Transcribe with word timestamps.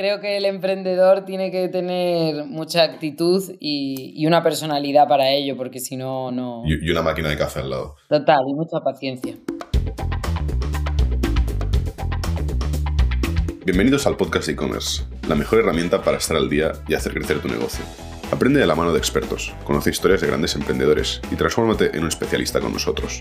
creo 0.00 0.18
que 0.18 0.38
el 0.38 0.46
emprendedor 0.46 1.26
tiene 1.26 1.50
que 1.50 1.68
tener 1.68 2.46
mucha 2.46 2.84
actitud 2.84 3.42
y, 3.60 4.24
una 4.26 4.42
personalidad 4.42 5.06
para 5.06 5.28
ello, 5.30 5.58
porque 5.58 5.78
si 5.78 5.94
no, 5.94 6.30
no... 6.30 6.62
Y, 6.64 6.90
una 6.90 7.02
máquina 7.02 7.28
de 7.28 7.36
café 7.36 7.60
al 7.60 7.68
lado. 7.68 7.96
Total, 8.08 8.38
y 8.48 8.54
mucha 8.54 8.80
paciencia. 8.80 9.36
Bienvenidos 13.66 14.06
al 14.06 14.16
podcast 14.16 14.46
de 14.46 14.54
e-commerce, 14.54 15.02
la 15.28 15.34
mejor 15.34 15.58
herramienta 15.58 16.02
para 16.02 16.16
estar 16.16 16.34
al 16.38 16.48
día 16.48 16.72
y 16.88 16.94
hacer 16.94 17.12
crecer 17.12 17.40
tu 17.40 17.48
negocio. 17.48 17.84
Aprende 18.32 18.58
de 18.58 18.66
la 18.66 18.74
mano 18.74 18.92
de 18.92 18.98
expertos, 18.98 19.52
conoce 19.64 19.90
historias 19.90 20.22
de 20.22 20.28
grandes 20.28 20.54
emprendedores 20.54 21.20
y 21.30 21.36
transfórmate 21.36 21.94
en 21.94 22.04
un 22.04 22.08
especialista 22.08 22.58
con 22.60 22.72
nosotros. 22.72 23.20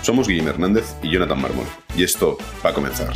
Somos 0.00 0.28
Guillermo 0.28 0.48
Hernández 0.48 0.96
y 1.02 1.10
Jonathan 1.10 1.42
Mármol, 1.42 1.66
y 1.94 2.04
esto 2.04 2.38
va 2.64 2.70
a 2.70 2.72
comenzar. 2.72 3.12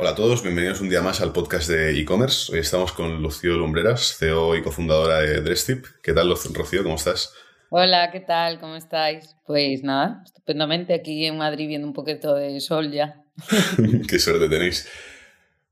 Hola 0.00 0.10
a 0.10 0.14
todos, 0.14 0.44
bienvenidos 0.44 0.80
un 0.80 0.88
día 0.88 1.02
más 1.02 1.20
al 1.20 1.32
podcast 1.32 1.68
de 1.68 1.98
e-commerce. 1.98 2.52
Hoy 2.52 2.60
estamos 2.60 2.92
con 2.92 3.20
Rocío 3.20 3.56
Lumbreras, 3.56 4.16
CEO 4.16 4.54
y 4.54 4.62
cofundadora 4.62 5.18
de 5.18 5.40
Dresstip. 5.40 5.86
¿Qué 6.04 6.12
tal, 6.12 6.30
Rocío? 6.30 6.84
¿Cómo 6.84 6.94
estás? 6.94 7.34
Hola, 7.68 8.12
¿qué 8.12 8.20
tal? 8.20 8.60
¿Cómo 8.60 8.76
estáis? 8.76 9.34
Pues 9.44 9.82
nada, 9.82 10.22
estupendamente 10.24 10.94
aquí 10.94 11.26
en 11.26 11.36
Madrid 11.36 11.66
viendo 11.66 11.88
un 11.88 11.94
poquito 11.94 12.36
de 12.36 12.60
sol 12.60 12.92
ya. 12.92 13.24
Qué 14.08 14.20
suerte 14.20 14.48
tenéis. 14.48 14.88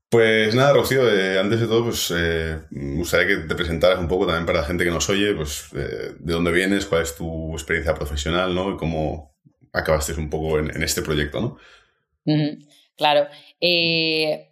Pues 0.09 0.53
nada, 0.53 0.73
Rocío, 0.73 1.09
eh, 1.09 1.39
antes 1.39 1.61
de 1.61 1.67
todo, 1.67 1.85
pues 1.85 2.13
eh, 2.13 2.59
me 2.71 2.97
gustaría 2.97 3.27
que 3.27 3.47
te 3.47 3.55
presentaras 3.55 3.97
un 3.97 4.09
poco 4.09 4.25
también 4.25 4.45
para 4.45 4.59
la 4.59 4.65
gente 4.65 4.83
que 4.83 4.91
nos 4.91 5.09
oye, 5.09 5.35
pues 5.35 5.69
eh, 5.73 6.15
de 6.19 6.33
dónde 6.33 6.51
vienes, 6.51 6.85
cuál 6.85 7.03
es 7.03 7.15
tu 7.15 7.53
experiencia 7.53 7.95
profesional, 7.95 8.53
¿no? 8.53 8.73
Y 8.73 8.77
cómo 8.77 9.37
acabaste 9.71 10.11
un 10.15 10.29
poco 10.29 10.59
en, 10.59 10.83
este 10.83 11.01
proyecto, 11.01 11.39
¿no? 11.39 11.57
Claro. 12.97 13.27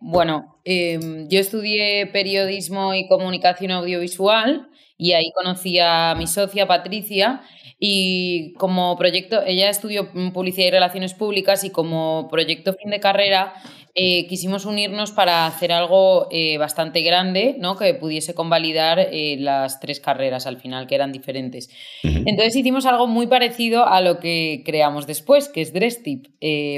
Bueno, 0.02 0.60
em, 0.66 1.28
yo 1.30 1.40
estudié 1.40 2.08
periodismo 2.08 2.94
y 2.94 3.08
comunicación 3.08 3.72
audiovisual 3.72 4.70
y 4.98 5.14
ahí 5.14 5.32
conocí 5.36 5.80
a 5.80 6.16
mi 6.18 6.28
socia 6.28 6.68
Patricia 6.68 7.42
y 7.88 8.54
como 8.54 8.98
proyecto, 8.98 9.44
ella 9.46 9.70
estudió 9.70 10.12
publicidad 10.34 10.68
y 10.68 10.72
relaciones 10.72 11.14
públicas 11.14 11.64
y 11.64 11.70
como 11.70 12.28
proyecto 12.32 12.74
fin 12.74 12.90
de 12.90 13.00
carrera 13.00 13.54
eh, 13.94 14.26
quisimos 14.26 14.66
unirnos 14.66 15.12
para 15.12 15.46
hacer 15.46 15.72
algo 15.72 16.28
eh, 16.32 16.58
bastante 16.58 17.02
grande, 17.02 17.56
¿no? 17.60 17.78
Que 17.78 17.94
pudiese 17.94 18.34
convalidar 18.34 18.98
eh, 19.00 19.38
las 19.40 19.80
tres 19.80 20.00
carreras 20.00 20.48
al 20.48 20.58
final, 20.58 20.88
que 20.88 20.96
eran 20.96 21.12
diferentes. 21.12 21.70
Entonces 22.02 22.56
hicimos 22.56 22.88
algo 22.88 23.06
muy 23.06 23.28
parecido 23.28 23.86
a 23.86 24.02
lo 24.02 24.20
que 24.20 24.64
creamos 24.66 25.06
después, 25.06 25.48
que 25.48 25.62
es 25.62 25.72
Dresstip. 25.72 26.26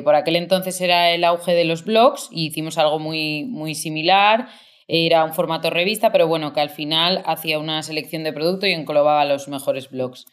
por 0.03 0.15
aquel 0.15 0.35
entonces 0.35 0.81
era 0.81 1.11
el 1.11 1.23
auge 1.23 1.53
de 1.53 1.63
los 1.63 1.85
blogs 1.85 2.27
y 2.33 2.47
hicimos 2.47 2.77
algo 2.77 2.99
muy, 2.99 3.45
muy 3.45 3.75
similar 3.75 4.49
era 4.87 5.25
un 5.25 5.33
formato 5.33 5.69
revista, 5.69 6.11
pero 6.11 6.27
bueno, 6.27 6.53
que 6.53 6.61
al 6.61 6.69
final 6.69 7.21
hacía 7.25 7.59
una 7.59 7.83
selección 7.83 8.23
de 8.23 8.31
producto 8.31 8.67
y 8.67 8.71
englobaba 8.71 9.25
los 9.25 9.47
mejores 9.47 9.89
blogs. 9.89 10.25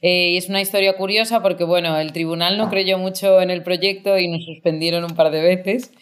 Eh, 0.00 0.30
y 0.30 0.36
es 0.36 0.48
una 0.48 0.60
historia 0.60 0.96
curiosa 0.96 1.42
porque, 1.42 1.64
bueno, 1.64 1.98
el 1.98 2.12
tribunal 2.12 2.56
no 2.56 2.70
creyó 2.70 2.98
mucho 2.98 3.40
en 3.40 3.50
el 3.50 3.62
proyecto 3.62 4.18
y 4.18 4.28
nos 4.28 4.44
suspendieron 4.44 5.04
un 5.04 5.16
par 5.16 5.30
de 5.30 5.40
veces. 5.40 5.92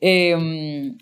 Em, 0.00 0.98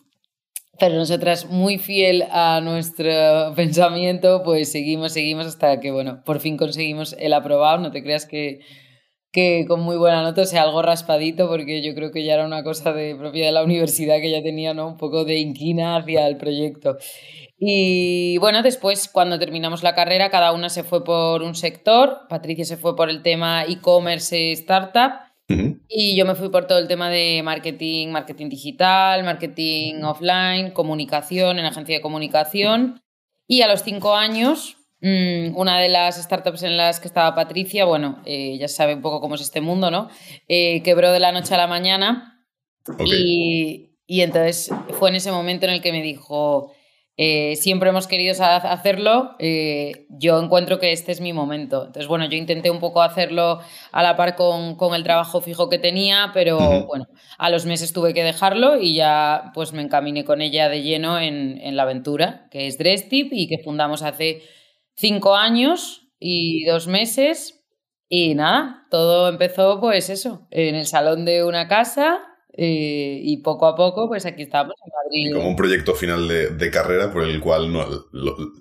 pero 0.79 0.97
nosotras, 0.97 1.47
muy 1.47 1.79
fiel 1.79 2.25
a 2.31 2.61
nuestro 2.63 3.55
pensamiento, 3.57 4.43
pues 4.43 4.71
seguimos, 4.71 5.13
seguimos 5.13 5.47
hasta 5.47 5.81
que, 5.81 5.91
bueno, 5.91 6.23
por 6.25 6.41
fin 6.41 6.57
conseguimos 6.57 7.17
el 7.19 7.33
aprobado. 7.33 7.79
No 7.79 7.91
te 7.91 8.03
creas 8.03 8.27
que 8.27 8.61
que 9.33 9.65
con 9.67 9.81
muy 9.81 9.97
buena 9.97 10.23
nota, 10.23 10.45
sea, 10.45 10.63
algo 10.63 10.83
raspadito, 10.83 11.49
porque 11.49 11.83
yo 11.83 11.95
creo 11.95 12.13
que 12.13 12.23
ya 12.23 12.35
era 12.35 12.45
una 12.45 12.63
cosa 12.63 12.93
de 12.93 13.17
propia 13.17 13.47
de 13.47 13.53
la 13.53 13.65
universidad 13.65 14.21
que 14.21 14.31
ya 14.31 14.43
tenía 14.43 14.75
¿no? 14.75 14.89
un 14.89 14.97
poco 14.99 15.25
de 15.25 15.39
inquina 15.39 15.97
hacia 15.97 16.27
el 16.29 16.37
proyecto. 16.37 16.99
Y 17.59 18.37
bueno, 18.39 18.63
después 18.63 19.09
cuando 19.09 19.39
terminamos 19.39 19.83
la 19.83 19.95
carrera, 19.95 20.31
cada 20.31 20.53
una 20.53 20.69
se 20.69 20.85
fue 20.85 21.03
por 21.03 21.43
un 21.43 21.55
sector. 21.55 22.27
Patricia 22.29 22.67
se 22.67 22.77
fue 22.77 22.95
por 22.95 23.09
el 23.09 23.23
tema 23.23 23.65
e-commerce 23.65 24.53
startup. 24.53 25.13
Y 25.89 26.17
yo 26.17 26.25
me 26.25 26.35
fui 26.35 26.49
por 26.49 26.67
todo 26.67 26.79
el 26.79 26.89
tema 26.89 27.11
de 27.11 27.43
marketing, 27.45 28.09
marketing 28.09 28.49
digital, 28.49 29.23
marketing 29.23 30.03
offline, 30.03 30.71
comunicación 30.71 31.59
en 31.59 31.67
agencia 31.67 31.97
de 31.97 32.01
comunicación. 32.01 33.03
Y 33.47 33.61
a 33.61 33.69
los 33.69 33.83
cinco 33.83 34.15
años, 34.15 34.79
una 35.03 35.81
de 35.81 35.89
las 35.89 36.17
startups 36.17 36.63
en 36.63 36.77
las 36.77 37.01
que 37.01 37.09
estaba 37.09 37.35
Patricia, 37.35 37.85
bueno, 37.85 38.23
eh, 38.25 38.57
ya 38.59 38.69
sabe 38.69 38.95
un 38.95 39.03
poco 39.03 39.21
cómo 39.21 39.35
es 39.35 39.41
este 39.41 39.61
mundo, 39.61 39.91
¿no? 39.91 40.09
Eh, 40.47 40.83
quebró 40.83 41.11
de 41.11 41.19
la 41.19 41.33
noche 41.33 41.55
a 41.55 41.59
la 41.59 41.67
mañana 41.67 42.47
y, 43.05 43.91
entonces 44.07 44.71
fue 44.99 45.11
en 45.11 45.17
ese 45.17 45.33
momento 45.33 45.67
en 45.67 45.73
el 45.73 45.83
que 45.83 45.91
me 45.91 46.03
dijo, 46.03 46.73
eh, 47.17 47.57
siempre 47.57 47.91
hemos 47.91 48.07
querido 48.07 48.33
hacerlo, 48.41 49.37
yo 50.09 50.41
encuentro 50.41 50.79
que 50.79 50.93
este 50.93 51.11
es 51.11 51.21
mi 51.21 51.33
momento. 51.33 51.87
Entonces, 51.87 52.07
bueno, 52.07 52.27
yo 52.27 52.37
intenté 52.37 52.71
un 52.71 52.79
poco 52.79 53.03
hacerlo 53.03 53.59
a 53.91 54.03
la 54.05 54.17
par 54.17 54.37
con, 54.37 54.95
el 54.95 55.03
trabajo 55.03 55.41
fijo 55.41 55.69
que 55.69 55.79
tenía, 55.79 56.31
pero 56.33 56.87
bueno, 56.87 57.07
a 57.39 57.51
los 57.51 57.67
meses 57.67 57.93
tuve 57.93 58.15
que 58.15 58.23
dejarlo 58.23 58.79
y 58.79 58.95
ya 58.95 59.51
pues 59.53 59.73
me 59.73 59.83
encaminé 59.83 60.25
con 60.25 60.43
ella 60.43 60.69
de 60.69 60.83
lleno 60.83 61.19
en, 61.19 61.59
en 61.61 61.75
la 61.75 61.83
aventura, 61.83 62.47
que 62.53 62.69
es 62.69 62.79
Dresstip 62.79 63.33
y 63.33 63.49
que 63.49 63.59
fundamos 63.59 64.03
hace 64.03 64.43
cinco 64.95 65.35
años 65.35 66.09
y 66.19 66.65
dos 66.65 66.87
meses. 66.87 67.59
Y 68.09 68.35
nada, 68.35 68.87
todo 68.91 69.29
empezó 69.29 69.81
pues 69.81 70.11
eso, 70.11 70.47
en 70.51 70.75
el 70.75 70.87
salón 70.87 71.25
de 71.25 71.45
una 71.45 71.67
casa 71.67 72.21
eh, 72.55 73.19
y 73.23 73.39
poco 73.39 73.67
a 73.67 73.75
poco 73.75 74.09
pues 74.09 74.27
aquí 74.27 74.43
estamos 74.43 74.75
en 74.85 74.93
Madrid. 74.93 75.35
como 75.35 75.49
un 75.49 75.57
proyecto 75.57 75.95
final 75.95 76.29
de, 76.29 76.71
carrera 76.71 77.11
por 77.11 77.25
el 77.25 77.41
cual 77.41 77.73
no, 77.73 77.87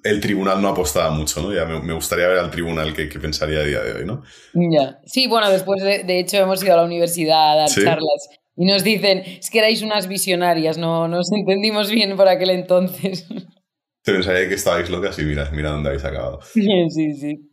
el 0.05 0.21
tribunal 0.21 0.61
no 0.61 0.69
apostaba 0.69 1.11
mucho, 1.11 1.41
¿no? 1.41 1.53
Ya 1.53 1.65
me, 1.65 1.93
gustaría 1.93 2.29
ver 2.29 2.37
al 2.37 2.49
tribunal 2.49 2.93
qué, 2.93 3.07
pensaría 3.19 3.59
a 3.59 3.63
día 3.63 3.81
de 3.81 3.91
hoy, 3.91 4.05
¿no? 4.05 4.23
Ya, 4.53 4.99
sí, 5.05 5.27
bueno, 5.27 5.49
después 5.49 5.83
de, 5.83 6.19
hecho 6.19 6.37
hemos 6.37 6.63
ido 6.63 6.73
a 6.73 6.77
la 6.77 6.85
universidad 6.85 7.51
a 7.51 7.55
dar 7.57 7.69
charlas 7.69 8.29
y 8.55 8.65
nos 8.65 8.85
dicen, 8.85 9.23
es 9.25 9.49
que 9.49 9.59
erais 9.59 9.81
unas 9.81 10.07
visionarias, 10.07 10.77
no 10.77 11.09
nos 11.09 11.29
entendimos 11.33 11.91
bien 11.91 12.15
por 12.15 12.29
aquel 12.29 12.51
entonces. 12.51 13.27
Te 14.03 14.13
pensaría 14.13 14.47
que 14.47 14.55
estabais 14.55 14.89
locas 14.89 15.17
y 15.19 15.23
mira, 15.23 15.49
mira 15.51 15.71
dónde 15.71 15.89
habéis 15.89 16.05
acabado. 16.05 16.39
Sí, 16.53 17.13
sí. 17.15 17.47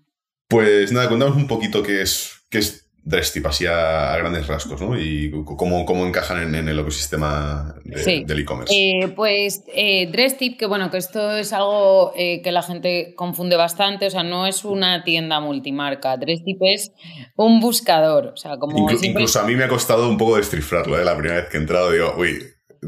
Pues 0.48 0.92
nada, 0.92 1.08
cuéntanos 1.08 1.36
un 1.36 1.46
poquito 1.46 1.82
qué 1.82 2.00
es, 2.00 2.40
qué 2.50 2.58
es 2.58 2.88
Dresstip, 3.08 3.46
así 3.46 3.64
a, 3.64 4.14
grandes 4.18 4.46
rasgos, 4.46 4.82
¿no? 4.82 4.98
Y 4.98 5.30
cómo, 5.56 5.86
cómo 5.86 6.06
encajan 6.06 6.54
en, 6.54 6.68
el 6.68 6.78
ecosistema 6.78 7.74
del 7.84 8.38
e-commerce. 8.38 8.74
Eh, 8.74 9.08
pues 9.08 9.64
eh, 9.74 10.08
Dresstip, 10.12 10.58
que 10.58 10.66
bueno, 10.66 10.90
que 10.90 10.98
esto 10.98 11.36
es 11.36 11.54
algo 11.54 12.12
eh, 12.16 12.42
que 12.42 12.52
la 12.52 12.62
gente 12.62 13.14
confunde 13.16 13.56
bastante, 13.56 14.06
o 14.06 14.10
sea, 14.10 14.24
no 14.24 14.46
es 14.46 14.62
una 14.62 15.04
tienda 15.04 15.40
multimarca. 15.40 16.18
Dresstip 16.18 16.58
es 16.60 16.92
un 17.36 17.60
buscador, 17.60 18.32
o 18.34 18.36
sea, 18.36 18.58
como... 18.58 18.90
Incluso 18.90 19.40
a 19.40 19.44
mí 19.44 19.54
me 19.54 19.64
ha 19.64 19.68
costado 19.68 20.06
un 20.06 20.18
poco 20.18 20.36
descifrarlo, 20.36 21.00
¿eh? 21.00 21.04
La 21.04 21.16
primera 21.16 21.36
vez 21.36 21.48
que 21.48 21.56
he 21.56 21.60
entrado 21.60 21.90
digo, 21.90 22.14
uy, 22.18 22.42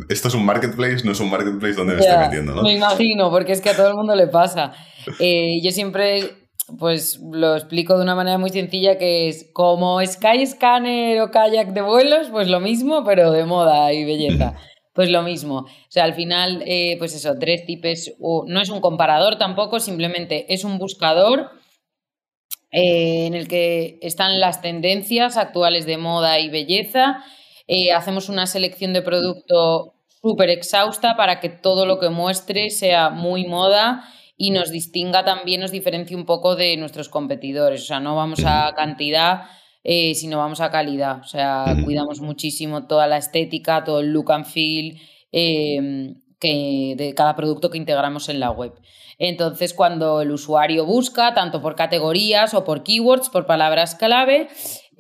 esto 0.08 0.28
es 0.28 0.34
un 0.34 0.44
marketplace, 0.44 1.04
no 1.04 1.12
es 1.12 1.20
un 1.20 1.30
marketplace 1.30 1.74
donde 1.74 1.94
me 1.94 2.00
estoy 2.00 2.18
metiendo, 2.18 2.54
¿no? 2.54 2.62
Me 2.62 2.74
imagino, 2.74 3.30
porque 3.30 3.52
es 3.52 3.60
que 3.60 3.70
a 3.70 3.76
todo 3.76 3.88
el 3.88 3.94
mundo 3.94 4.14
le 4.14 4.26
pasa. 4.26 4.72
Eh, 5.18 5.62
yo 5.62 5.70
siempre 5.70 6.40
pues 6.78 7.18
lo 7.32 7.56
explico 7.56 7.96
de 7.96 8.02
una 8.02 8.14
manera 8.14 8.38
muy 8.38 8.50
sencilla 8.50 8.98
que 8.98 9.28
es 9.28 9.48
como 9.52 10.04
Skyscanner 10.04 11.20
o 11.22 11.30
kayak 11.30 11.68
de 11.68 11.80
vuelos, 11.80 12.28
pues 12.30 12.48
lo 12.48 12.60
mismo, 12.60 13.02
pero 13.04 13.32
de 13.32 13.44
moda 13.44 13.92
y 13.92 14.04
belleza. 14.04 14.54
Pues 14.92 15.08
lo 15.08 15.22
mismo. 15.22 15.60
O 15.60 15.90
sea, 15.90 16.04
al 16.04 16.14
final, 16.14 16.62
eh, 16.66 16.96
pues 16.98 17.14
eso, 17.14 17.34
tres 17.38 17.64
tipos, 17.64 18.12
no 18.18 18.60
es 18.60 18.68
un 18.68 18.80
comparador 18.80 19.38
tampoco, 19.38 19.80
simplemente 19.80 20.52
es 20.52 20.64
un 20.64 20.78
buscador 20.78 21.50
eh, 22.72 23.26
en 23.26 23.34
el 23.34 23.48
que 23.48 23.98
están 24.02 24.40
las 24.40 24.60
tendencias 24.60 25.36
actuales 25.36 25.86
de 25.86 25.96
moda 25.96 26.38
y 26.40 26.50
belleza 26.50 27.24
eh, 27.72 27.92
hacemos 27.92 28.28
una 28.28 28.48
selección 28.48 28.92
de 28.92 29.00
producto 29.00 29.94
súper 30.20 30.50
exhausta 30.50 31.14
para 31.16 31.38
que 31.38 31.48
todo 31.48 31.86
lo 31.86 32.00
que 32.00 32.08
muestre 32.08 32.68
sea 32.70 33.10
muy 33.10 33.46
moda 33.46 34.02
y 34.36 34.50
nos 34.50 34.72
distinga 34.72 35.24
también, 35.24 35.60
nos 35.60 35.70
diferencie 35.70 36.16
un 36.16 36.26
poco 36.26 36.56
de 36.56 36.76
nuestros 36.76 37.08
competidores. 37.08 37.82
O 37.82 37.84
sea, 37.84 38.00
no 38.00 38.16
vamos 38.16 38.40
a 38.44 38.72
cantidad, 38.74 39.42
eh, 39.84 40.16
sino 40.16 40.38
vamos 40.38 40.60
a 40.60 40.72
calidad. 40.72 41.20
O 41.20 41.28
sea, 41.28 41.76
cuidamos 41.84 42.20
muchísimo 42.20 42.88
toda 42.88 43.06
la 43.06 43.18
estética, 43.18 43.84
todo 43.84 44.00
el 44.00 44.12
look 44.12 44.32
and 44.32 44.46
feel 44.46 45.00
em, 45.30 46.16
que, 46.40 46.94
de 46.96 47.14
cada 47.14 47.36
producto 47.36 47.70
que 47.70 47.78
integramos 47.78 48.28
en 48.28 48.40
la 48.40 48.50
web. 48.50 48.72
Entonces, 49.16 49.74
cuando 49.74 50.22
el 50.22 50.32
usuario 50.32 50.86
busca, 50.86 51.34
tanto 51.34 51.62
por 51.62 51.76
categorías 51.76 52.52
o 52.52 52.64
por 52.64 52.82
keywords, 52.82 53.28
por 53.28 53.46
palabras 53.46 53.94
clave, 53.94 54.48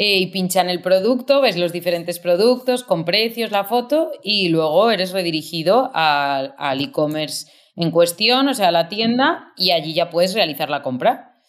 eh, 0.02 0.16
y 0.16 0.28
pincha 0.28 0.62
en 0.62 0.70
el 0.70 0.80
producto, 0.80 1.42
ves 1.42 1.58
los 1.58 1.72
diferentes 1.72 2.18
productos 2.18 2.84
con 2.84 3.04
precios, 3.04 3.50
la 3.50 3.64
foto 3.64 4.10
y 4.22 4.48
luego 4.48 4.90
eres 4.90 5.12
redirigido 5.12 5.90
al 5.92 6.80
e-commerce 6.80 7.52
en 7.76 7.90
cuestión, 7.90 8.48
o 8.48 8.54
sea, 8.54 8.68
a 8.68 8.72
la 8.72 8.88
tienda 8.88 9.52
y 9.58 9.72
allí 9.72 9.92
ya 9.92 10.08
puedes 10.08 10.32
realizar 10.32 10.70
la 10.70 10.80
compra. 10.80 11.42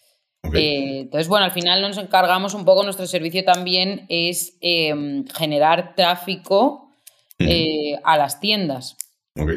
Eh, 0.52 0.98
entonces, 1.00 1.28
bueno, 1.28 1.46
al 1.46 1.52
final 1.52 1.80
nos 1.80 1.96
encargamos 1.96 2.52
un 2.52 2.66
poco, 2.66 2.82
nuestro 2.82 3.06
servicio 3.06 3.42
también 3.42 4.04
es 4.10 4.58
em, 4.60 5.24
generar 5.28 5.94
tráfico 5.94 6.90
eh, 7.38 7.98
a 8.04 8.18
las 8.18 8.38
tiendas. 8.38 8.98
Ok. 9.34 9.50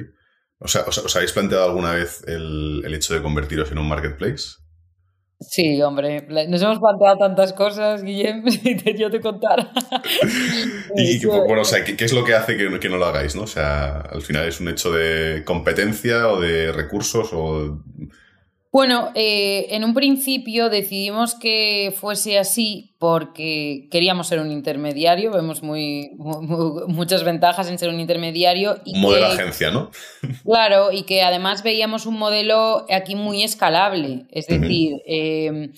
O 0.60 0.70
sea, 0.70 0.84
¿os, 0.88 1.14
habéis 1.18 1.34
planteado 1.34 1.66
alguna 1.66 1.92
vez 1.92 2.24
el, 2.28 2.82
el 2.86 2.94
hecho 2.94 3.14
de 3.14 3.22
convertiros 3.22 3.74
en 3.74 3.78
un 3.78 3.90
marketplace? 3.90 4.65
Sí, 5.48 5.82
hombre, 5.82 6.26
nos 6.50 6.62
hemos 6.62 6.80
planteado 6.80 7.18
tantas 7.18 7.54
cosas, 7.54 8.04
Guillem, 8.04 8.44
si 8.50 8.78
yo 8.98 9.10
te 9.10 9.20
contara. 9.20 9.72
y, 10.96 11.26
bueno, 11.26 11.62
o 11.62 11.66
sea, 11.66 11.84
¿qué, 11.84 12.04
es 12.04 12.14
lo 12.14 12.24
que 12.24 12.34
hace 12.34 12.58
que, 12.58 12.80
que, 12.80 12.90
no 12.90 12.98
lo 12.98 13.06
hagáis, 13.06 13.36
no? 13.36 13.44
O 13.44 13.48
sea, 13.48 14.02
al 14.02 14.22
final 14.22 14.48
es 14.48 14.60
un 14.60 14.70
hecho 14.70 14.92
de 14.92 15.44
competencia 15.46 16.30
o 16.30 16.40
de 16.40 16.72
recursos 16.72 17.30
o... 17.34 17.80
Bueno, 18.76 19.14
eh, 19.16 19.68
en 19.70 19.86
un 19.86 19.94
principio 19.94 20.70
decidimos 20.70 21.34
que 21.34 21.94
fuese 21.98 22.38
así 22.38 22.94
porque 23.00 23.88
queríamos 23.90 24.28
ser 24.28 24.42
un 24.42 24.52
intermediario, 24.52 25.32
vemos 25.32 25.64
muy, 25.64 26.12
muchas 26.18 27.24
ventajas 27.24 27.70
en 27.70 27.80
ser 27.80 27.88
un 27.88 28.02
intermediario. 28.02 28.82
Y 28.84 29.00
modelo 29.00 29.28
agencia, 29.28 29.72
¿no? 29.72 29.92
Claro, 30.44 30.92
y 30.92 31.04
que 31.04 31.22
además 31.22 31.64
veíamos 31.64 32.06
un 32.06 32.20
modelo 32.20 32.86
aquí 32.92 33.16
muy 33.16 33.44
escalable, 33.44 34.26
es 34.30 34.48
decir, 34.48 34.98
em, 35.06 35.72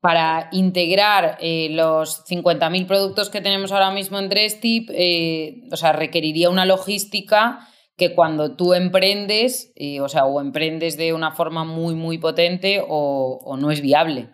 para 0.00 0.48
integrar 0.52 1.36
eh, 1.42 1.68
los 1.70 2.24
50.000 2.24 2.86
productos 2.86 3.28
que 3.28 3.42
tenemos 3.42 3.70
ahora 3.70 3.90
mismo 3.90 4.18
en 4.18 4.30
Drestip, 4.30 4.88
eh, 4.94 5.68
o 5.70 5.76
sea, 5.76 5.92
requeriría 5.92 6.48
una 6.48 6.64
logística 6.64 7.68
que 8.00 8.14
cuando 8.14 8.56
tú 8.56 8.72
emprendes, 8.72 9.74
o 10.00 10.08
sea, 10.08 10.24
o 10.24 10.40
emprendes 10.40 10.96
de 10.96 11.12
una 11.12 11.32
forma 11.32 11.64
muy, 11.64 11.94
muy 11.94 12.16
potente 12.16 12.82
o, 12.88 13.56
no 13.60 13.70
es 13.70 13.82
viable. 13.82 14.30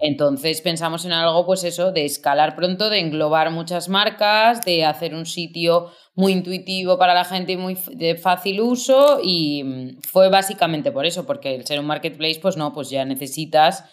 Entonces 0.00 0.62
pensamos 0.62 1.04
en 1.04 1.12
algo, 1.12 1.44
pues 1.44 1.62
eso, 1.62 1.92
de 1.92 2.06
escalar 2.06 2.56
pronto, 2.56 2.88
de 2.88 3.00
englobar 3.00 3.50
muchas 3.50 3.90
marcas, 3.90 4.64
de 4.64 4.86
hacer 4.86 5.14
un 5.14 5.26
sitio 5.26 5.90
muy 6.14 6.32
intuitivo 6.32 6.98
para 6.98 7.12
la 7.12 7.24
gente 7.24 7.52
y 7.52 7.56
muy 7.58 7.76
de 7.92 8.16
fácil 8.16 8.62
uso 8.62 9.20
y 9.22 9.62
mm, 9.62 10.00
fue 10.00 10.30
básicamente 10.30 10.90
por 10.90 11.04
eso, 11.04 11.26
porque 11.26 11.54
el 11.54 11.66
ser 11.66 11.80
un 11.80 11.86
marketplace, 11.86 12.40
pues 12.40 12.56
no, 12.56 12.72
pues 12.72 12.88
ya 12.88 13.04
necesitas, 13.04 13.84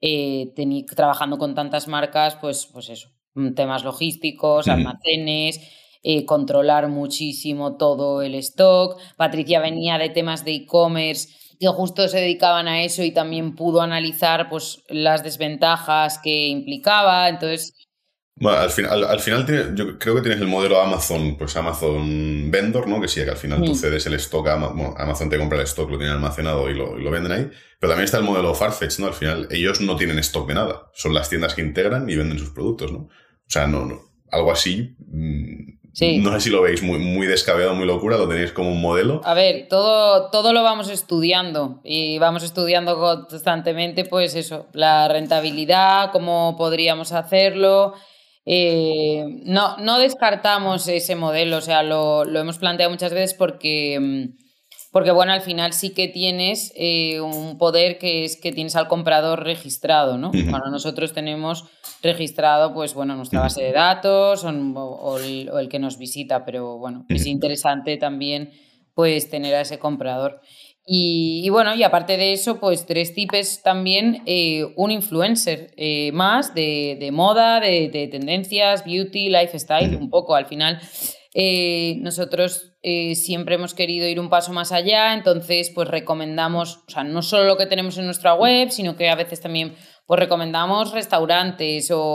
eh, 0.00 0.52
trabajando 0.94 1.38
con 1.38 1.54
tantas 1.54 1.86
marcas, 1.86 2.36
pues, 2.40 2.68
pues 2.72 2.90
eso, 2.90 3.08
mm, 3.34 3.54
temas 3.54 3.84
logísticos, 3.84 4.66
almacenes, 4.66 5.60
eh, 6.06 6.26
controlar 6.26 6.88
muchísimo 6.88 7.78
todo 7.78 8.20
el 8.20 8.34
stock. 8.34 9.00
Patricia 9.16 9.58
venía 9.58 9.96
de 9.96 10.10
temas 10.10 10.44
de 10.44 10.54
e-commerce 10.54 11.30
que 11.58 11.66
justo 11.68 12.06
se 12.08 12.18
dedicaban 12.18 12.68
a 12.68 12.82
eso 12.82 13.02
y 13.02 13.10
también 13.10 13.54
pudo 13.54 13.80
analizar 13.80 14.50
pues, 14.50 14.82
las 14.90 15.24
desventajas 15.24 16.18
que 16.22 16.48
implicaba. 16.48 17.26
Entonces, 17.30 17.72
bueno, 18.36 18.58
al 18.58 18.68
final, 18.68 19.04
al, 19.04 19.20
final 19.20 19.74
yo 19.74 19.98
creo 19.98 20.16
que 20.16 20.20
tienes 20.20 20.42
el 20.42 20.46
modelo 20.46 20.78
Amazon, 20.78 21.38
pues 21.38 21.56
Amazon 21.56 22.50
Vendor, 22.50 22.86
¿no? 22.86 23.00
Que 23.00 23.08
sí, 23.08 23.24
que 23.24 23.30
al 23.30 23.38
final 23.38 23.62
tú 23.62 23.70
mm. 23.70 23.76
cedes 23.76 24.04
el 24.04 24.14
stock, 24.14 24.46
a 24.48 24.54
Amazon, 24.54 25.30
te 25.30 25.38
compra 25.38 25.56
el 25.56 25.64
stock, 25.64 25.90
lo 25.90 25.96
tiene 25.96 26.12
almacenado 26.12 26.68
y 26.68 26.74
lo, 26.74 26.98
y 26.98 27.02
lo, 27.02 27.10
venden 27.10 27.32
ahí. 27.32 27.50
Pero 27.80 27.92
también 27.92 28.04
está 28.04 28.18
el 28.18 28.24
modelo 28.24 28.54
Farfetch, 28.54 28.98
¿no? 28.98 29.06
Al 29.06 29.14
final, 29.14 29.48
ellos 29.50 29.80
no 29.80 29.96
tienen 29.96 30.18
stock 30.18 30.46
de 30.46 30.54
nada. 30.54 30.90
Son 30.92 31.14
las 31.14 31.30
tiendas 31.30 31.54
que 31.54 31.62
integran 31.62 32.10
y 32.10 32.16
venden 32.16 32.38
sus 32.38 32.50
productos, 32.50 32.92
¿no? 32.92 32.98
O 32.98 33.48
sea, 33.48 33.66
no, 33.66 33.86
no 33.86 34.14
algo 34.34 34.52
así 34.52 34.96
no 36.00 36.32
sé 36.32 36.40
si 36.40 36.50
lo 36.50 36.62
veis 36.62 36.82
muy, 36.82 36.98
muy 36.98 37.26
descabellado, 37.26 37.74
muy 37.74 37.86
locura, 37.86 38.16
lo 38.16 38.28
tenéis 38.28 38.52
como 38.52 38.70
un 38.70 38.80
modelo. 38.80 39.20
A 39.24 39.34
ver, 39.34 39.68
todo, 39.68 40.30
todo 40.30 40.52
lo 40.52 40.62
vamos 40.62 40.88
estudiando 40.88 41.80
y 41.84 42.18
vamos 42.18 42.42
estudiando 42.42 42.98
constantemente, 43.28 44.04
pues 44.04 44.34
eso, 44.34 44.66
la 44.72 45.08
rentabilidad, 45.08 46.10
cómo 46.12 46.56
podríamos 46.56 47.12
hacerlo. 47.12 47.94
Eh, 48.46 49.24
no, 49.44 49.76
no 49.78 49.98
descartamos 49.98 50.86
ese 50.88 51.14
modelo, 51.16 51.58
o 51.58 51.62
sea, 51.62 51.82
lo, 51.82 52.24
lo 52.24 52.40
hemos 52.40 52.58
planteado 52.58 52.90
muchas 52.90 53.12
veces 53.12 53.34
porque 53.34 53.98
mm, 54.00 54.43
porque 54.94 55.10
bueno, 55.10 55.32
al 55.32 55.40
final 55.40 55.72
sí 55.72 55.90
que 55.90 56.06
tienes 56.06 56.72
eh, 56.76 57.20
un 57.20 57.58
poder 57.58 57.98
que 57.98 58.24
es 58.24 58.40
que 58.40 58.52
tienes 58.52 58.76
al 58.76 58.86
comprador 58.86 59.42
registrado, 59.42 60.18
¿no? 60.18 60.30
Bueno, 60.30 60.70
nosotros 60.70 61.12
tenemos 61.12 61.64
registrado, 62.00 62.72
pues 62.72 62.94
bueno, 62.94 63.16
nuestra 63.16 63.40
base 63.40 63.64
de 63.64 63.72
datos 63.72 64.44
o, 64.44 65.18
el, 65.18 65.68
que 65.68 65.80
nos 65.80 65.98
visita, 65.98 66.44
pero 66.44 66.78
bueno, 66.78 67.06
es 67.08 67.26
interesante 67.26 67.96
también 67.96 68.52
pues 68.94 69.28
tener 69.28 69.56
a 69.56 69.62
ese 69.62 69.80
comprador. 69.80 70.40
Y, 70.86 71.48
bueno, 71.48 71.74
y 71.74 71.82
aparte 71.82 72.16
de 72.16 72.32
eso, 72.32 72.60
pues 72.60 72.86
tres 72.86 73.14
tipos 73.14 73.62
también 73.64 74.22
eh, 74.26 74.62
un 74.76 74.92
influencer 74.92 75.72
eh, 75.76 76.12
más 76.12 76.54
de, 76.54 77.10
moda, 77.12 77.58
de, 77.58 77.88
de, 77.88 78.06
tendencias, 78.06 78.84
beauty, 78.84 79.28
lifestyle, 79.28 79.96
un 79.96 80.08
poco 80.08 80.36
al 80.36 80.46
final. 80.46 80.80
Eh, 81.34 81.96
nosotros 81.98 82.73
eh, 82.86 83.14
siempre 83.14 83.54
hemos 83.54 83.72
querido 83.72 84.06
ir 84.06 84.20
un 84.20 84.28
paso 84.28 84.52
más 84.52 84.70
allá, 84.70 85.14
entonces 85.14 85.72
pues 85.74 85.88
recomendamos, 85.88 86.82
o 86.86 86.90
sea, 86.90 87.02
no 87.02 87.22
solo 87.22 87.44
lo 87.44 87.56
que 87.56 87.64
tenemos 87.64 87.96
en 87.96 88.04
nuestra 88.04 88.34
web, 88.34 88.70
sino 88.70 88.94
que 88.94 89.08
a 89.08 89.14
veces 89.14 89.40
también 89.40 89.74
pues 90.06 90.20
recomendamos 90.20 90.92
restaurantes 90.92 91.90
o, 91.90 92.12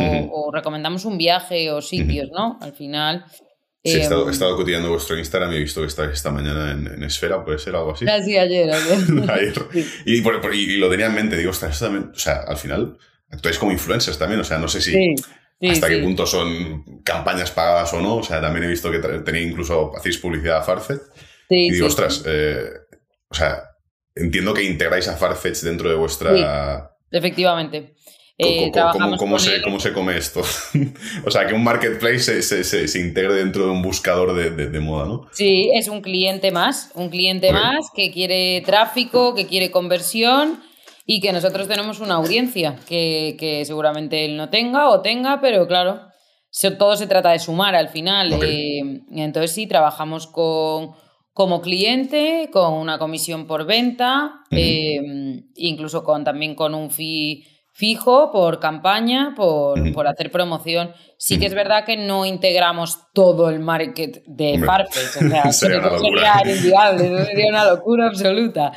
recomendamos 0.53 1.05
un 1.05 1.17
viaje 1.17 1.71
o 1.71 1.81
sitios, 1.81 2.29
¿no? 2.31 2.59
Al 2.61 2.73
final... 2.73 3.25
Sí, 3.83 3.97
he, 3.97 4.01
estado, 4.01 4.29
he 4.29 4.55
cotillando 4.55 4.89
vuestro 4.89 5.17
Instagram 5.17 5.53
y 5.53 5.55
he 5.55 5.59
visto 5.59 5.81
que 5.81 5.87
estáis 5.87 6.11
esta 6.11 6.29
mañana 6.29 6.71
en, 6.71 7.01
Esfera, 7.01 7.43
puede 7.43 7.57
ser 7.57 7.75
algo 7.75 7.93
así. 7.93 8.05
Casi 8.05 8.37
ayer, 8.37 8.69
ayer. 8.71 9.53
Y, 10.05 10.77
lo 10.77 10.89
tenía 10.91 11.07
en 11.07 11.15
mente, 11.15 11.35
digo, 11.35 11.49
o 11.49 11.53
sea, 11.53 11.71
al 12.47 12.57
final 12.57 12.95
actuáis 13.31 13.57
como 13.57 13.71
influencers 13.71 14.19
también, 14.19 14.39
o 14.41 14.43
sea, 14.43 14.59
no 14.59 14.67
sé 14.67 14.81
si 14.81 15.15
hasta 15.61 15.89
qué 15.89 15.97
punto 15.97 16.25
son 16.25 17.01
campañas 17.03 17.51
pagadas 17.51 17.93
o 17.93 18.01
no. 18.01 18.17
O 18.17 18.23
sea, 18.23 18.39
también 18.41 18.65
he 18.65 18.69
visto 18.69 18.91
que 18.91 18.99
tenéis 18.99 19.51
incluso 19.51 19.91
hacéis 19.95 20.17
publicidad 20.17 20.57
a 20.57 20.63
Farfetch. 20.63 21.01
y 21.49 21.71
digo, 21.71 21.87
ostras, 21.87 22.23
eh, 22.25 22.69
o 23.27 23.33
sea, 23.33 23.63
entiendo 24.15 24.53
que 24.53 24.63
integráis 24.63 25.07
a 25.07 25.17
Farfetch 25.17 25.61
dentro 25.61 25.89
de 25.89 25.95
vuestra. 25.95 26.95
Efectivamente. 27.11 27.95
Eh, 28.41 28.71
¿Cómo, 29.17 29.37
se, 29.37 29.61
¿Cómo, 29.61 29.81
se, 29.81 29.91
come 29.91 30.15
esto? 30.15 30.41
o 31.25 31.29
sea, 31.29 31.45
que 31.45 31.53
un 31.53 31.61
marketplace 31.61 32.41
se, 32.41 32.63
se, 32.63 32.87
se, 32.87 32.99
integre 32.99 33.33
dentro 33.33 33.65
de 33.65 33.71
un 33.71 33.81
buscador 33.81 34.33
de, 34.33 34.69
de, 34.69 34.79
moda, 34.79 35.07
¿no? 35.07 35.27
Sí, 35.33 35.69
es 35.75 35.89
un 35.89 36.01
cliente 36.01 36.49
más, 36.49 36.89
un 36.95 37.09
cliente 37.09 37.51
más 37.51 37.87
que 37.93 38.13
quiere 38.13 38.63
tráfico, 38.65 39.35
que 39.35 39.45
quiere 39.45 39.71
conversión 39.71 40.61
y 41.11 41.21
que 41.21 41.33
nosotros 41.33 41.67
tenemos 41.67 42.01
una 42.01 42.13
audiencia 42.13 42.75
que, 42.87 43.63
seguramente 43.65 44.25
él 44.25 44.37
no 44.37 44.49
tenga 44.51 44.89
o 44.91 45.01
tenga, 45.01 45.41
pero 45.41 45.65
claro, 45.65 46.01
todo 46.77 46.95
se 46.95 47.07
trata 47.07 47.31
de 47.31 47.39
sumar 47.39 47.73
al 47.73 47.89
final. 47.89 48.31
Eh, 48.43 49.01
entonces 49.09 49.51
sí, 49.51 49.65
trabajamos 49.65 50.27
con, 50.27 50.91
como 51.33 51.61
cliente, 51.61 52.51
con 52.53 52.73
una 52.73 52.99
comisión 52.99 53.47
por 53.47 53.65
venta, 53.65 54.41
eh, 54.51 55.01
incluso 55.55 56.03
con, 56.03 56.23
también 56.23 56.53
con 56.53 56.75
un 56.75 56.91
fee 56.91 57.43
fijo 57.73 58.31
por 58.31 58.59
campaña, 58.59 59.33
por, 59.35 60.07
hacer 60.07 60.29
promoción. 60.29 60.91
Sí 61.17 61.39
que 61.39 61.47
es 61.47 61.55
verdad 61.55 61.85
que 61.85 61.97
no 61.97 62.23
integramos 62.23 62.99
todo 63.15 63.49
el 63.49 63.59
market 63.59 64.21
de 64.27 64.59
Farfetch. 64.59 65.25
O 65.25 65.27
sea, 65.27 65.51
sería, 65.51 65.81
sería 66.43 67.25
sería 67.25 67.49
una 67.49 67.65
locura 67.65 68.05
absoluta. 68.05 68.73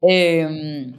Eh, 0.00 0.94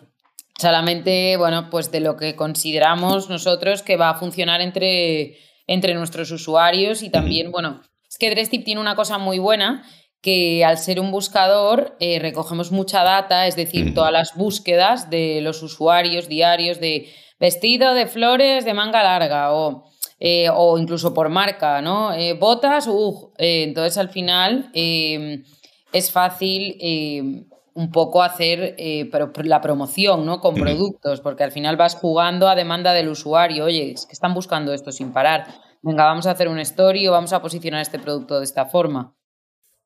Solamente, 0.60 1.38
bueno, 1.38 1.70
pues 1.70 1.90
de 1.90 2.02
lo 2.02 2.18
que 2.18 2.36
consideramos 2.36 3.30
nosotros 3.30 3.82
que 3.82 3.96
va 3.96 4.10
a 4.10 4.16
funcionar 4.16 4.60
entre, 4.60 5.38
entre 5.68 5.94
nuestros 5.94 6.32
usuarios 6.32 7.02
y 7.02 7.10
también, 7.10 7.50
bueno, 7.50 7.82
es 8.10 8.18
que 8.18 8.30
Drestip 8.30 8.66
tiene 8.66 8.82
una 8.82 8.98
cosa 8.98 9.18
muy 9.18 9.40
buena 9.40 9.86
que 10.22 10.66
al 10.66 10.78
ser 10.78 11.00
un 11.00 11.12
buscador 11.12 11.96
eh, 12.02 12.20
recogemos 12.20 12.74
mucha 12.74 13.06
data, 13.06 13.48
es 13.48 13.56
decir, 13.56 13.94
todas 13.94 14.12
las 14.12 14.36
búsquedas 14.36 15.10
de 15.10 15.40
los 15.40 15.64
usuarios 15.64 16.28
diarios 16.28 16.82
de 16.82 17.08
vestido 17.40 17.94
de 17.94 18.08
flores 18.08 18.66
de 18.66 18.74
manga 18.74 19.02
larga 19.02 19.54
o, 19.54 19.86
eh, 20.20 20.50
o 20.54 20.78
incluso 20.78 21.14
por 21.14 21.30
marca, 21.30 21.82
¿no? 21.82 22.14
Eh, 22.14 22.34
botas, 22.34 22.86
uh, 22.88 23.32
entonces 23.38 23.98
al 23.98 24.10
final 24.10 24.72
es 24.74 26.12
fácil 26.12 27.48
un 27.74 27.92
poco 27.92 28.24
hacer 28.24 28.76
eh, 28.78 29.10
la 29.44 29.62
promoción 29.62 30.26
¿no? 30.26 30.40
con 30.40 30.56
productos, 30.56 31.22
porque 31.22 31.44
al 31.44 31.52
final 31.52 31.78
vas 31.78 31.96
jugando 31.96 32.48
a 32.48 32.56
demanda 32.56 32.94
del 32.94 33.10
usuario. 33.10 33.66
Oye, 33.66 33.92
es 33.92 34.06
que 34.06 34.14
están 34.14 34.34
buscando 34.34 34.74
esto 34.74 34.92
sin 34.92 35.12
parar. 35.14 35.48
Venga, 35.82 36.06
vamos 36.06 36.28
a 36.28 36.32
hacer 36.32 36.48
un 36.48 36.60
story 36.60 37.08
o 37.08 37.12
vamos 37.12 37.34
a 37.34 37.42
posicionar 37.42 37.82
este 37.82 38.00
producto 38.00 38.40
de 38.40 38.46
esta 38.46 38.66
forma. 38.66 39.16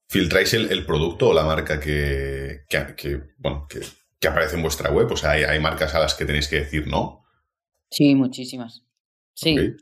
¿Filtráis 0.08 0.54
el, 0.54 0.86
producto 0.86 1.30
o 1.30 1.34
la 1.34 1.44
marca 1.44 1.80
que, 1.80 2.62
bueno, 3.38 3.68
que, 3.68 4.28
aparece 4.28 4.56
en 4.56 4.62
vuestra 4.62 4.92
web? 4.92 5.12
O 5.12 5.18
sea, 5.18 5.32
¿hay, 5.32 5.60
marcas 5.60 5.96
a 5.96 6.00
las 6.00 6.14
que 6.14 6.26
tenéis 6.26 6.48
que 6.48 6.58
decir 6.58 6.88
no? 6.88 7.24
Sí, 7.90 8.16
muchísimas. 8.16 8.84
Sí. 9.34 9.76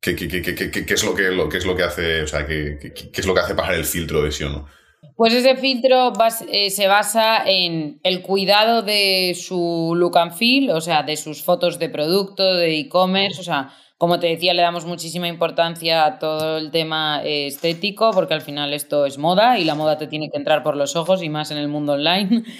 ¿Qué, 0.00 0.12
es 0.12 1.04
lo 1.04 1.14
que, 1.14 1.30
lo, 1.30 1.50
es 1.50 1.66
lo 1.66 1.74
que 1.74 1.82
hace, 1.82 2.22
o 2.22 2.26
sea, 2.26 2.46
qué, 2.46 2.78
es 3.12 3.26
lo 3.26 3.34
que 3.34 3.40
hace 3.40 3.54
pasar 3.54 3.74
el 3.74 3.84
filtro 3.84 4.22
de 4.22 4.30
sí 4.30 4.44
o 4.44 4.50
no? 4.50 4.66
Pues 5.14 5.32
ese 5.32 5.56
filtro 5.56 6.12
eh, 6.48 6.70
se 6.70 6.88
basa 6.88 7.42
en 7.46 8.00
el 8.02 8.20
cuidado 8.22 8.82
de 8.82 9.34
su 9.34 9.94
look 9.96 10.18
and 10.18 10.32
feel, 10.32 10.70
o 10.70 10.80
sea, 10.80 11.02
de 11.02 11.16
sus 11.16 11.42
fotos 11.42 11.78
de 11.78 11.88
producto, 11.88 12.54
de 12.54 12.78
e-commerce, 12.78 13.40
o 13.40 13.44
sea, 13.44 13.70
Como 13.98 14.18
te 14.18 14.26
decía, 14.26 14.52
le 14.52 14.60
damos 14.60 14.84
muchísima 14.84 15.26
importancia 15.26 16.04
a 16.04 16.18
todo 16.18 16.58
el 16.58 16.70
tema 16.70 17.22
eh, 17.24 17.46
estético, 17.46 18.10
porque 18.12 18.34
al 18.34 18.42
final 18.42 18.74
esto 18.74 19.06
es 19.06 19.16
moda 19.16 19.58
y 19.58 19.64
la 19.64 19.74
moda 19.74 19.96
te 19.96 20.06
tiene 20.06 20.28
que 20.30 20.36
entrar 20.36 20.62
por 20.62 20.76
los 20.76 20.96
ojos 20.96 21.22
y 21.22 21.30
más 21.30 21.50
en 21.50 21.56
el 21.58 21.68
mundo 21.68 21.94
online. 21.94 22.44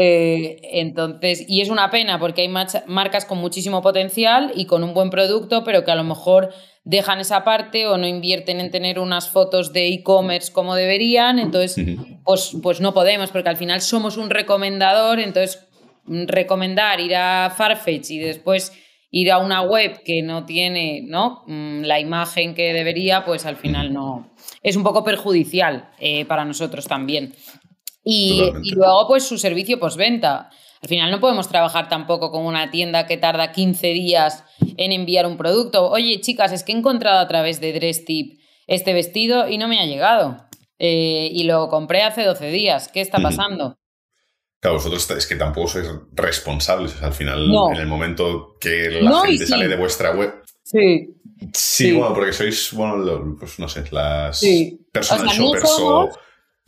Eh, 0.00 0.60
entonces, 0.80 1.44
y 1.48 1.60
es 1.60 1.70
una 1.70 1.90
pena 1.90 2.20
porque 2.20 2.42
hay 2.42 2.48
marcas 2.48 3.24
con 3.24 3.38
muchísimo 3.38 3.82
potencial 3.82 4.52
y 4.54 4.66
con 4.66 4.84
un 4.84 4.94
buen 4.94 5.10
producto, 5.10 5.64
pero 5.64 5.84
que 5.84 5.90
a 5.90 5.96
lo 5.96 6.04
mejor 6.04 6.50
dejan 6.88 7.20
esa 7.20 7.44
parte 7.44 7.86
o 7.86 7.98
no 7.98 8.06
invierten 8.06 8.60
en 8.60 8.70
tener 8.70 8.98
unas 8.98 9.28
fotos 9.28 9.74
de 9.74 9.88
e-commerce 9.88 10.50
como 10.50 10.74
deberían, 10.74 11.38
entonces 11.38 11.76
pues, 12.24 12.56
pues 12.62 12.80
no 12.80 12.94
podemos, 12.94 13.30
porque 13.30 13.50
al 13.50 13.58
final 13.58 13.82
somos 13.82 14.16
un 14.16 14.30
recomendador, 14.30 15.20
entonces 15.20 15.68
recomendar 16.06 16.98
ir 17.00 17.14
a 17.14 17.52
Farfetch 17.54 18.10
y 18.10 18.18
después 18.18 18.72
ir 19.10 19.30
a 19.30 19.36
una 19.36 19.60
web 19.60 20.02
que 20.02 20.22
no 20.22 20.46
tiene 20.46 21.02
¿no? 21.04 21.42
Mm, 21.46 21.82
la 21.82 22.00
imagen 22.00 22.54
que 22.54 22.72
debería, 22.72 23.22
pues 23.22 23.44
al 23.44 23.56
final 23.56 23.92
no. 23.92 24.30
Es 24.62 24.74
un 24.74 24.82
poco 24.82 25.04
perjudicial 25.04 25.90
eh, 25.98 26.24
para 26.24 26.46
nosotros 26.46 26.86
también. 26.86 27.34
Y, 28.02 28.50
y, 28.62 28.70
luego, 28.70 29.06
pues 29.08 29.28
su 29.28 29.36
servicio 29.36 29.78
postventa. 29.78 30.48
Al 30.82 30.88
final 30.88 31.10
no 31.10 31.20
podemos 31.20 31.48
trabajar 31.48 31.88
tampoco 31.88 32.30
con 32.30 32.44
una 32.44 32.70
tienda 32.70 33.06
que 33.06 33.16
tarda 33.16 33.52
15 33.52 33.88
días 33.88 34.44
en 34.76 34.92
enviar 34.92 35.26
un 35.26 35.36
producto. 35.36 35.90
Oye, 35.90 36.20
chicas, 36.20 36.52
es 36.52 36.62
que 36.62 36.72
he 36.72 36.76
encontrado 36.76 37.18
a 37.18 37.28
través 37.28 37.60
de 37.60 37.72
Dress 37.72 38.04
Tip 38.04 38.40
este 38.66 38.92
vestido 38.92 39.48
y 39.48 39.58
no 39.58 39.66
me 39.66 39.80
ha 39.80 39.86
llegado. 39.86 40.48
Eh, 40.78 41.30
y 41.32 41.44
lo 41.44 41.68
compré 41.68 42.02
hace 42.02 42.22
12 42.22 42.50
días. 42.50 42.88
¿Qué 42.88 43.00
está 43.00 43.18
pasando? 43.18 43.76
Claro, 44.60 44.76
vosotros 44.76 45.10
es 45.10 45.26
que 45.26 45.36
tampoco 45.36 45.68
sois 45.68 45.88
responsables. 46.12 47.00
al 47.02 47.12
final, 47.12 47.48
en 47.72 47.76
el 47.76 47.86
momento 47.86 48.56
que 48.60 49.00
la 49.00 49.22
gente 49.22 49.46
sale 49.46 49.68
de 49.68 49.76
vuestra 49.76 50.12
web. 50.14 50.42
Sí. 50.62 51.14
Sí, 51.52 51.92
bueno, 51.92 52.14
porque 52.14 52.32
sois, 52.32 52.72
bueno, 52.72 53.36
pues 53.38 53.58
no 53.58 53.68
sé, 53.68 53.84
las 53.92 54.40
personas 54.92 55.38
no 55.38 55.54
somos, 55.60 56.16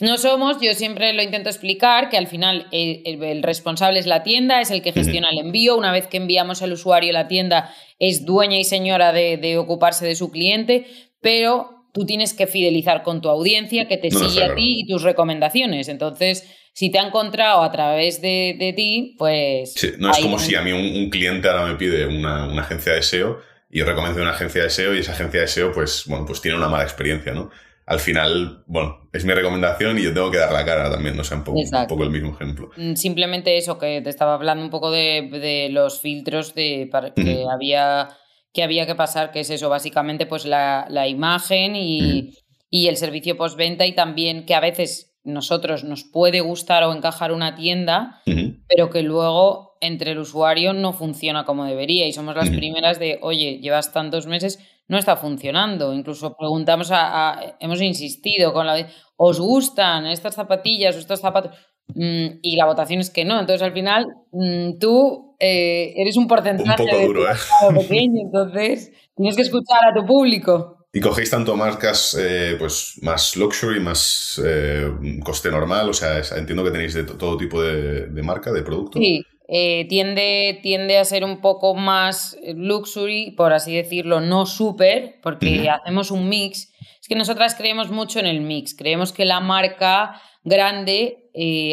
yo 0.01 0.75
siempre 0.75 1.13
lo 1.13 1.23
intento 1.23 1.51
explicar, 1.51 2.09
que 2.09 2.17
al 2.17 2.27
final 2.27 2.67
el, 2.73 3.43
responsable 3.43 3.99
es 3.99 4.07
la 4.07 4.23
tienda, 4.23 4.61
es 4.61 4.71
el 4.71 4.83
que 4.83 4.93
gestiona 4.93 5.29
el 5.31 5.39
envío. 5.39 5.77
Una 5.77 5.93
vez 5.93 6.07
que 6.07 6.17
enviamos 6.17 6.63
al 6.63 6.73
usuario, 6.73 7.13
la 7.13 7.29
tienda 7.29 7.75
es 7.99 8.25
dueña 8.25 8.59
y 8.59 8.65
señora 8.65 9.13
de, 9.13 9.59
ocuparse 9.59 10.07
de 10.07 10.15
su 10.15 10.31
cliente, 10.31 10.87
pero 11.21 11.87
tú 11.93 12.07
tienes 12.07 12.33
que 12.33 12.47
fidelizar 12.47 13.03
con 13.03 13.21
tu 13.21 13.29
audiencia 13.29 13.89
que 13.89 13.99
te 13.99 14.11
sigue 14.11 14.43
a 14.43 14.55
ti 14.55 14.81
y 14.81 14.87
tus 14.87 15.03
recomendaciones. 15.03 15.89
Entonces, 15.89 16.49
si 16.73 16.91
te 16.91 16.99
ha 16.99 17.07
encontrado 17.07 17.63
a 17.63 17.71
través 17.71 18.23
de, 18.23 18.73
ti, 18.75 19.17
pues... 19.19 19.75
Sí, 19.75 19.93
no 19.99 20.11
es 20.11 20.19
como 20.19 20.39
si 20.39 20.55
a 20.55 20.63
mí 20.63 20.73
un, 20.73 21.11
cliente 21.11 21.49
ahora 21.49 21.67
me 21.67 21.75
pide 21.75 22.07
una, 22.07 22.47
una, 22.47 22.63
agencia 22.63 22.93
de 22.95 23.03
SEO 23.03 23.39
y 23.71 23.81
yo 23.81 23.85
recomiendo 23.85 24.23
una 24.23 24.31
agencia 24.31 24.63
de 24.63 24.71
SEO 24.71 24.95
y 24.95 25.01
esa 25.01 25.13
agencia 25.13 25.41
de 25.43 25.49
SEO, 25.49 25.73
pues, 25.73 26.05
bueno, 26.07 26.25
pues 26.25 26.41
tiene 26.41 26.57
una 26.57 26.69
mala 26.69 26.85
experiencia, 26.85 27.33
¿no? 27.33 27.51
Al 27.91 27.99
final, 27.99 28.63
bueno, 28.69 29.11
es 29.13 29.25
mi 29.25 29.35
recomendación 29.35 29.99
y 29.99 30.03
yo 30.03 30.15
tengo 30.15 30.31
que 30.31 30.39
dar 30.39 30.53
la 30.53 30.65
cara 30.65 30.89
también, 30.89 31.17
no 31.17 31.23
un 31.29 31.43
poco, 31.43 31.59
un 31.59 31.87
poco 31.89 32.05
el 32.05 32.11
mismo 32.11 32.33
ejemplo. 32.33 32.71
Mm, 32.77 32.95
simplemente 32.95 33.59
eso, 33.59 33.79
que 33.79 34.01
te 34.01 34.09
estaba 34.11 34.35
hablando 34.35 34.63
un 34.63 34.71
poco 34.71 34.93
de, 34.93 35.69
los 35.73 36.01
filtros 36.01 36.55
de, 36.55 36.89
que, 37.17 37.45
había, 37.53 38.11
que 38.55 38.63
había 38.63 38.87
que 38.87 38.95
pasar, 38.95 39.33
que 39.33 39.41
es 39.41 39.51
eso, 39.51 39.69
básicamente 39.69 40.27
pues 40.27 40.47
la, 40.47 41.09
imagen 41.09 41.75
y, 41.75 42.35
y 42.71 42.87
el 42.87 42.97
servicio 42.97 43.37
postventa 43.37 43.85
y 43.87 43.93
también 43.93 44.47
que 44.47 44.55
a 44.55 44.61
veces 44.61 45.11
nosotros 45.25 45.83
nos 45.83 46.05
puede 46.05 46.43
gustar 46.43 46.85
o 46.85 46.93
encajar 46.93 47.33
una 47.33 47.57
tienda, 47.57 48.23
pero 48.69 48.89
que 48.91 49.03
luego 49.03 49.77
entre 49.81 50.13
el 50.13 50.19
usuario 50.19 50.75
no 50.75 50.93
funciona 50.93 51.45
como 51.45 51.65
debería 51.65 52.07
y 52.07 52.13
somos 52.13 52.37
las 52.37 52.51
primeras 52.51 53.01
de, 53.01 53.19
oye, 53.21 53.59
llevas 53.61 53.93
tantos 53.93 54.27
meses, 54.27 54.61
no 54.91 54.99
está 54.99 55.17
funcionando. 55.17 55.95
Incluso 55.95 56.37
preguntamos 56.37 56.91
a, 56.93 57.57
hemos 57.61 57.81
insistido 57.81 58.53
con 58.53 58.67
la 58.67 58.75
de, 58.75 58.87
¿os 59.17 59.39
gustan 59.39 60.07
estas 60.07 60.35
zapatillas 60.35 60.97
o 60.97 60.99
estos 60.99 61.21
zapatos? 61.21 61.57
Mm, 61.95 62.41
y 62.43 62.57
la 62.57 62.67
votación 62.67 62.99
es 62.99 63.09
que 63.09 63.25
no. 63.25 63.39
Entonces 63.39 63.63
al 63.63 63.73
final 63.73 64.07
mm, 64.33 64.79
tú 64.81 65.37
eh, 65.39 65.95
eres 65.97 66.17
un 66.17 66.27
porcentaje 66.27 66.83
un 66.83 66.89
poco 66.89 67.07
duro, 67.07 67.31
¿eh? 67.31 67.37
pequeño, 67.73 68.23
entonces 68.25 68.93
tienes 69.15 69.37
que 69.37 69.43
escuchar 69.43 69.79
a 69.91 69.95
tu 69.95 70.05
público. 70.05 70.77
¿Y 70.93 71.01
cogéis 71.01 71.31
tanto 71.31 71.57
marcas 71.57 72.17
eh, 72.19 72.57
pues 72.59 72.99
más 73.03 73.37
luxury, 73.37 73.79
más 73.79 74.43
eh, 74.45 74.91
coste 75.23 75.53
normal? 75.53 75.89
O 75.89 75.93
sea, 75.93 76.21
entiendo 76.37 76.65
que 76.65 76.73
tenéis 76.73 76.95
de 76.95 77.05
todo 77.05 77.37
tipo 77.37 77.63
de, 77.63 78.09
marca, 78.25 78.51
de 78.51 78.63
producto. 78.63 78.99
Sí, 78.99 79.23
eh, 79.53 79.87
tiende, 79.89 80.61
tiende 80.63 80.99
a 80.99 81.05
ser 81.05 81.25
un 81.25 81.41
poco 81.41 81.75
más 81.75 82.39
luxury, 82.55 83.33
por 83.33 83.53
así 83.53 83.75
decirlo, 83.75 84.21
no 84.21 84.47
súper, 84.47 85.19
porque 85.23 85.69
hacemos 85.69 86.11
un 86.11 86.29
mix. 86.29 86.73
Es 87.01 87.09
que 87.09 87.17
nosotras 87.17 87.55
creemos 87.57 87.91
mucho 87.91 88.21
en 88.21 88.27
el 88.27 88.41
mix. 88.41 88.75
Creemos 88.75 89.13
que 89.13 89.25
la 89.25 89.41
marca 89.41 90.21
grande 90.45 91.31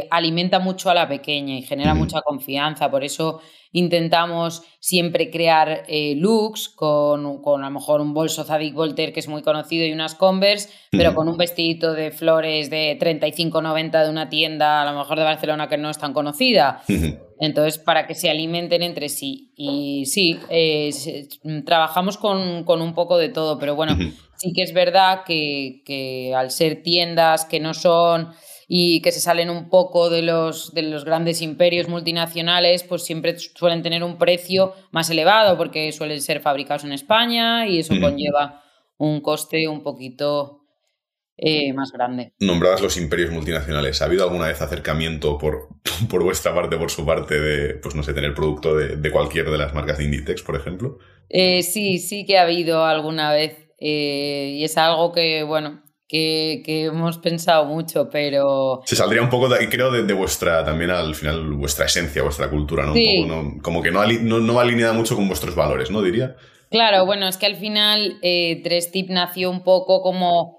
alimenta 0.10 0.60
mucho 0.60 0.90
a 0.90 0.94
la 0.94 1.08
pequeña 1.08 1.56
y 1.56 1.62
genera 1.62 1.94
mucha 1.94 2.22
confianza. 2.22 2.90
Por 2.90 3.04
eso 3.04 3.42
intentamos 3.72 4.64
siempre 4.80 5.30
crear 5.30 5.84
eh, 5.88 6.16
looks 6.18 6.70
con, 6.70 7.42
con, 7.42 7.64
a 7.64 7.68
lo 7.68 7.74
mejor 7.74 8.02
un 8.02 8.14
bolso 8.14 8.44
Zadig 8.44 8.74
Voltaire 8.74 9.14
que 9.14 9.20
es 9.20 9.28
muy 9.28 9.42
conocido 9.42 9.86
y 9.86 9.92
unas 9.92 10.16
Converse, 10.16 10.70
pero 10.92 11.14
con 11.14 11.28
un 11.28 11.38
vestidito 11.38 11.94
de 11.94 12.12
flores 12.12 12.70
de 12.70 12.98
35,90 13.00 14.04
de 14.04 14.10
una 14.10 14.30
tienda 14.30 14.82
a 14.82 14.92
lo 14.92 14.98
mejor 14.98 15.18
de 15.18 15.24
Barcelona 15.24 15.68
que 15.70 15.78
no 15.78 15.90
es 15.90 15.98
tan 15.98 16.14
conocida. 16.14 16.82
Entonces, 17.40 17.78
para 17.78 18.08
que 18.08 18.16
se 18.16 18.30
alimenten 18.30 18.82
entre 18.82 19.10
sí. 19.10 19.52
Y 19.56 20.06
sí, 20.06 20.40
eh, 20.50 20.92
trabajamos 21.66 22.18
con, 22.18 22.64
con, 22.64 22.82
un 22.82 22.94
poco 22.94 23.18
de 23.18 23.30
todo, 23.30 23.60
pero 23.60 23.76
bueno, 23.76 23.96
sí 24.38 24.54
que 24.54 24.64
es 24.64 24.74
verdad 24.74 25.24
que, 25.26 25.82
que 25.86 26.34
al 26.36 26.52
ser 26.52 26.82
tiendas 26.82 27.46
que 27.46 27.60
no 27.60 27.74
son 27.74 28.34
y 28.68 29.02
que 29.02 29.12
se 29.12 29.22
salen 29.22 29.50
un 29.50 29.70
poco 29.70 30.10
de 30.10 30.22
los, 30.22 30.74
de 30.74 30.82
los 30.82 31.06
grandes 31.06 31.42
imperios 31.42 31.88
multinacionales, 31.88 32.84
pues 32.84 33.06
siempre 33.06 33.38
suelen 33.38 33.82
tener 33.82 34.04
un 34.04 34.18
precio 34.18 34.74
más 34.92 35.10
elevado 35.10 35.58
porque 35.58 35.92
suelen 35.92 36.22
ser 36.22 36.42
fabricados 36.42 36.84
en 36.84 36.92
España 36.92 37.68
y 37.68 37.80
eso 37.80 37.94
conlleva 38.02 38.62
un 38.98 39.22
coste 39.22 39.68
un 39.68 39.84
poquito 39.84 40.67
eh, 41.38 41.74
más 41.74 41.92
grande. 41.92 42.34
Nombradas 42.40 42.82
los 42.82 42.98
imperios 42.98 43.32
multinacionales, 43.32 44.02
¿ha 44.02 44.06
habido 44.06 44.24
alguna 44.24 44.48
vez 44.48 44.62
acercamiento 44.62 45.38
por, 45.38 45.70
por 46.10 46.24
vuestra 46.24 46.54
parte, 46.54 46.78
por 46.78 46.92
su 46.92 47.06
parte, 47.06 47.40
de, 47.40 47.74
pues 47.76 47.96
no 47.96 48.04
sé, 48.04 48.14
tener 48.14 48.34
producto 48.34 48.76
de, 48.76 48.96
de 48.96 49.12
cualquier 49.12 49.50
de 49.50 49.58
las 49.58 49.74
marcas 49.74 49.98
de 49.98 50.06
Inditex, 50.06 50.42
por 50.42 50.56
ejemplo? 50.56 50.98
Eh, 51.30 51.64
sí, 51.64 52.00
sí 52.00 52.26
que 52.26 52.38
ha 52.38 52.44
habido 52.44 52.86
alguna 52.86 53.32
vez. 53.34 53.68
Eh, 53.80 54.54
y 54.56 54.64
es 54.64 54.78
algo 54.78 55.12
que, 55.12 55.44
bueno, 55.44 55.84
que, 56.08 56.64
hemos 56.66 57.18
pensado 57.18 57.66
mucho, 57.66 58.10
pero... 58.10 58.82
Se 58.86 58.96
saldría 58.96 59.22
un 59.22 59.30
poco, 59.30 59.50
de, 59.50 59.70
creo, 59.70 59.92
de, 59.92 60.14
vuestra, 60.14 60.64
también 60.64 60.90
al 60.90 61.14
final, 61.16 61.54
vuestra 61.54 61.86
esencia, 61.86 62.24
vuestra 62.24 62.50
cultura, 62.50 62.86
¿no? 62.86 62.94
Como 63.62 63.82
que 63.82 63.92
no, 63.92 64.06
no, 64.06 64.54
va 64.54 64.62
alineada 64.64 64.94
mucho 64.94 65.16
con 65.16 65.28
vuestros 65.28 65.56
valores, 65.56 65.92
¿no? 65.92 66.02
Diría. 66.02 66.36
Claro, 66.72 67.06
bueno, 67.06 67.28
es 67.28 67.38
que 67.38 67.46
al 67.46 67.56
final 67.56 68.18
eh, 68.22 68.62
Tip 68.92 69.10
nació 69.10 69.52
un 69.52 69.64
poco 69.64 70.02
como 70.02 70.58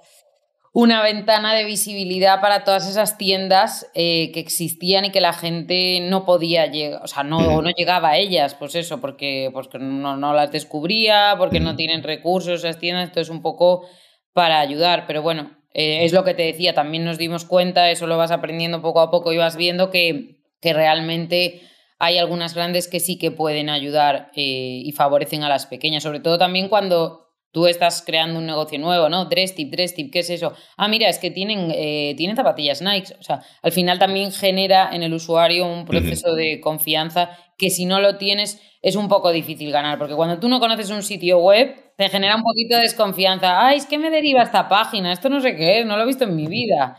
una 0.80 1.02
ventana 1.02 1.54
de 1.54 1.64
visibilidad 1.64 2.40
para 2.40 2.62
todas 2.62 2.88
esas 2.88 3.18
tiendas 3.18 3.90
eh, 3.94 4.30
que 4.30 4.38
existían 4.38 5.06
y 5.06 5.10
que 5.10 5.20
la 5.20 5.32
gente 5.32 5.98
no 6.02 6.24
podía 6.24 6.66
llegar, 6.66 7.02
o 7.02 7.08
sea, 7.08 7.24
no, 7.24 7.60
no 7.62 7.70
llegaba 7.70 8.10
a 8.10 8.16
ellas, 8.16 8.54
pues 8.54 8.76
eso, 8.76 9.00
porque, 9.00 9.50
porque 9.52 9.80
no, 9.80 10.16
no 10.16 10.32
las 10.34 10.52
descubría, 10.52 11.34
porque 11.36 11.58
no 11.58 11.74
tienen 11.74 12.04
recursos 12.04 12.60
esas 12.60 12.78
tiendas, 12.78 13.08
entonces 13.08 13.28
un 13.28 13.42
poco 13.42 13.88
para 14.32 14.60
ayudar. 14.60 15.08
Pero 15.08 15.20
bueno, 15.20 15.50
eh, 15.74 16.04
es 16.04 16.12
lo 16.12 16.22
que 16.22 16.34
te 16.34 16.44
decía, 16.44 16.74
también 16.74 17.04
nos 17.04 17.18
dimos 17.18 17.44
cuenta, 17.44 17.90
eso 17.90 18.06
lo 18.06 18.16
vas 18.16 18.30
aprendiendo 18.30 18.80
poco 18.80 19.00
a 19.00 19.10
poco 19.10 19.32
y 19.32 19.36
vas 19.36 19.56
viendo 19.56 19.90
que, 19.90 20.44
que 20.60 20.74
realmente 20.74 21.60
hay 21.98 22.18
algunas 22.18 22.54
grandes 22.54 22.86
que 22.86 23.00
sí 23.00 23.18
que 23.18 23.32
pueden 23.32 23.68
ayudar 23.68 24.30
eh, 24.36 24.82
y 24.84 24.92
favorecen 24.92 25.42
a 25.42 25.48
las 25.48 25.66
pequeñas, 25.66 26.04
sobre 26.04 26.20
todo 26.20 26.38
también 26.38 26.68
cuando 26.68 27.27
tú 27.52 27.66
estás 27.66 28.02
creando 28.04 28.38
un 28.38 28.46
negocio 28.46 28.78
nuevo, 28.78 29.08
¿no? 29.08 29.24
Dress 29.26 29.54
tip, 29.54 29.70
dress 29.70 29.94
tip, 29.94 30.12
¿qué 30.12 30.20
es 30.20 30.30
eso? 30.30 30.52
Ah, 30.76 30.88
mira, 30.88 31.08
es 31.08 31.18
que 31.18 31.30
tienen, 31.30 31.70
eh, 31.74 32.14
tienen 32.16 32.36
zapatillas 32.36 32.82
Nike. 32.82 33.14
O 33.18 33.22
sea, 33.22 33.42
al 33.62 33.72
final 33.72 33.98
también 33.98 34.32
genera 34.32 34.90
en 34.92 35.02
el 35.02 35.14
usuario 35.14 35.66
un 35.66 35.84
proceso 35.84 36.34
de 36.34 36.60
confianza 36.60 37.30
que 37.56 37.70
si 37.70 37.86
no 37.86 38.00
lo 38.00 38.16
tienes 38.18 38.60
es 38.80 38.94
un 38.94 39.08
poco 39.08 39.32
difícil 39.32 39.72
ganar, 39.72 39.98
porque 39.98 40.14
cuando 40.14 40.38
tú 40.38 40.48
no 40.48 40.60
conoces 40.60 40.90
un 40.90 41.02
sitio 41.02 41.38
web, 41.38 41.74
te 41.96 42.08
genera 42.08 42.36
un 42.36 42.42
poquito 42.42 42.76
de 42.76 42.82
desconfianza. 42.82 43.66
Ay, 43.66 43.78
es 43.78 43.86
que 43.86 43.98
me 43.98 44.10
deriva 44.10 44.42
esta 44.42 44.68
página, 44.68 45.12
esto 45.12 45.28
no 45.28 45.40
sé 45.40 45.56
qué 45.56 45.80
es, 45.80 45.86
no 45.86 45.96
lo 45.96 46.04
he 46.04 46.06
visto 46.06 46.24
en 46.24 46.36
mi 46.36 46.46
vida. 46.46 46.96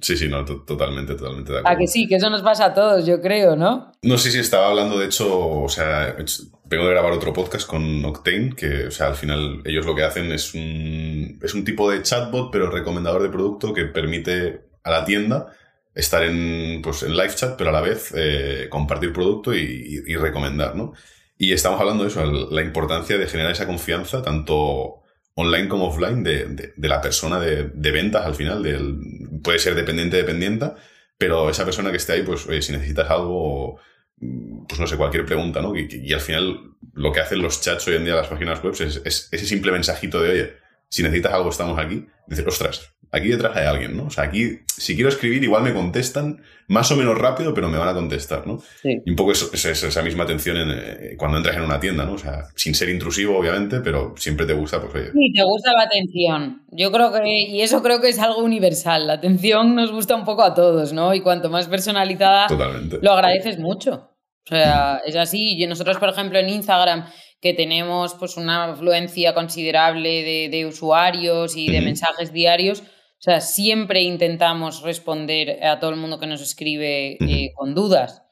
Sí, 0.00 0.16
sí, 0.16 0.28
no, 0.28 0.44
totalmente, 0.44 1.14
totalmente 1.14 1.52
de 1.52 1.58
acuerdo. 1.58 1.76
A 1.76 1.78
que 1.78 1.86
sí, 1.86 2.06
que 2.08 2.16
eso 2.16 2.30
nos 2.30 2.42
pasa 2.42 2.66
a 2.66 2.74
todos, 2.74 3.06
yo 3.06 3.20
creo, 3.20 3.56
¿no? 3.56 3.92
No 4.02 4.18
sé 4.18 4.30
si 4.30 4.38
estaba 4.38 4.68
hablando, 4.68 4.98
de 4.98 5.06
hecho, 5.06 5.62
o 5.62 5.68
sea, 5.68 6.16
vengo 6.64 6.86
de 6.86 6.90
grabar 6.90 7.12
otro 7.12 7.32
podcast 7.32 7.68
con 7.68 8.04
Octane, 8.04 8.54
que, 8.56 8.86
o 8.86 8.90
sea, 8.90 9.08
al 9.08 9.14
final 9.14 9.62
ellos 9.64 9.86
lo 9.86 9.94
que 9.94 10.04
hacen 10.04 10.32
es 10.32 10.54
un, 10.54 11.38
es 11.42 11.54
un 11.54 11.64
tipo 11.64 11.90
de 11.90 12.02
chatbot, 12.02 12.50
pero 12.50 12.70
recomendador 12.70 13.22
de 13.22 13.28
producto 13.28 13.72
que 13.72 13.84
permite 13.84 14.62
a 14.84 14.90
la 14.90 15.04
tienda 15.04 15.52
estar 15.94 16.22
en, 16.22 16.80
pues, 16.82 17.02
en 17.02 17.14
live 17.16 17.34
chat, 17.34 17.56
pero 17.56 17.70
a 17.70 17.72
la 17.72 17.82
vez 17.82 18.12
eh, 18.16 18.68
compartir 18.70 19.12
producto 19.12 19.54
y, 19.54 20.02
y 20.06 20.16
recomendar, 20.16 20.74
¿no? 20.74 20.94
Y 21.36 21.52
estamos 21.52 21.80
hablando 21.80 22.04
de 22.04 22.10
eso, 22.10 22.24
la 22.24 22.62
importancia 22.62 23.18
de 23.18 23.26
generar 23.26 23.52
esa 23.52 23.66
confianza, 23.66 24.22
tanto 24.22 25.02
online 25.34 25.68
como 25.68 25.86
offline, 25.86 26.22
de, 26.22 26.72
la 26.76 27.00
persona 27.00 27.40
de, 27.40 27.90
ventas 27.90 28.24
al 28.24 28.34
final. 28.34 28.62
Del, 28.62 28.96
puede 29.42 29.58
ser 29.58 29.74
dependiente, 29.74 30.16
dependienta, 30.16 30.76
pero 31.18 31.50
esa 31.50 31.64
persona 31.64 31.90
que 31.90 31.96
esté 31.98 32.12
ahí, 32.12 32.22
pues, 32.22 32.46
oye, 32.46 32.62
si 32.62 32.72
necesitas 32.72 33.10
algo, 33.10 33.78
pues 34.68 34.80
no 34.80 34.86
sé, 34.86 34.96
cualquier 34.96 35.24
pregunta, 35.24 35.60
¿no? 35.60 35.74
Y, 35.76 36.12
al 36.12 36.20
final 36.20 36.74
lo 36.94 37.12
que 37.12 37.20
hacen 37.20 37.40
los 37.40 37.60
chats 37.60 37.86
hoy 37.88 37.96
en 37.96 38.04
día, 38.04 38.14
las 38.14 38.28
páginas 38.28 38.62
web, 38.62 38.74
es, 38.74 39.00
es 39.04 39.28
ese 39.30 39.46
simple 39.46 39.72
mensajito 39.72 40.20
de, 40.20 40.30
oye, 40.30 40.56
si 40.88 41.02
necesitas 41.02 41.32
algo, 41.32 41.50
estamos 41.50 41.78
aquí. 41.78 42.06
Dices, 42.26 42.46
ostras, 42.46 42.91
aquí 43.12 43.28
detrás 43.28 43.56
hay 43.56 43.66
alguien, 43.66 43.96
¿no? 43.96 44.06
O 44.06 44.10
sea, 44.10 44.24
aquí, 44.24 44.60
si 44.66 44.94
quiero 44.94 45.10
escribir, 45.10 45.44
igual 45.44 45.62
me 45.62 45.72
contestan 45.72 46.42
más 46.66 46.90
o 46.90 46.96
menos 46.96 47.16
rápido, 47.18 47.52
pero 47.52 47.68
me 47.68 47.78
van 47.78 47.88
a 47.88 47.94
contestar, 47.94 48.46
¿no? 48.46 48.62
Y 48.82 49.10
un 49.10 49.16
poco 49.16 49.32
es, 49.32 49.64
esa 49.64 50.02
misma 50.02 50.24
atención 50.24 50.56
en, 50.56 50.70
eh, 50.70 51.16
cuando 51.18 51.36
entras 51.36 51.56
en 51.56 51.62
una 51.62 51.78
tienda, 51.78 52.04
¿no? 52.04 52.14
O 52.14 52.18
sea, 52.18 52.44
sin 52.56 52.74
ser 52.74 52.88
intrusivo, 52.88 53.38
obviamente, 53.38 53.80
pero 53.80 54.14
siempre 54.16 54.46
te 54.46 54.54
gusta, 54.54 54.80
pues 54.80 54.94
oye. 54.94 55.12
Sí, 55.12 55.32
te 55.34 55.44
gusta 55.44 55.72
la 55.72 55.82
atención. 55.82 56.62
Yo 56.70 56.90
creo 56.90 57.12
que, 57.12 57.20
y 57.26 57.60
eso 57.60 57.82
creo 57.82 58.00
que 58.00 58.08
es 58.08 58.18
algo 58.18 58.42
universal. 58.42 59.06
La 59.06 59.14
atención 59.14 59.74
nos 59.74 59.92
gusta 59.92 60.16
un 60.16 60.24
poco 60.24 60.42
a 60.42 60.54
todos, 60.54 60.92
¿no? 60.92 61.14
Y 61.14 61.20
cuanto 61.20 61.50
más 61.50 61.68
personalizada, 61.68 62.46
lo 62.48 63.12
agradeces 63.12 63.58
mucho. 63.58 64.08
O 64.44 64.48
sea, 64.48 65.00
es 65.06 65.14
así. 65.16 65.64
Nosotros, 65.66 65.98
por 65.98 66.08
ejemplo, 66.08 66.38
en 66.38 66.48
Instagram, 66.48 67.06
que 67.42 67.54
tenemos 67.54 68.14
pues 68.14 68.36
una 68.36 68.72
afluencia 68.72 69.34
considerable 69.34 70.48
de, 70.48 70.66
usuarios 70.66 71.56
y 71.56 71.70
de 71.70 71.80
mensajes 71.80 72.32
diarios, 72.32 72.84
o 73.22 73.24
sea, 73.24 73.40
siempre 73.40 74.02
intentamos 74.02 74.82
responder 74.82 75.64
a 75.64 75.78
todo 75.78 75.90
el 75.90 75.96
mundo 75.96 76.18
que 76.18 76.26
nos 76.26 76.42
escribe 76.42 77.18
eh, 77.20 77.52
con 77.54 77.72
dudas, 77.72 78.24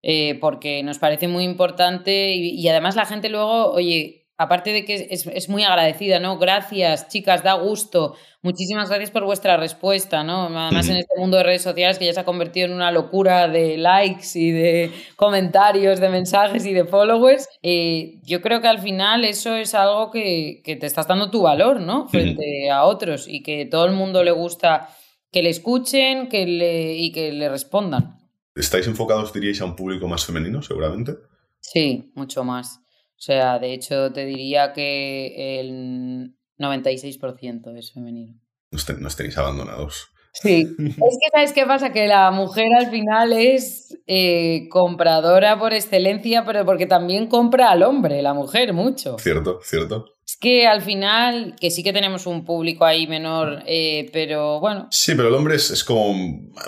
eh, 0.00 0.38
porque 0.40 0.82
nos 0.82 0.98
parece 0.98 1.28
muy 1.28 1.44
importante 1.44 2.34
y, 2.34 2.66
además 2.66 2.96
la 2.96 3.04
gente 3.04 3.28
luego, 3.28 3.70
oye, 3.72 4.21
aparte 4.42 4.72
de 4.72 4.84
que 4.84 5.08
es, 5.10 5.48
muy 5.48 5.64
agradecida, 5.64 6.18
¿no? 6.18 6.38
Gracias, 6.38 7.08
chicas, 7.08 7.42
da 7.42 7.54
gusto. 7.54 8.14
Muchísimas 8.42 8.88
gracias 8.88 9.10
por 9.10 9.24
vuestra 9.24 9.56
respuesta, 9.56 10.24
¿no? 10.24 10.46
Además, 10.46 10.88
en 10.88 10.96
este 10.96 11.14
mundo 11.16 11.36
de 11.36 11.44
redes 11.44 11.62
sociales 11.62 11.98
que 11.98 12.06
ya 12.06 12.12
se 12.12 12.20
ha 12.20 12.24
convertido 12.24 12.66
en 12.66 12.72
una 12.72 12.90
locura 12.90 13.48
de 13.48 13.76
likes 13.76 14.26
y 14.34 14.50
de 14.50 14.90
comentarios, 15.16 16.00
de 16.00 16.08
mensajes 16.08 16.66
y 16.66 16.72
de 16.72 16.84
followers, 16.84 17.48
eh, 17.62 18.20
yo 18.24 18.42
creo 18.42 18.60
que 18.60 18.68
al 18.68 18.80
final 18.80 19.24
eso 19.24 19.54
es 19.54 19.74
algo 19.74 20.10
que, 20.10 20.62
te 20.64 20.86
estás 20.86 21.06
dando 21.06 21.30
tu 21.30 21.42
valor, 21.42 21.80
¿no? 21.80 22.08
Frente 22.08 22.70
a 22.70 22.84
otros 22.84 23.26
y 23.28 23.42
que 23.42 23.66
todo 23.66 23.86
el 23.86 23.92
mundo 23.92 24.24
le 24.24 24.32
gusta 24.32 24.88
que 25.30 25.42
le 25.42 25.50
escuchen 25.50 26.28
que 26.28 26.46
le, 26.46 26.94
y 26.96 27.12
que 27.12 27.32
le 27.32 27.48
respondan. 27.48 28.18
¿Estáis 28.54 28.86
enfocados, 28.86 29.32
diríais, 29.32 29.60
a 29.62 29.64
un 29.64 29.74
público 29.74 30.06
más 30.06 30.26
femenino, 30.26 30.60
seguramente? 30.60 31.14
Sí, 31.60 32.12
mucho 32.14 32.44
más. 32.44 32.81
O 33.22 33.24
sea, 33.24 33.60
de 33.60 33.72
hecho 33.72 34.12
te 34.12 34.24
diría 34.24 34.72
que 34.72 35.60
el 35.60 36.34
96% 36.58 37.78
es 37.78 37.92
femenino. 37.92 38.34
Nos, 38.72 39.16
tenéis 39.16 39.38
abandonados. 39.38 40.08
Sí, 40.32 40.66
es 40.78 40.96
que 40.96 41.30
sabes 41.32 41.52
qué 41.52 41.64
pasa, 41.64 41.92
que 41.92 42.08
la 42.08 42.32
mujer 42.32 42.66
al 42.76 42.90
final 42.90 43.32
es 43.32 43.96
eh, 44.08 44.66
compradora 44.70 45.56
por 45.56 45.72
excelencia, 45.72 46.44
pero 46.44 46.64
porque 46.64 46.86
también 46.86 47.28
compra 47.28 47.70
al 47.70 47.84
hombre, 47.84 48.22
la 48.22 48.34
mujer, 48.34 48.72
mucho. 48.72 49.16
Cierto, 49.20 49.60
cierto. 49.62 50.16
Es 50.32 50.38
que 50.38 50.66
al 50.66 50.80
final, 50.80 51.56
que 51.60 51.70
sí 51.70 51.82
que 51.82 51.92
tenemos 51.92 52.26
un 52.26 52.46
público 52.46 52.86
ahí 52.86 53.06
menor, 53.06 53.62
eh, 53.66 54.08
pero 54.14 54.60
bueno. 54.60 54.88
Sí, 54.90 55.12
pero 55.14 55.28
el 55.28 55.34
hombre 55.34 55.56
es, 55.56 55.84
como 55.84 56.14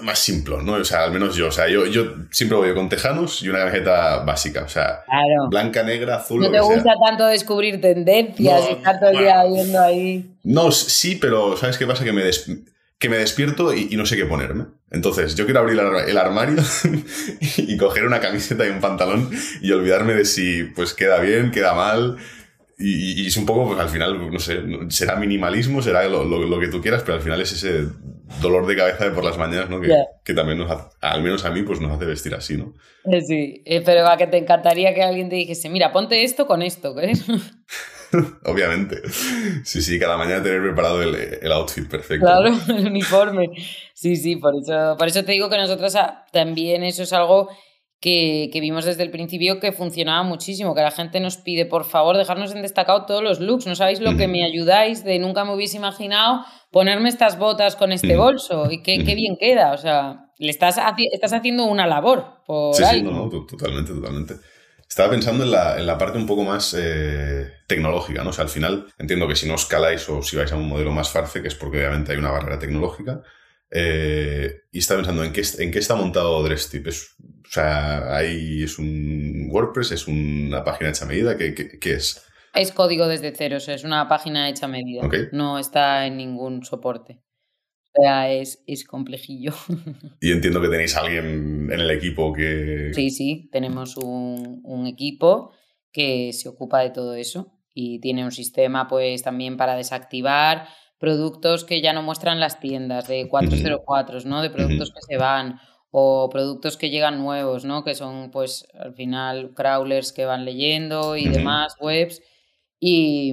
más 0.02 0.18
simple, 0.18 0.56
¿no? 0.62 0.74
O 0.74 0.84
sea, 0.84 1.04
al 1.04 1.12
menos 1.12 1.34
yo. 1.34 1.48
O 1.48 1.50
sea, 1.50 1.66
yo, 1.66 1.86
yo 1.86 2.12
siempre 2.30 2.58
voy 2.58 2.74
con 2.74 2.90
tejanos 2.90 3.42
y 3.42 3.48
una 3.48 3.60
camiseta 3.60 4.18
básica. 4.18 4.64
O 4.64 4.68
sea, 4.68 5.02
blanca, 5.48 5.82
negra, 5.82 6.16
azul. 6.16 6.42
No 6.42 6.50
te 6.50 6.60
gusta 6.60 6.92
tanto 7.06 7.24
descubrir 7.24 7.80
tendencias 7.80 8.68
y 8.68 8.72
estar 8.74 9.00
todo 9.00 9.10
el 9.10 9.18
día 9.18 9.42
viendo 9.44 9.80
ahí. 9.80 10.36
No, 10.42 10.70
sí, 10.70 11.16
pero 11.16 11.56
¿sabes 11.56 11.78
qué 11.78 11.86
pasa? 11.86 12.04
Que 12.04 12.12
me, 12.12 12.22
que 12.98 13.08
me 13.08 13.16
despierto 13.16 13.72
y, 13.72 13.96
no 13.96 14.04
sé 14.04 14.16
qué 14.16 14.26
ponerme. 14.26 14.66
Entonces, 14.90 15.36
yo 15.36 15.46
quiero 15.46 15.60
abrir 15.60 15.80
el 16.06 16.18
armario 16.18 16.62
y 17.56 17.78
coger 17.78 18.04
una 18.04 18.20
camiseta 18.20 18.66
y 18.66 18.68
un 18.68 18.80
pantalón 18.80 19.30
y 19.62 19.72
olvidarme 19.72 20.12
de 20.12 20.26
si 20.26 20.64
pues 20.64 20.92
queda 20.92 21.18
bien, 21.20 21.50
queda 21.50 21.72
mal. 21.72 22.18
Y, 22.78 23.26
es 23.26 23.36
un 23.36 23.46
poco, 23.46 23.68
pues 23.68 23.78
al 23.78 23.88
final, 23.88 24.30
no 24.32 24.38
sé, 24.38 24.62
será 24.88 25.16
minimalismo, 25.16 25.80
será 25.80 26.08
lo, 26.08 26.60
que 26.60 26.68
tú 26.68 26.80
quieras, 26.80 27.02
pero 27.02 27.14
al 27.14 27.22
final 27.22 27.40
es 27.40 27.52
ese 27.52 27.88
dolor 28.40 28.66
de 28.66 28.76
cabeza 28.76 29.04
de 29.04 29.10
por 29.10 29.24
las 29.24 29.38
mañanas, 29.38 29.70
¿no? 29.70 29.80
Que, 29.80 30.34
también 30.34 30.58
nos 30.58 30.70
al 31.00 31.22
menos 31.22 31.44
a 31.44 31.50
mí, 31.50 31.62
pues 31.62 31.80
nos 31.80 31.92
hace 31.92 32.04
vestir 32.04 32.34
así, 32.34 32.56
¿no? 32.56 32.74
Eh, 33.04 33.20
sí, 33.20 33.62
eh, 33.64 33.82
pero 33.84 34.06
a 34.08 34.16
que 34.16 34.26
te 34.26 34.38
encantaría 34.38 34.94
que 34.94 35.02
alguien 35.02 35.28
te 35.28 35.36
dijese, 35.36 35.68
mira, 35.68 35.92
ponte 35.92 36.24
esto 36.24 36.46
con 36.46 36.62
esto, 36.62 36.94
¿qué? 36.96 37.12
Obviamente. 38.44 39.02
Sí, 39.64 39.82
sí, 39.82 39.98
cada 39.98 40.16
mañana 40.16 40.42
tener 40.42 40.62
preparado 40.62 41.02
el, 41.02 41.52
outfit 41.52 41.88
perfecto. 41.88 42.26
Claro, 42.26 42.50
el 42.68 42.86
uniforme. 42.86 43.50
Sí, 43.92 44.16
sí, 44.16 44.36
por 44.36 44.54
eso, 44.56 44.96
por 44.98 45.08
eso 45.08 45.24
te 45.24 45.32
digo 45.32 45.48
que 45.48 45.56
nosotros 45.56 45.94
ah, 45.96 46.24
también 46.32 46.82
eso 46.84 47.02
es 47.02 47.12
algo 47.12 47.48
que, 48.04 48.58
vimos 48.60 48.84
desde 48.84 49.02
el 49.02 49.10
principio 49.10 49.60
que 49.60 49.72
funcionaba 49.72 50.22
muchísimo, 50.24 50.74
que 50.74 50.82
la 50.82 50.90
gente 50.90 51.20
nos 51.20 51.38
pide, 51.38 51.64
por 51.64 51.86
favor, 51.86 52.18
dejarnos 52.18 52.54
en 52.54 52.60
destacado 52.60 53.06
todos 53.06 53.22
los 53.22 53.40
looks. 53.40 53.66
No 53.66 53.74
sabéis 53.74 54.00
lo 54.00 54.14
que 54.14 54.28
me 54.28 54.44
ayudáis 54.44 55.04
de 55.04 55.18
nunca 55.18 55.46
me 55.46 55.54
hubiese 55.54 55.78
imaginado 55.78 56.44
ponerme 56.70 57.08
estas 57.08 57.38
botas 57.38 57.76
con 57.76 57.92
este 57.92 58.14
bolso 58.16 58.70
y 58.70 58.82
qué, 58.82 58.98
bien 58.98 59.38
queda. 59.40 59.72
O 59.72 59.78
sea, 59.78 60.26
le 60.38 60.50
estás, 60.50 60.78
estás 61.12 61.32
haciendo 61.32 61.64
una 61.64 61.86
labor 61.86 62.42
por 62.46 62.74
sí, 62.74 62.84
sí, 62.90 63.02
no, 63.02 63.30
totalmente, 63.30 63.94
totalmente. 63.94 64.34
Estaba 64.86 65.08
pensando 65.08 65.44
en 65.44 65.50
la, 65.50 65.78
en 65.78 65.86
la 65.86 65.96
parte 65.96 66.18
un 66.18 66.26
poco 66.26 66.44
más 66.44 66.76
eh, 66.78 67.52
tecnológica, 67.66 68.22
¿no? 68.22 68.30
O 68.30 68.32
sea, 68.34 68.44
al 68.44 68.50
final 68.50 68.86
entiendo 68.98 69.26
que 69.26 69.34
si 69.34 69.48
no 69.48 69.54
escaláis 69.54 70.06
o 70.10 70.20
si 70.20 70.36
vais 70.36 70.52
a 70.52 70.56
un 70.56 70.68
modelo 70.68 70.92
más 70.92 71.08
farce, 71.08 71.40
que 71.40 71.48
es 71.48 71.54
porque 71.54 71.78
obviamente 71.78 72.12
hay 72.12 72.18
una 72.18 72.32
barrera 72.32 72.58
tecnológica, 72.58 73.22
eh, 73.70 74.64
y 74.70 74.78
estaba 74.80 74.98
pensando 74.98 75.24
en 75.24 75.32
qué, 75.32 75.42
en 75.58 75.70
qué 75.70 75.78
está 75.78 75.94
montado 75.94 76.42
DressTip. 76.42 76.86
Es, 76.86 77.16
sea, 77.54 78.16
ahí 78.16 78.62
es 78.62 78.78
un 78.78 79.48
WordPress, 79.50 79.92
es 79.92 80.08
una 80.08 80.64
página 80.64 80.90
hecha 80.90 81.04
a 81.04 81.08
medida, 81.08 81.36
¿qué, 81.36 81.54
qué, 81.54 81.92
es? 81.92 82.24
Es 82.54 82.72
código 82.72 83.06
desde 83.08 83.32
cero, 83.34 83.56
es 83.56 83.84
una 83.84 84.08
página 84.08 84.48
hecha 84.48 84.66
a 84.66 84.68
medida. 84.68 85.08
No 85.32 85.58
está 85.58 86.06
en 86.06 86.16
ningún 86.16 86.64
soporte. 86.64 87.20
O 87.96 88.02
sea, 88.02 88.32
es, 88.32 88.62
es 88.66 88.84
complejillo. 88.84 89.52
Y 90.20 90.32
entiendo 90.32 90.60
que 90.60 90.68
tenéis 90.68 90.96
alguien 90.96 91.70
en 91.70 91.80
el 91.80 91.90
equipo 91.90 92.32
que... 92.32 92.90
Sí, 92.92 93.10
sí, 93.10 93.48
tenemos 93.52 93.96
un, 93.96 94.60
un 94.64 94.86
equipo 94.86 95.52
que 95.92 96.32
se 96.32 96.48
ocupa 96.48 96.80
de 96.80 96.90
todo 96.90 97.14
eso 97.14 97.52
y 97.72 98.00
tiene 98.00 98.24
un 98.24 98.32
sistema 98.32 98.88
pues 98.88 99.22
también 99.22 99.56
para 99.56 99.76
desactivar 99.76 100.66
productos 100.98 101.64
que 101.64 101.82
ya 101.82 101.92
no 101.92 102.02
muestran 102.02 102.40
las 102.40 102.60
tiendas, 102.60 103.08
de 103.08 103.28
404, 103.28 104.20
¿no? 104.24 104.42
De 104.42 104.50
productos 104.50 104.90
que 104.92 105.00
se 105.06 105.18
van 105.18 105.60
o 105.96 106.28
productos 106.28 106.76
que 106.76 106.90
llegan 106.90 107.18
nuevos, 107.18 107.64
¿no? 107.64 107.84
Que 107.84 107.94
son, 107.94 108.32
pues, 108.32 108.66
al 108.74 108.94
final, 108.94 109.54
crawlers 109.54 110.12
que 110.12 110.24
van 110.24 110.44
leyendo 110.44 111.16
y 111.16 111.28
demás, 111.28 111.76
webs. 111.80 112.20
Y, 112.80 113.32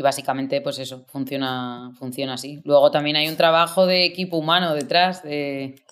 básicamente, 0.00 0.60
pues 0.60 0.78
eso, 0.78 1.04
funciona, 1.08 1.90
funciona 1.98 2.34
así. 2.34 2.60
Luego 2.64 2.92
también 2.92 3.16
hay 3.16 3.26
un 3.26 3.36
trabajo 3.36 3.86
de 3.86 4.04
equipo 4.04 4.36
humano 4.36 4.74
detrás, 4.74 5.24
de, 5.24 5.82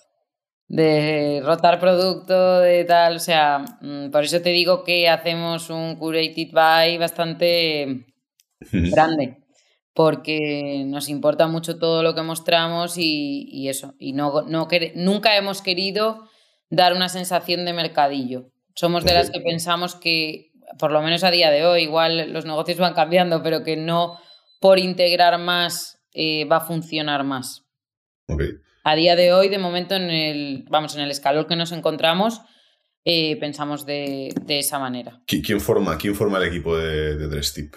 de 0.69 1.41
rotar 1.43 1.81
producto, 1.81 2.59
de 2.61 2.85
tal. 2.85 3.17
O 3.17 3.19
sea, 3.19 3.65
mm, 3.81 4.09
por 4.09 4.23
eso 4.23 4.41
te 4.41 4.51
digo 4.51 4.85
que 4.85 5.09
hacemos 5.09 5.69
un 5.69 5.97
curated 5.97 6.51
buy 6.53 6.97
bastante 6.97 8.05
grande 8.71 9.44
porque 9.95 10.83
nos 10.85 11.07
importa 11.07 11.47
mucho 11.47 11.79
todo 11.79 12.03
lo 12.03 12.13
que 12.13 12.21
mostramos 12.21 12.97
y, 12.97 13.69
eso. 13.69 13.95
Y 13.97 14.11
no, 14.11 14.41
no 14.41 14.67
nunca 14.93 15.37
hemos 15.37 15.61
querido 15.61 16.29
dar 16.69 16.93
una 16.93 17.07
sensación 17.07 17.63
de 17.63 17.71
mercadillo. 17.71 18.51
Somos 18.75 19.05
de 19.05 19.13
las 19.13 19.31
que 19.31 19.39
pensamos 19.39 19.95
que, 19.95 20.51
por 20.77 20.91
lo 20.91 21.01
menos 21.01 21.23
a 21.23 21.31
día 21.31 21.49
de 21.49 21.65
hoy, 21.65 21.83
igual 21.83 22.33
los 22.33 22.43
negocios 22.45 22.77
van 22.77 22.93
cambiando, 22.93 23.41
pero 23.41 23.63
que 23.63 23.77
no 23.77 24.19
por 24.59 24.79
integrar 24.79 25.39
más 25.39 26.03
eh, 26.11 26.43
va 26.43 26.57
a 26.57 26.67
funcionar 26.67 27.23
más. 27.23 27.63
A 28.83 28.95
día 28.95 29.15
de 29.15 29.31
hoy, 29.31 29.47
de 29.47 29.59
momento, 29.59 29.95
en 29.95 30.09
el, 30.09 30.65
vamos, 30.69 30.95
en 30.95 31.03
el 31.03 31.11
escalón 31.11 31.45
que 31.45 31.55
nos 31.55 31.71
encontramos, 31.71 32.41
eh, 33.05 33.37
pensamos 33.37 33.85
de, 33.85 34.33
esa 34.49 34.77
manera. 34.77 35.21
¿Quién 35.25 35.61
forma, 35.61 35.97
quién 35.97 36.15
forma 36.15 36.37
el 36.39 36.49
equipo 36.49 36.75
de, 36.75 37.15
de 37.15 37.41
Tip? 37.41 37.75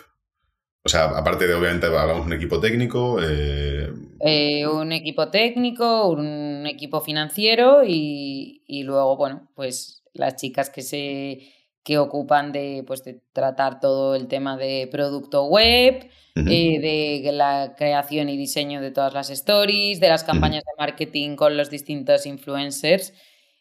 O 0.88 0.90
sea, 0.90 1.04
aparte 1.04 1.46
de, 1.46 1.52
obviamente, 1.52 1.84
hablamos 1.84 2.24
un 2.24 2.32
equipo 2.32 2.60
técnico. 2.60 3.18
Eh, 3.22 3.92
eh, 4.20 4.66
un 4.66 4.90
equipo 4.92 5.28
técnico, 5.28 6.08
un 6.08 6.66
equipo 6.66 7.02
financiero 7.02 7.82
y, 7.84 8.62
luego, 8.84 9.18
bueno, 9.18 9.50
pues 9.54 10.02
las 10.14 10.36
chicas 10.36 10.70
que 10.70 10.80
se 10.80 11.40
que 11.84 11.98
ocupan 11.98 12.52
de, 12.52 12.84
pues, 12.86 13.04
de 13.04 13.20
tratar 13.34 13.80
todo 13.80 14.14
el 14.14 14.28
tema 14.28 14.56
de 14.56 14.88
producto 14.90 15.44
web, 15.44 16.08
eh, 16.36 17.20
de 17.22 17.32
la 17.32 17.74
creación 17.76 18.30
y 18.30 18.38
diseño 18.38 18.80
de 18.80 18.90
todas 18.90 19.12
las 19.12 19.28
stories, 19.28 20.00
de 20.00 20.08
las 20.08 20.24
campañas 20.24 20.64
de 20.64 20.72
marketing 20.78 21.36
con 21.36 21.58
los 21.58 21.68
distintos 21.68 22.24
influencers 22.24 23.12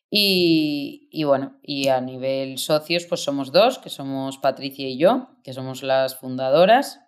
Y, 0.09 1.09
y, 1.11 1.25
bueno, 1.25 1.59
y 1.61 1.89
a 1.89 1.99
nivel 1.99 2.57
socios, 2.57 3.05
pues 3.05 3.19
somos 3.21 3.51
dos, 3.51 3.79
que 3.79 3.89
somos 3.89 4.37
Patricia 4.37 4.87
y 4.87 4.97
yo, 4.97 5.27
que 5.43 5.51
somos 5.51 5.83
las 5.83 6.15
fundadoras. 6.15 7.01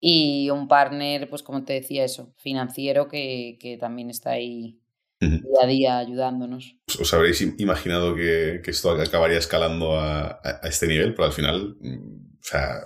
Y 0.00 0.48
un 0.50 0.66
partner, 0.66 1.28
pues 1.28 1.42
como 1.42 1.64
te 1.64 1.74
decía 1.74 2.04
eso, 2.04 2.32
financiero, 2.38 3.06
que, 3.06 3.58
que 3.60 3.76
también 3.76 4.10
está 4.10 4.30
ahí 4.30 4.80
día 5.20 5.62
a 5.62 5.66
día 5.66 5.98
ayudándonos. 5.98 6.76
¿Os 6.98 7.12
habréis 7.12 7.42
imaginado 7.58 8.14
que, 8.14 8.62
que 8.64 8.70
esto 8.70 8.90
acabaría 8.90 9.38
escalando 9.38 9.98
a, 9.98 10.40
a, 10.42 10.68
este 10.68 10.86
nivel? 10.86 11.14
Pero 11.14 11.26
al 11.26 11.32
final, 11.32 11.76
mm, 11.80 12.38
o 12.38 12.42
sea, 12.42 12.80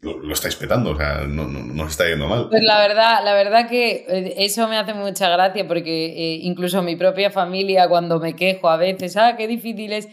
lo, 0.00 0.32
estáis 0.32 0.56
petando, 0.56 0.92
o 0.92 0.96
sea, 0.96 1.24
no, 1.26 1.46
no, 1.46 1.60
no, 1.60 1.84
os 1.84 1.90
está 1.90 2.08
yendo 2.08 2.28
mal. 2.28 2.48
Pues 2.48 2.62
la 2.62 2.78
verdad, 2.80 3.20
la 3.24 3.34
verdad 3.34 3.68
que 3.68 4.06
eh, 4.08 4.34
eso 4.38 4.68
me 4.68 4.76
hace 4.76 4.94
mucha 4.94 5.28
gracia 5.28 5.66
porque 5.66 6.06
eh, 6.06 6.40
incluso 6.42 6.82
mi 6.82 6.96
propia 6.96 7.30
familia 7.30 7.88
cuando 7.88 8.20
me 8.20 8.34
quejo 8.34 8.68
a 8.68 8.76
veces, 8.76 9.16
ah, 9.16 9.36
qué 9.36 9.46
difícil 9.48 9.92
es, 9.92 10.08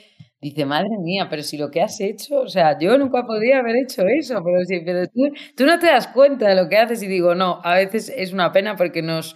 dice, 0.50 0.66
madre 0.66 0.90
mía, 1.00 1.28
pero 1.30 1.42
si 1.44 1.58
lo 1.58 1.72
que 1.72 1.82
has 1.82 2.00
hecho, 2.00 2.42
o 2.42 2.48
sea, 2.48 2.78
yo 2.80 2.98
nunca 2.98 3.24
podría 3.26 3.60
haber 3.60 3.78
hecho 3.78 4.04
eso, 4.08 4.42
pero, 4.44 4.60
pero 4.86 5.08
tú, 5.08 5.22
tú 5.56 5.66
no 5.66 5.80
te 5.80 5.88
das 5.88 6.08
cuenta 6.08 6.48
de 6.48 6.56
lo 6.56 6.70
que 6.70 6.78
haces 6.78 7.02
y 7.02 7.08
digo, 7.08 7.34
no, 7.34 7.60
a 7.64 7.76
veces 7.76 8.14
es 8.16 8.32
una 8.32 8.52
pena 8.52 8.76
porque 8.76 9.02
nos 9.02 9.36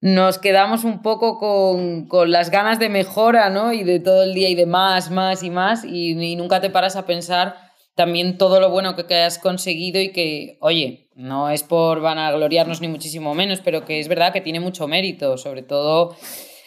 nos 0.00 0.38
quedamos 0.38 0.84
un 0.84 1.00
poco 1.00 1.38
con, 1.38 2.08
con, 2.08 2.30
las 2.30 2.50
ganas 2.50 2.78
de 2.78 2.90
mejora, 2.90 3.48
¿no? 3.48 3.72
Y 3.72 3.84
de 3.84 4.00
todo 4.00 4.24
el 4.24 4.34
día 4.34 4.50
y 4.50 4.54
de 4.54 4.66
más, 4.66 5.10
más 5.10 5.42
y 5.42 5.48
más, 5.48 5.82
y, 5.82 6.36
nunca 6.36 6.60
te 6.60 6.68
paras 6.68 6.94
a 6.96 7.06
pensar 7.06 7.56
también 7.94 8.36
todo 8.36 8.60
lo 8.60 8.68
bueno 8.68 8.96
que, 8.96 9.14
has 9.14 9.38
conseguido 9.38 9.98
y 10.02 10.12
que, 10.12 10.58
oye, 10.60 11.08
no 11.14 11.48
es 11.48 11.62
por 11.62 12.02
vanagloriarnos 12.02 12.82
ni 12.82 12.88
muchísimo 12.88 13.34
menos, 13.34 13.60
pero 13.64 13.86
que 13.86 13.98
es 13.98 14.08
verdad 14.08 14.34
que 14.34 14.42
tiene 14.42 14.60
mucho 14.60 14.86
mérito, 14.86 15.38
sobre 15.38 15.62
todo 15.62 16.14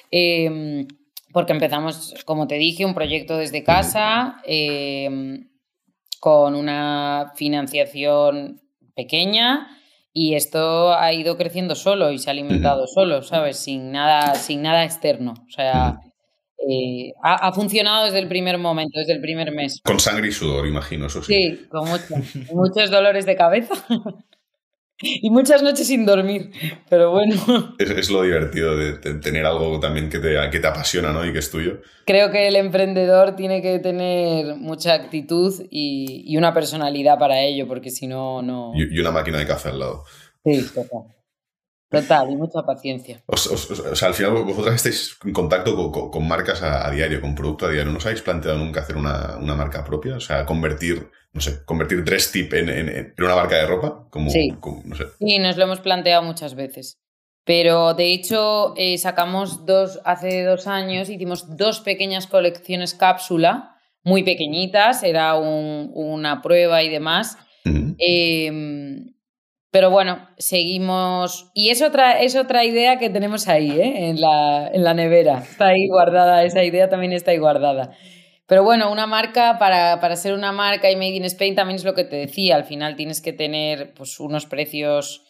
eh, 0.10 0.88
porque 1.33 1.53
empezamos, 1.53 2.13
como 2.25 2.47
te 2.47 2.55
dije, 2.55 2.85
un 2.85 2.93
proyecto 2.93 3.37
desde 3.37 3.63
casa, 3.63 4.41
eh, 4.45 5.09
con 6.19 6.55
una 6.55 7.33
financiación 7.35 8.61
pequeña 8.95 9.67
y 10.13 10.33
esto 10.33 10.93
ha 10.93 11.13
ido 11.13 11.37
creciendo 11.37 11.75
solo 11.75 12.11
y 12.11 12.17
se 12.17 12.29
ha 12.29 12.31
alimentado 12.31 12.87
solo, 12.87 13.21
¿sabes? 13.21 13.57
Sin 13.57 13.91
nada, 13.91 14.33
sin 14.33 14.63
nada 14.63 14.83
externo. 14.83 15.35
O 15.47 15.51
sea, 15.51 15.99
eh, 16.67 17.13
ha, 17.21 17.35
ha, 17.47 17.53
funcionado 17.53 18.05
desde 18.05 18.17
el 18.17 18.27
primer 18.27 18.57
momento, 18.57 18.99
desde 18.99 19.13
el 19.13 19.21
primer 19.21 19.51
mes. 19.51 19.79
Con 19.83 19.99
sangre 19.99 20.29
y 20.29 20.31
sudor, 20.31 20.67
imagino, 20.67 21.05
eso 21.05 21.21
sí. 21.21 21.33
Sí, 21.33 21.67
con 21.69 21.87
mucho, 21.87 22.15
muchos 22.51 22.89
dolores 22.89 23.27
de 23.27 23.35
cabeza. 23.35 23.75
y 24.99 25.29
muchas 25.29 25.62
noches 25.62 25.88
sin 25.88 26.05
dormir, 26.05 26.51
pero 26.89 27.12
bueno. 27.12 27.36
Es, 27.77 27.89
es 27.91 28.10
lo 28.10 28.23
divertido 28.23 28.75
de, 28.75 28.97
de, 28.97 29.15
tener 29.15 29.45
algo 29.45 29.79
también 29.79 30.10
que 30.10 30.19
te, 30.19 30.36
que 30.49 30.60
te 30.60 30.67
apasiona 30.67 31.12
¿no? 31.12 31.25
y 31.25 31.31
que 31.31 31.39
es 31.39 31.51
tuyo. 31.51 31.81
Creo 32.05 32.31
que 32.31 32.47
el 32.47 32.55
emprendedor 32.55 33.36
tiene 33.36 33.62
que 33.62 33.79
tener 33.79 34.55
mucha 34.55 34.93
actitud 34.93 35.53
y, 35.69 36.23
y 36.25 36.38
una 36.38 36.53
personalidad 36.53 37.19
para 37.19 37.41
ello, 37.41 37.67
porque 37.67 37.91
si 37.91 38.07
no, 38.07 38.41
no... 38.41 38.71
Y, 38.75 38.95
y, 38.95 38.99
una 38.99 39.12
máquina 39.12 39.38
de 39.38 39.45
café 39.45 39.69
al 39.69 39.79
lado. 39.79 40.03
Sí, 40.43 40.65
total. 40.73 41.17
Total, 41.89 42.29
y 42.29 42.36
mucha 42.36 42.63
paciencia. 42.63 43.23
O, 43.27 43.33
o, 43.33 43.91
o, 43.91 43.95
sea, 43.95 44.10
al 44.10 44.13
final 44.13 44.43
vosotras 44.43 44.75
estáis 44.75 45.17
en 45.23 45.31
contacto 45.31 45.73
con, 45.73 45.91
con, 45.91 46.12
con 46.12 46.27
marcas 46.27 46.62
a, 46.62 46.86
a, 46.86 46.91
diario, 46.91 47.21
con 47.21 47.33
producto 47.33 47.65
a 47.65 47.69
diario. 47.69 47.91
¿No 47.91 47.99
os 47.99 48.05
habéis 48.05 48.21
planteado 48.21 48.57
nunca 48.57 48.81
hacer 48.81 48.97
una, 48.97 49.38
una 49.38 49.55
marca 49.55 49.86
propia? 49.86 50.17
O 50.17 50.19
sea, 50.19 50.45
convertir, 50.45 51.10
no 51.38 51.41
sé, 51.41 51.63
convertir 51.65 52.04
Dress 52.04 52.32
Tip 52.32 52.52
en, 52.54 52.67
en, 52.69 52.89
en 52.89 53.13
una 53.19 53.36
marca 53.36 53.58
de 53.58 53.67
ropa. 53.67 54.08
Como, 54.10 54.30
sí. 54.32 54.50
como, 54.60 54.82
no 54.86 54.95
sé. 54.95 55.04
Y 55.19 55.38
nos 55.38 55.56
lo 55.56 55.65
hemos 55.65 55.82
planteado 55.82 56.23
muchas 56.23 56.56
veces. 56.56 56.97
Pero 57.45 57.93
de 57.93 58.12
hecho, 58.12 58.73
eh, 58.76 58.97
sacamos 58.97 59.65
dos, 59.65 60.00
hace 60.04 60.43
dos 60.43 60.65
años, 60.65 61.10
hicimos 61.10 61.56
dos 61.56 61.80
pequeñas 61.82 62.26
colecciones 62.26 62.95
cápsula, 62.95 63.76
muy 64.04 64.23
pequeñitas, 64.23 65.04
era 65.04 65.36
un, 65.36 65.91
una 65.93 66.41
prueba 66.41 66.82
y 66.82 66.89
demás. 66.89 67.38
Uh 67.65 67.69
-huh. 67.69 67.95
eh, 68.00 68.52
pero 69.69 69.91
bueno, 69.91 70.28
seguimos. 70.38 71.52
Y 71.54 71.69
es 71.69 71.82
otra, 71.84 72.19
es 72.21 72.36
otra 72.36 72.63
idea 72.63 72.97
que 72.97 73.12
tenemos 73.12 73.47
ahí, 73.47 73.69
¿eh? 73.69 74.10
en, 74.10 74.19
la, 74.19 74.69
en 74.73 74.84
la 74.84 74.93
nevera. 74.93 75.38
Está 75.39 75.67
ahí 75.67 75.88
guardada, 75.88 76.43
esa 76.43 76.63
idea 76.63 76.89
también 76.89 77.13
está 77.13 77.32
ahí 77.32 77.38
guardada. 77.38 77.91
Pero 78.47 78.63
bueno, 78.63 78.91
una 78.91 79.07
marca, 79.07 79.57
para, 79.60 79.99
para 79.99 80.15
ser 80.15 80.33
una 80.33 80.53
marca 80.53 80.89
y 80.89 80.95
Made 80.95 81.15
in 81.15 81.25
Spain 81.25 81.53
también 81.53 81.75
es 81.75 81.83
lo 81.83 81.93
que 81.93 82.05
te 82.05 82.15
decía. 82.15 82.55
Al 82.55 82.63
final 82.63 82.95
tienes 82.95 83.21
que 83.21 83.33
tener 83.33 83.93
pues, 83.93 84.19
unos 84.19 84.45
precios 84.45 85.25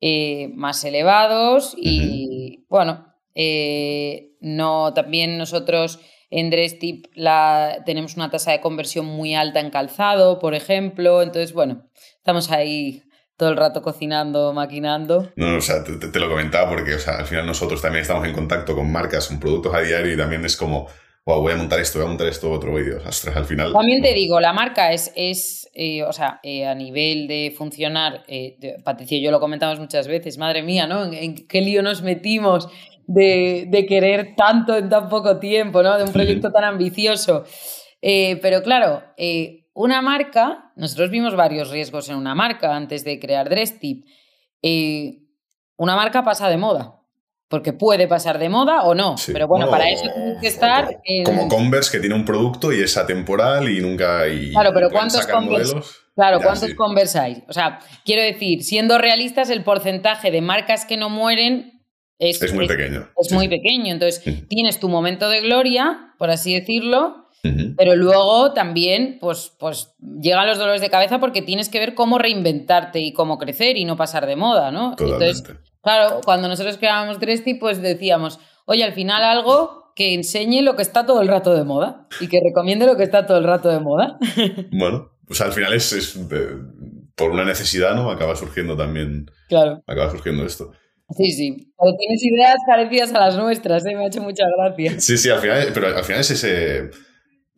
eh, 0.00 0.50
más 0.54 0.84
elevados 0.84 1.74
y, 1.76 2.58
uh 2.58 2.60
-huh. 2.60 2.66
bueno, 2.68 3.14
eh, 3.34 4.32
no, 4.40 4.92
también 4.92 5.38
nosotros 5.38 5.98
en 6.30 6.50
Dresstip 6.50 7.06
la, 7.14 7.82
tenemos 7.86 8.16
una 8.16 8.30
tasa 8.30 8.52
de 8.52 8.60
conversión 8.60 9.06
muy 9.06 9.34
alta 9.34 9.60
en 9.60 9.70
calzado, 9.70 10.38
por 10.38 10.54
ejemplo. 10.54 11.22
Entonces, 11.22 11.54
bueno, 11.54 11.88
estamos 12.18 12.50
ahí 12.50 13.02
todo 13.38 13.48
el 13.48 13.56
rato 13.56 13.80
cocinando, 13.80 14.52
maquinando. 14.52 15.32
No, 15.36 15.56
o 15.56 15.60
sea, 15.60 15.82
te, 15.84 15.96
te, 15.96 16.20
lo 16.20 16.28
comentaba 16.28 16.68
porque, 16.68 16.94
o 16.94 16.98
sea, 16.98 17.16
al 17.18 17.26
final 17.26 17.46
nosotros 17.46 17.80
también 17.80 18.02
estamos 18.02 18.26
en 18.26 18.34
contacto 18.34 18.74
con 18.74 18.92
marcas, 18.92 19.28
con 19.28 19.40
productos 19.40 19.74
a 19.74 19.80
diario 19.80 20.12
y 20.12 20.16
también 20.16 20.44
es 20.44 20.56
como, 20.56 20.88
wow, 21.28 21.42
voy 21.42 21.52
a 21.52 21.56
montar 21.56 21.78
esto, 21.78 21.98
voy 21.98 22.06
a 22.06 22.08
montar 22.08 22.26
esto, 22.26 22.50
otro 22.50 22.74
vídeo. 22.74 23.00
Ostras, 23.06 23.36
al 23.36 23.44
final. 23.44 23.70
También 23.74 24.00
te 24.00 24.14
digo, 24.14 24.40
la 24.40 24.54
marca 24.54 24.92
es, 24.92 25.12
es 25.14 25.68
eh, 25.74 26.02
o 26.02 26.12
sea, 26.12 26.40
eh, 26.42 26.66
a 26.66 26.74
nivel 26.74 27.28
de 27.28 27.54
funcionar, 27.54 28.24
eh, 28.28 28.56
de, 28.58 28.76
Patricia 28.82 29.18
y 29.18 29.22
yo 29.22 29.30
lo 29.30 29.38
comentamos 29.38 29.78
muchas 29.78 30.08
veces, 30.08 30.38
madre 30.38 30.62
mía, 30.62 30.86
¿no? 30.86 31.04
¿En, 31.04 31.12
en 31.12 31.46
qué 31.46 31.60
lío 31.60 31.82
nos 31.82 32.00
metimos 32.00 32.70
de, 33.06 33.66
de, 33.68 33.84
querer 33.84 34.34
tanto 34.36 34.74
en 34.74 34.88
tan 34.88 35.10
poco 35.10 35.38
tiempo, 35.38 35.82
¿no? 35.82 35.98
De 35.98 36.04
un 36.04 36.12
proyecto 36.12 36.50
tan 36.50 36.64
ambicioso. 36.64 37.44
Eh, 38.00 38.38
pero 38.40 38.62
claro, 38.62 39.02
una 39.74 40.00
marca, 40.00 40.72
nosotros 40.76 41.10
vimos 41.10 41.36
varios 41.36 41.70
riesgos 41.70 42.08
en 42.08 42.16
una 42.16 42.34
marca 42.34 42.74
antes 42.74 43.04
de 43.04 43.20
crear 43.20 43.50
Dresstip. 43.50 44.06
Eh, 44.62 45.18
una 45.76 45.94
marca 45.94 46.24
pasa 46.24 46.48
de 46.48 46.56
moda. 46.56 46.97
Porque 47.48 47.72
puede 47.72 48.06
pasar 48.06 48.38
de 48.38 48.48
moda 48.48 48.82
o 48.82 48.94
no. 48.94 49.16
Sí. 49.16 49.32
Pero 49.32 49.48
bueno, 49.48 49.66
no, 49.66 49.70
para 49.70 49.88
eso 49.88 50.04
tienes 50.14 50.38
que 50.40 50.48
estar. 50.48 50.84
Como, 50.84 51.00
en... 51.04 51.24
como, 51.24 51.48
Converse, 51.48 51.90
que 51.90 52.00
tiene 52.00 52.14
un 52.14 52.24
producto 52.24 52.72
y 52.72 52.82
es 52.82 52.96
atemporal 52.96 53.68
y 53.70 53.80
nunca. 53.80 54.28
Y 54.28 54.50
claro, 54.50 54.70
pero 54.74 54.90
¿cuántos 54.90 55.26
Converse? 55.26 55.74
Modelos? 55.74 55.96
Claro, 56.14 56.38
ya, 56.38 56.44
¿cuántos 56.44 56.70
sí. 56.70 56.74
Converse 56.74 57.18
hay? 57.18 57.44
O 57.48 57.52
sea, 57.52 57.78
quiero 58.04 58.22
decir, 58.22 58.62
siendo 58.64 58.98
realistas, 58.98 59.50
el 59.50 59.62
porcentaje 59.62 60.30
de 60.30 60.40
marcas 60.40 60.84
que 60.84 60.96
no 60.96 61.08
mueren 61.08 61.80
es, 62.18 62.42
es 62.42 62.52
muy 62.52 62.64
es, 62.64 62.70
pequeño. 62.72 63.08
Es 63.16 63.28
sí. 63.28 63.34
muy 63.34 63.48
pequeño. 63.48 63.92
Entonces, 63.92 64.22
tienes 64.48 64.80
tu 64.80 64.88
momento 64.88 65.28
de 65.28 65.40
gloria, 65.40 66.14
por 66.18 66.30
así 66.30 66.52
decirlo, 66.52 67.27
pero 67.76 67.96
luego 67.96 68.52
también, 68.52 69.18
pues, 69.20 69.52
pues 69.58 69.94
llegan 70.20 70.46
los 70.46 70.58
dolores 70.58 70.80
de 70.80 70.90
cabeza 70.90 71.18
porque 71.20 71.42
tienes 71.42 71.68
que 71.68 71.78
ver 71.78 71.94
cómo 71.94 72.18
reinventarte 72.18 73.00
y 73.00 73.12
cómo 73.12 73.38
crecer 73.38 73.76
y 73.76 73.84
no 73.84 73.96
pasar 73.96 74.26
de 74.26 74.36
moda, 74.36 74.70
¿no? 74.70 74.96
Totalmente. 74.96 75.26
Entonces, 75.26 75.56
claro, 75.82 76.20
cuando 76.24 76.48
nosotros 76.48 76.76
creábamos 76.78 77.20
Dresty, 77.20 77.54
pues 77.54 77.80
decíamos, 77.80 78.40
oye, 78.66 78.84
al 78.84 78.92
final 78.92 79.22
algo 79.22 79.92
que 79.94 80.14
enseñe 80.14 80.62
lo 80.62 80.76
que 80.76 80.82
está 80.82 81.06
todo 81.06 81.20
el 81.20 81.28
rato 81.28 81.54
de 81.54 81.64
moda 81.64 82.06
y 82.20 82.28
que 82.28 82.40
recomiende 82.44 82.86
lo 82.86 82.96
que 82.96 83.02
está 83.02 83.26
todo 83.26 83.38
el 83.38 83.44
rato 83.44 83.68
de 83.68 83.80
moda. 83.80 84.18
Bueno, 84.70 85.10
pues 85.26 85.40
al 85.40 85.52
final 85.52 85.72
es, 85.74 85.92
es 85.92 86.16
eh, 86.16 86.56
por 87.14 87.30
una 87.30 87.44
necesidad, 87.44 87.94
¿no? 87.94 88.10
Acaba 88.10 88.36
surgiendo 88.36 88.76
también. 88.76 89.30
Claro. 89.48 89.82
Acaba 89.86 90.10
surgiendo 90.10 90.44
esto. 90.44 90.72
Sí, 91.16 91.32
sí. 91.32 91.72
Pero 91.78 91.96
tienes 91.96 92.22
ideas 92.22 92.56
parecidas 92.66 93.14
a 93.14 93.20
las 93.20 93.36
nuestras, 93.36 93.84
¿eh? 93.86 93.94
Me 93.94 94.04
ha 94.04 94.06
hecho 94.08 94.22
mucha 94.22 94.44
gracia. 94.56 95.00
Sí, 95.00 95.16
sí, 95.16 95.30
al 95.30 95.40
final, 95.40 95.68
pero 95.72 95.88
al 95.88 96.04
final 96.04 96.20
es 96.20 96.30
ese 96.30 96.90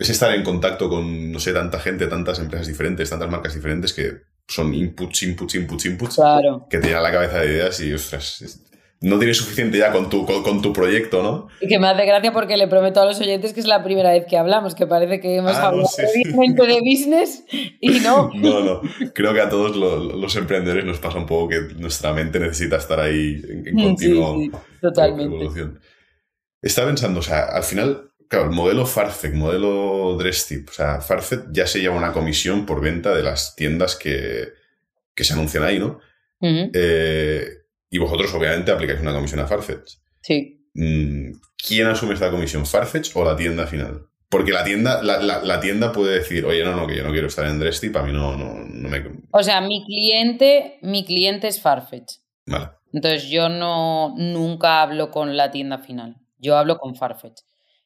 es 0.00 0.08
estar 0.08 0.34
en 0.34 0.42
contacto 0.42 0.88
con, 0.88 1.30
no 1.30 1.38
sé, 1.38 1.52
tanta 1.52 1.78
gente, 1.78 2.06
tantas 2.06 2.38
empresas 2.38 2.66
diferentes, 2.66 3.10
tantas 3.10 3.30
marcas 3.30 3.54
diferentes 3.54 3.92
que 3.92 4.22
son 4.48 4.72
inputs, 4.72 5.22
inputs, 5.24 5.54
inputs, 5.54 5.84
inputs. 5.84 6.14
Claro. 6.16 6.66
Que 6.70 6.78
te 6.78 6.88
llenan 6.88 7.02
la 7.02 7.12
cabeza 7.12 7.40
de 7.40 7.46
ideas 7.46 7.78
y, 7.80 7.92
ostras, 7.92 8.62
no 9.02 9.18
tienes 9.18 9.36
suficiente 9.36 9.76
ya 9.76 9.92
con 9.92 10.08
tu, 10.08 10.24
con, 10.24 10.42
con, 10.42 10.62
tu 10.62 10.72
proyecto, 10.72 11.22
¿no? 11.22 11.48
Y 11.60 11.68
que 11.68 11.78
me 11.78 11.86
hace 11.86 12.06
gracia 12.06 12.32
porque 12.32 12.56
le 12.56 12.66
prometo 12.66 13.02
a 13.02 13.04
los 13.04 13.20
oyentes 13.20 13.52
que 13.52 13.60
es 13.60 13.66
la 13.66 13.84
primera 13.84 14.12
vez 14.12 14.24
que 14.24 14.38
hablamos, 14.38 14.74
que 14.74 14.86
parece 14.86 15.20
que 15.20 15.36
hemos 15.36 15.52
ah, 15.52 15.66
hablado 15.66 15.86
no, 15.86 16.64
de 16.64 16.80
business 16.80 17.44
y 17.78 18.00
no. 18.00 18.30
No, 18.34 18.60
no. 18.60 18.80
Creo 19.14 19.34
que 19.34 19.42
a 19.42 19.50
todos 19.50 19.76
los, 19.76 20.14
los, 20.14 20.36
emprendedores 20.36 20.86
nos 20.86 20.98
pasa 20.98 21.18
un 21.18 21.26
poco 21.26 21.48
que 21.48 21.60
nuestra 21.76 22.14
mente 22.14 22.40
necesita 22.40 22.76
estar 22.76 23.00
ahí 23.00 23.42
en, 23.46 23.68
en 23.68 23.84
continuo 23.84 24.38
sí, 24.38 24.50
sí, 24.50 24.58
totalmente. 24.80 25.24
evolución. 25.24 25.78
Estaba 26.62 26.88
pensando, 26.88 27.20
o 27.20 27.22
sea, 27.22 27.44
al 27.44 27.64
final 27.64 28.09
Claro, 28.30 28.44
el 28.44 28.52
modelo 28.52 28.86
Farfetch, 28.86 29.34
modelo 29.34 30.16
Dresstip, 30.16 30.68
o 30.68 30.72
sea, 30.72 31.00
Farfetch 31.00 31.46
ya 31.50 31.66
se 31.66 31.80
lleva 31.80 31.96
una 31.96 32.12
comisión 32.12 32.64
por 32.64 32.80
venta 32.80 33.12
de 33.12 33.24
las 33.24 33.56
tiendas 33.56 33.96
que, 33.96 34.50
que 35.16 35.24
se 35.24 35.32
anuncian 35.32 35.64
ahí, 35.64 35.80
¿no? 35.80 35.98
Uh 36.38 36.46
-huh. 36.46 36.70
eh, 36.72 37.48
y 37.90 37.98
vosotros, 37.98 38.32
obviamente, 38.32 38.70
aplicáis 38.70 39.00
una 39.00 39.12
comisión 39.12 39.40
a 39.40 39.48
Farfetch. 39.48 39.94
Sí. 40.22 40.64
Mm, 40.74 41.32
¿Quién 41.56 41.88
asume 41.88 42.14
esta 42.14 42.30
comisión, 42.30 42.66
Farfetch 42.66 43.10
o 43.16 43.24
la 43.24 43.34
tienda 43.34 43.66
final? 43.66 44.06
Porque 44.28 44.52
la 44.52 44.62
tienda, 44.62 45.02
la, 45.02 45.18
la, 45.20 45.42
la, 45.42 45.58
tienda 45.58 45.90
puede 45.90 46.20
decir, 46.20 46.44
oye, 46.44 46.62
no, 46.62 46.76
no, 46.76 46.86
que 46.86 46.94
yo 46.94 47.02
no 47.02 47.10
quiero 47.10 47.26
estar 47.26 47.46
en 47.46 47.58
Dresstip, 47.58 47.96
a 47.96 48.04
mí 48.04 48.12
no, 48.12 48.36
no, 48.36 48.54
no 48.64 48.88
me... 48.88 49.02
O 49.32 49.42
sea, 49.42 49.60
mi 49.60 49.84
cliente, 49.84 50.78
mi 50.82 51.04
cliente 51.04 51.48
es 51.48 51.60
Farfetch. 51.60 52.18
Vale. 52.46 52.68
Entonces 52.92 53.28
yo 53.28 53.48
no, 53.48 54.14
nunca 54.16 54.82
hablo 54.82 55.10
con 55.10 55.36
la 55.36 55.50
tienda 55.50 55.78
final, 55.78 56.16
yo 56.38 56.56
hablo 56.56 56.78
con 56.78 56.94
Farfetch. 56.94 57.40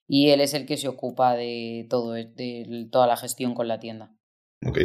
Y 0.07 0.31
él 0.31 0.41
es 0.41 0.55
el 0.55 0.67
que 0.67 0.77
se 0.77 0.89
ocupa 0.89 1.35
de 1.35 1.87
todo, 1.89 2.13
de 2.13 2.89
toda 2.91 3.07
la 3.07 3.17
gestión 3.17 3.55
con 3.55 3.69
la 3.69 3.79
tienda. 3.79 4.13
Ok. 4.67 4.79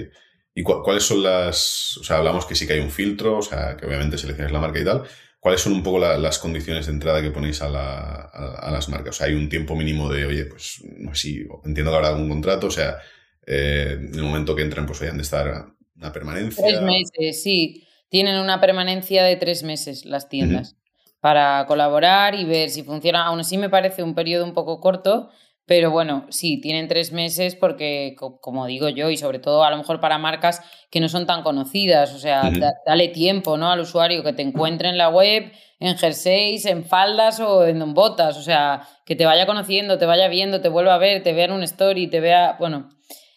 ¿Y 0.55 0.63
cuáles 0.63 1.03
son 1.03 1.23
las, 1.23 1.97
o 1.97 2.03
sea, 2.03 2.17
hablamos 2.17 2.45
que 2.45 2.55
sí 2.55 2.67
que 2.67 2.73
hay 2.73 2.79
un 2.79 2.91
filtro, 2.91 3.37
o 3.37 3.41
sea, 3.41 3.77
que 3.77 3.85
obviamente 3.85 4.17
selecciones 4.17 4.51
la 4.51 4.59
marca 4.59 4.79
y 4.79 4.83
tal, 4.83 5.03
¿cuáles 5.39 5.61
son 5.61 5.73
un 5.73 5.83
poco 5.83 5.99
las 5.99 6.39
condiciones 6.39 6.87
de 6.87 6.93
entrada 6.93 7.21
que 7.21 7.31
ponéis 7.31 7.61
a, 7.61 7.69
las 7.69 8.89
marcas? 8.89 9.15
O 9.15 9.17
sea, 9.17 9.27
hay 9.27 9.35
un 9.35 9.47
tiempo 9.47 9.75
mínimo 9.75 10.11
de, 10.11 10.25
oye, 10.25 10.45
pues, 10.45 10.83
no 10.97 11.15
sé 11.15 11.21
si 11.21 11.47
entiendo 11.63 11.91
que 11.91 11.97
habrá 11.97 12.09
algún 12.09 12.29
contrato, 12.29 12.67
o 12.67 12.71
sea, 12.71 12.97
eh, 13.45 13.97
en 13.99 14.15
el 14.15 14.23
momento 14.23 14.55
que 14.55 14.63
entren, 14.63 14.85
pues 14.85 15.01
hayan 15.01 15.17
de 15.17 15.23
estar 15.23 15.67
una 15.95 16.11
permanencia. 16.11 16.65
Tres 16.65 16.81
meses, 16.81 17.43
sí. 17.43 17.87
Tienen 18.09 18.39
una 18.39 18.59
permanencia 18.59 19.23
de 19.23 19.35
tres 19.35 19.63
meses 19.63 20.03
las 20.03 20.29
tiendas 20.29 20.78
para 21.19 21.65
colaborar 21.67 22.35
y 22.35 22.45
ver 22.45 22.69
si 22.69 22.83
funciona. 22.83 23.25
Aún 23.25 23.41
así 23.41 23.57
me 23.57 23.69
parece 23.69 24.03
un 24.03 24.15
periodo 24.15 24.45
un 24.45 24.53
poco 24.53 24.79
corto, 24.79 25.29
pero 25.65 25.91
bueno, 25.91 26.25
sí, 26.29 26.59
tienen 26.59 26.87
tres 26.87 27.11
meses 27.11 27.55
porque, 27.55 28.15
como 28.41 28.65
digo 28.65 28.89
yo, 28.89 29.11
y 29.11 29.17
sobre 29.17 29.37
todo 29.37 29.63
a 29.63 29.69
lo 29.69 29.77
mejor 29.77 29.99
para 29.99 30.17
marcas 30.17 30.61
que 30.89 30.99
no 30.99 31.09
son 31.09 31.27
tan 31.27 31.43
conocidas, 31.43 32.11
o 32.13 32.17
sea, 32.17 32.49
dale 32.87 33.09
tiempo 33.09 33.55
¿no? 33.55 33.69
al 33.69 33.81
usuario 33.81 34.23
que 34.23 34.33
te 34.33 34.41
encuentre 34.41 34.89
en 34.89 34.97
la 34.97 35.09
web, 35.09 35.51
en 35.79 35.95
jerseys, 35.95 36.65
en 36.65 36.85
faldas 36.85 37.39
o 37.39 37.67
en 37.67 37.93
botas, 37.93 38.35
o 38.37 38.41
sea, 38.41 38.87
que 39.05 39.15
te 39.15 39.27
vaya 39.27 39.45
conociendo, 39.45 39.99
te 39.99 40.07
vaya 40.07 40.27
viendo, 40.27 40.59
te 40.59 40.69
vuelva 40.69 40.95
a 40.95 40.97
ver, 40.97 41.21
te 41.21 41.33
vea 41.33 41.45
en 41.45 41.51
un 41.51 41.61
story, 41.61 42.07
te 42.07 42.19
vea, 42.19 42.55
bueno, 42.59 42.89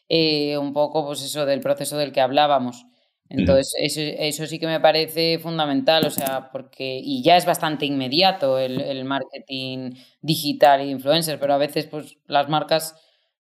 eh, 0.09 0.57
un 0.57 0.73
poco 0.73 1.05
pues 1.07 1.23
eso 1.23 1.45
del 1.45 1.61
proceso 1.61 1.99
del 1.99 2.13
que 2.13 2.23
hablábamos. 2.23 2.87
Entonces, 3.35 3.75
eso, 4.19 4.47
sí 4.47 4.59
que 4.59 4.67
me 4.67 4.79
parece 4.79 5.39
fundamental, 5.39 6.05
o 6.05 6.11
sea, 6.11 6.51
porque, 6.53 7.01
y 7.03 7.23
ya 7.23 7.39
es 7.39 7.47
bastante 7.47 7.87
inmediato 7.87 8.59
el, 8.59 9.05
marketing 9.07 9.93
digital 10.21 10.83
y 10.83 10.91
influencer, 10.91 11.41
pero 11.41 11.55
a 11.55 11.59
veces, 11.59 11.87
pues, 11.87 12.19
las 12.27 12.51
marcas, 12.51 12.95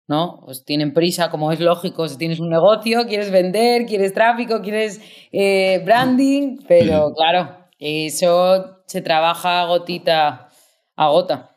¿no? 0.09 0.40
Pues 0.46 0.64
tienen 0.64 0.94
prisa, 0.94 1.31
como 1.31 1.52
es 1.52 1.61
lógico, 1.61 2.09
si 2.09 2.16
tienes 2.16 2.40
un 2.40 2.48
negocio, 2.48 3.07
quieres 3.07 3.31
vender, 3.31 3.85
quieres 3.85 4.14
tráfico, 4.14 4.62
quieres 4.62 5.00
eh, 5.31 5.83
branding, 5.85 6.61
pero 6.66 7.12
claro, 7.14 7.68
eso 7.78 8.83
se 8.87 9.02
trabaja 9.02 9.66
gotita 9.66 10.48
a 10.96 11.09
gota. 11.09 11.55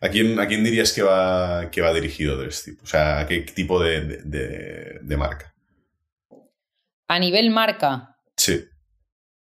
¿A 0.00 0.08
quién, 0.08 0.40
¿A 0.40 0.48
quién 0.48 0.64
dirías 0.64 0.92
que 0.92 1.02
va, 1.02 1.70
que 1.70 1.80
va 1.80 1.94
dirigido 1.94 2.36
de 2.38 2.48
este 2.48 2.72
tipo? 2.72 2.82
O 2.82 2.86
sea, 2.86 3.20
¿a 3.20 3.26
qué 3.28 3.42
tipo 3.42 3.80
de 3.80 5.16
marca? 5.16 5.51
A 7.08 7.18
nivel 7.18 7.50
marca. 7.50 8.16
Sí. 8.36 8.64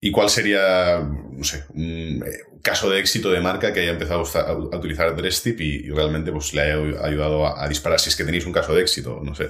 ¿Y 0.02 0.12
cuál 0.12 0.30
sería, 0.30 1.00
no 1.00 1.44
sé, 1.44 1.66
un 1.74 2.24
eh, 2.26 2.60
caso 2.64 2.90
de 2.90 3.00
éxito 3.00 3.32
de 3.32 3.42
marca 3.42 3.74
que 3.74 3.82
haya 3.82 3.92
empezado 3.92 4.24
a, 4.24 4.78
utilizar 4.78 5.14
Dresstip 5.16 5.60
y, 5.60 5.88
y, 5.88 5.90
realmente 5.90 6.32
pues, 6.32 6.54
le 6.54 6.62
haya 6.62 7.06
ayudado 7.06 7.46
a, 7.46 7.68
disparar? 7.68 8.00
Si 8.00 8.10
es 8.10 8.16
que 8.16 8.24
tenéis 8.24 8.46
un 8.46 8.54
caso 8.54 8.74
de 8.74 8.82
éxito, 8.82 9.20
no 9.22 9.36
sé. 9.36 9.50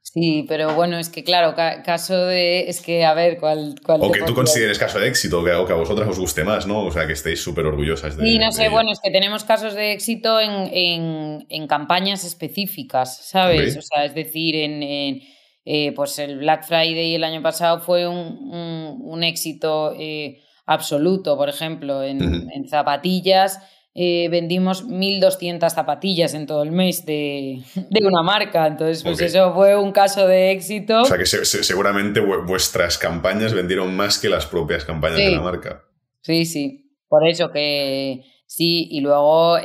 Sí, 0.00 0.44
pero 0.48 0.74
bueno, 0.74 0.98
es 0.98 1.08
que 1.08 1.24
claro, 1.24 1.54
caso 1.54 2.26
de. 2.26 2.68
Es 2.68 2.80
que 2.80 3.04
a 3.04 3.14
ver, 3.14 3.38
¿cuál. 3.38 3.74
cuál 3.84 4.00
o 4.02 4.12
que 4.12 4.22
tú 4.22 4.34
consideres 4.34 4.78
caso 4.78 4.98
de 4.98 5.08
éxito, 5.08 5.40
o 5.40 5.44
que, 5.44 5.72
a 5.72 5.76
vosotras 5.76 6.08
os 6.08 6.18
guste 6.18 6.44
más, 6.44 6.66
¿no? 6.66 6.84
O 6.84 6.92
sea, 6.92 7.06
que 7.06 7.14
estéis 7.14 7.42
súper 7.42 7.66
orgullosas 7.66 8.16
de. 8.16 8.24
Sí, 8.24 8.38
no 8.38 8.52
sé, 8.52 8.68
bueno, 8.68 8.92
es 8.92 9.00
que 9.02 9.10
tenemos 9.10 9.44
casos 9.44 9.74
de 9.74 9.92
éxito 9.92 10.40
en, 10.40 11.46
en, 11.48 11.66
campañas 11.66 12.24
específicas, 12.24 13.28
¿sabes? 13.28 13.76
O 13.76 13.82
sea, 13.82 14.04
es 14.04 14.14
decir, 14.14 14.54
en 14.56 15.22
eh, 15.66 15.92
pues 15.92 16.18
el 16.18 16.38
Black 16.38 16.66
Friday 16.66 17.14
el 17.14 17.24
año 17.24 17.40
pasado 17.40 17.80
fue 17.80 18.06
un, 18.06 19.22
éxito 19.22 19.94
eh, 19.98 20.42
absoluto, 20.66 21.36
por 21.36 21.48
ejemplo, 21.48 22.02
en, 22.02 22.68
zapatillas. 22.68 23.60
Eh, 23.96 24.28
vendimos 24.28 24.88
1.200 24.88 25.70
zapatillas 25.70 26.34
en 26.34 26.46
todo 26.46 26.64
el 26.64 26.72
mes 26.72 27.06
de, 27.06 27.62
una 28.02 28.22
marca. 28.22 28.66
Entonces, 28.66 29.02
pues 29.02 29.20
eso 29.20 29.54
fue 29.54 29.76
un 29.76 29.92
caso 29.92 30.26
de 30.26 30.50
éxito. 30.50 31.02
O 31.02 31.04
sea 31.06 31.16
que 31.16 31.26
seguramente 31.26 32.20
vuestras 32.20 32.98
campañas 32.98 33.54
vendieron 33.54 33.94
más 33.96 34.18
que 34.18 34.28
las 34.28 34.46
propias 34.46 34.84
campañas 34.84 35.18
de 35.18 35.30
la 35.30 35.40
marca. 35.40 35.84
Sí, 36.20 36.44
sí. 36.44 36.90
Por 37.08 37.26
eso 37.26 37.50
que 37.52 38.24
sí. 38.46 38.88
Y 38.90 39.00
luego 39.00 39.56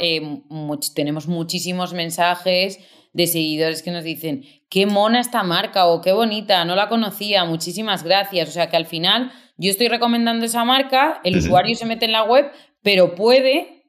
tenemos 0.96 1.28
muchísimos 1.28 1.94
mensajes 1.94 2.80
de 3.14 3.28
seguidores 3.28 3.82
que 3.82 3.92
nos 3.92 4.04
dicen, 4.04 4.44
qué 4.70 4.86
mona 4.86 5.20
esta 5.20 5.44
marca 5.44 5.88
o 5.88 6.02
qué 6.02 6.12
bonita, 6.12 6.64
no 6.66 6.76
la 6.76 6.90
conocía, 6.90 7.46
muchísimas 7.46 8.04
gracias. 8.04 8.50
O 8.50 8.52
sea 8.52 8.70
que 8.70 8.78
al 8.78 8.86
final 8.86 9.32
yo 9.58 9.72
estoy 9.72 9.88
recomendando 9.88 10.46
esa 10.46 10.64
marca, 10.64 11.20
el 11.24 11.38
usuario 11.38 11.76
se 11.76 11.86
mete 11.86 12.06
en 12.06 12.12
la 12.12 12.24
web, 12.24 12.52
pero 12.82 13.16
puede 13.16 13.80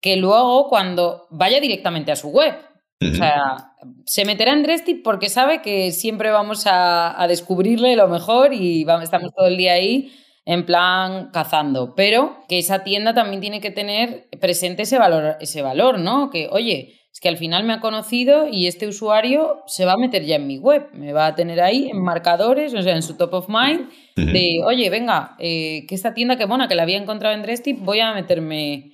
que 0.00 0.16
luego 0.16 0.68
cuando 0.68 1.26
vaya 1.30 1.60
directamente 1.60 2.12
a 2.12 2.16
su 2.16 2.28
web. 2.28 2.54
O 3.00 3.14
sea, 3.14 3.74
se 4.06 4.24
meterá 4.24 4.52
en 4.52 4.62
Dresty 4.62 4.94
porque 4.94 5.28
sabe 5.28 5.60
que 5.60 5.90
siempre 5.90 6.30
vamos 6.30 6.64
a, 6.66 7.24
descubrirle 7.28 7.96
lo 7.96 8.08
mejor 8.08 8.52
y 8.52 8.84
vamos, 8.84 9.04
estamos 9.04 9.32
todo 9.34 9.46
el 9.46 9.56
día 9.56 9.72
ahí 9.72 10.12
en 10.44 10.66
plan 10.66 11.30
cazando. 11.32 11.94
Pero 11.94 12.44
que 12.48 12.58
esa 12.58 12.84
tienda 12.84 13.14
también 13.14 13.40
tiene 13.40 13.60
que 13.60 13.70
tener 13.70 14.28
presente 14.40 14.82
ese 14.82 14.98
valor, 14.98 15.36
ese 15.40 15.62
valor, 15.62 15.98
¿no? 15.98 16.30
Que, 16.30 16.48
oye, 16.50 17.01
es 17.12 17.20
que 17.20 17.28
al 17.28 17.36
final 17.36 17.64
me 17.64 17.74
ha 17.74 17.80
conocido 17.80 18.48
y 18.50 18.66
este 18.66 18.88
usuario 18.88 19.62
se 19.66 19.84
va 19.84 19.92
a 19.92 19.98
meter 19.98 20.24
ya 20.24 20.36
en 20.36 20.46
mi 20.46 20.58
web, 20.58 20.88
me 20.94 21.12
va 21.12 21.26
a 21.26 21.34
tener 21.34 21.60
ahí 21.60 21.90
en 21.90 22.02
marcadores, 22.02 22.72
o 22.72 22.80
sea, 22.80 22.96
en 22.96 23.02
su 23.02 23.18
top 23.18 23.34
of 23.34 23.48
mind, 23.48 23.90
de, 24.16 24.60
oye, 24.64 24.88
venga, 24.88 25.36
eh, 25.38 25.84
que 25.86 25.94
esta 25.94 26.14
tienda 26.14 26.36
que 26.36 26.46
mona, 26.46 26.68
que 26.68 26.74
la 26.74 26.84
había 26.84 26.96
encontrado 26.96 27.34
en 27.34 27.42
Dresstip, 27.42 27.80
voy 27.80 28.00
a 28.00 28.14
meterme 28.14 28.92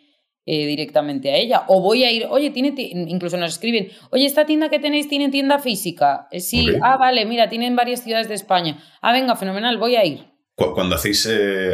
eh, 0.51 0.67
directamente 0.67 1.31
a 1.31 1.37
ella. 1.37 1.65
O 1.69 1.83
voy 1.83 2.05
a 2.05 2.11
ir, 2.11 2.27
oye, 2.31 2.49
tiene, 2.49 2.73
incluso 2.79 3.37
nos 3.37 3.53
escriben, 3.53 3.89
oye, 4.11 4.25
esta 4.25 4.47
tienda 4.47 4.71
que 4.71 4.79
tenéis 4.79 5.07
tiene 5.07 5.29
tienda 5.29 5.59
física. 5.59 6.27
Eh, 6.31 6.41
sí, 6.41 6.67
ah, 6.83 6.97
vale, 6.97 7.25
mira, 7.27 7.49
tienen 7.49 7.77
varias 7.77 8.03
ciudades 8.03 8.29
de 8.29 8.35
España. 8.35 8.83
Ah, 9.03 9.13
venga, 9.13 9.37
fenomenal, 9.37 9.77
voy 9.77 9.97
a 9.97 10.07
ir. 10.07 10.27
Cuando 10.59 10.97
hacéis 10.97 11.25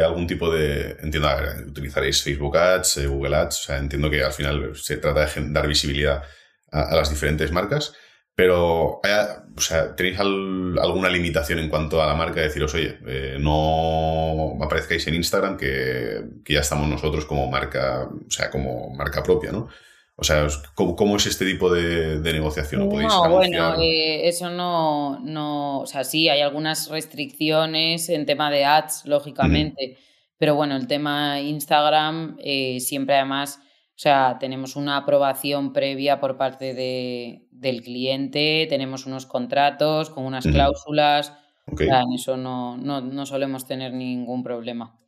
algún 0.03 0.27
tipo 0.27 0.51
de, 0.53 0.97
entiendo, 1.01 1.27
utilizaréis 1.67 2.21
Facebook 2.21 2.55
Ads, 2.55 3.07
Google 3.07 3.35
Ads, 3.35 3.59
o 3.61 3.63
sea, 3.63 3.77
entiendo 3.77 4.11
que 4.11 4.23
al 4.23 4.31
final 4.31 4.75
se 4.75 4.97
trata 4.97 5.25
de 5.25 5.49
dar 5.49 5.67
visibilidad 5.67 6.23
a, 6.71 6.95
las 6.95 7.09
diferentes 7.09 7.51
marcas, 7.51 7.93
pero 8.35 9.01
o 9.01 9.61
sea, 9.61 9.95
¿tenéis 9.95 10.19
alguna 10.19 11.09
limitación 11.09 11.59
en 11.59 11.69
cuanto 11.69 12.01
a 12.03 12.05
la 12.05 12.13
marca? 12.13 12.41
Deciros, 12.41 12.75
oye, 12.75 12.99
eh, 13.07 13.37
no 13.39 14.57
aparezcáis 14.61 15.07
en 15.07 15.15
Instagram 15.15 15.57
que, 15.57 16.21
ya 16.47 16.59
estamos 16.59 16.87
nosotros 16.87 17.25
como 17.25 17.49
marca, 17.49 18.03
o 18.03 18.29
sea, 18.29 18.51
como 18.51 18.93
marca 18.93 19.23
propia, 19.23 19.51
¿no? 19.51 19.69
O 20.17 20.23
sea, 20.23 20.47
¿cómo, 20.75 21.17
es 21.17 21.25
este 21.25 21.45
tipo 21.45 21.73
de, 21.73 22.19
negociación? 22.21 22.87
no, 22.87 23.29
bueno, 23.29 23.81
eh, 23.81 24.27
eso 24.27 24.49
no, 24.49 25.19
no, 25.19 25.81
o 25.81 25.85
sea, 25.85 26.05
sí, 26.05 26.29
hay 26.29 26.39
algunas 26.39 26.89
restricciones 26.89 28.07
en 28.09 28.25
tema 28.25 28.49
de 28.49 28.63
ads, 28.63 29.03
lógicamente, 29.05 29.97
pero 30.37 30.55
bueno, 30.55 30.77
el 30.77 30.87
tema 30.87 31.41
Instagram 31.41 32.37
eh, 32.39 32.79
siempre 32.79 33.15
además 33.15 33.59
o 33.95 33.97
sea, 33.97 34.35
tenemos 34.41 34.75
una 34.75 34.97
aprobación 34.97 35.71
previa 35.71 36.19
por 36.19 36.35
parte 36.35 36.73
de, 36.73 37.47
del 37.51 37.81
cliente, 37.81 38.67
tenemos 38.69 39.05
unos 39.05 39.25
contratos 39.25 40.09
con 40.09 40.25
unas 40.25 40.45
cláusulas. 40.45 41.31
en 41.79 42.13
eso 42.13 42.35
no, 42.35 42.75
no, 42.75 43.25
solemos 43.25 43.65
tener 43.65 43.93
ningún 43.93 44.43
problema. 44.43 44.99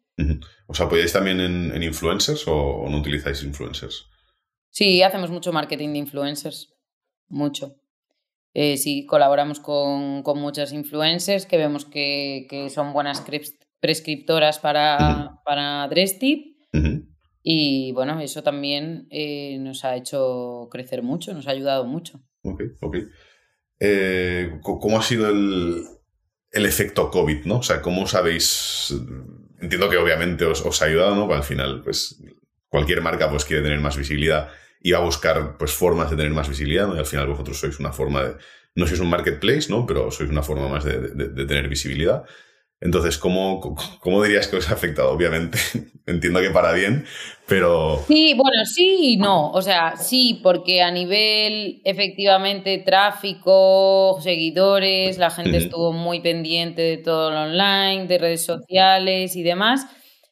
O 0.67 0.73
sea, 0.73 0.85
¿apoyáis 0.85 1.11
también 1.11 1.41
en, 1.41 1.83
influencers 1.83 2.45
o, 2.47 2.85
no 2.89 2.99
utilizáis 2.99 3.43
influencers? 3.43 4.07
Sí, 4.77 5.01
hacemos 5.01 5.31
mucho 5.31 5.51
marketing 5.51 5.93
de 5.93 5.97
influencers. 5.97 6.71
Mucho. 7.29 7.77
Eh, 8.53 8.77
sí, 8.77 9.07
colaboramos 9.07 9.59
con, 9.59 10.21
muchas 10.35 10.71
influencers 10.71 11.47
que 11.47 11.57
vemos 11.57 11.83
que, 11.83 12.67
son 12.71 12.93
buenas 12.93 13.25
prescriptoras 13.79 14.59
para, 14.59 15.41
para 15.43 15.87
Dresstip. 15.87 16.57
Y 17.41 17.91
bueno, 17.93 18.19
eso 18.19 18.43
también 18.43 19.07
eh, 19.09 19.57
nos 19.57 19.83
ha 19.83 19.95
hecho 19.95 20.67
crecer 20.69 21.01
mucho, 21.01 21.33
nos 21.33 21.47
ha 21.47 21.51
ayudado 21.51 21.83
mucho. 21.85 22.21
Ok, 22.43 22.61
ok. 22.79 22.97
Eh, 23.79 24.59
¿Cómo 24.61 24.99
ha 24.99 25.01
sido 25.01 25.27
el, 25.27 25.87
efecto 26.51 27.09
COVID, 27.09 27.45
no? 27.45 27.57
O 27.57 27.63
sea, 27.63 27.81
¿cómo 27.81 28.05
sabéis? 28.05 28.93
Entiendo 29.59 29.89
que 29.89 29.97
obviamente 29.97 30.45
os, 30.45 30.81
ha 30.83 30.85
ayudado, 30.85 31.15
¿no? 31.15 31.33
al 31.33 31.41
final, 31.41 31.81
pues, 31.83 32.23
cualquier 32.67 33.01
marca 33.01 33.27
pues 33.27 33.43
quiere 33.43 33.63
tener 33.63 33.79
más 33.79 33.97
visibilidad 33.97 34.51
y 34.81 34.91
va 34.91 34.99
a 34.99 35.03
buscar 35.03 35.57
pues 35.57 35.71
formas 35.71 36.09
de 36.09 36.17
tener 36.17 36.31
más 36.31 36.49
visibilidad, 36.49 36.87
¿no? 36.87 36.95
Y 36.95 36.99
al 36.99 37.05
final 37.05 37.27
vosotros 37.27 37.59
sois 37.59 37.79
una 37.79 37.91
forma 37.91 38.23
de... 38.23 38.35
No 38.75 38.85
sois 38.85 38.99
un 38.99 39.09
marketplace, 39.09 39.69
¿no? 39.69 39.85
Pero 39.85 40.11
sois 40.11 40.29
una 40.29 40.43
forma 40.43 40.67
más 40.67 40.83
de, 40.83 40.99
de 40.99 41.45
tener 41.45 41.67
visibilidad. 41.67 42.25
Entonces, 42.79 43.17
¿cómo, 43.17 43.75
¿cómo, 43.99 44.21
dirías 44.21 44.47
que 44.47 44.57
os 44.57 44.69
ha 44.69 44.73
afectado? 44.73 45.11
Obviamente, 45.11 45.57
entiendo 46.05 46.41
que 46.41 46.51
para 46.51 46.73
bien, 46.73 47.05
pero... 47.47 48.03
Sí, 48.07 48.35
bueno, 48.35 48.65
sí 48.65 49.13
y 49.13 49.17
no. 49.17 49.51
O 49.51 49.63
sea, 49.63 49.97
sí, 49.97 50.39
porque 50.43 50.83
a 50.83 50.91
nivel, 50.91 51.81
efectivamente, 51.85 52.77
tráfico, 52.77 54.19
seguidores, 54.21 55.17
la 55.17 55.31
gente 55.31 55.57
estuvo 55.57 55.91
muy 55.91 56.19
pendiente 56.19 56.83
de 56.83 56.97
todo 56.97 57.31
lo 57.31 57.41
online, 57.43 58.05
de 58.05 58.17
redes 58.19 58.45
sociales 58.45 59.35
y 59.35 59.41
demás. 59.41 59.87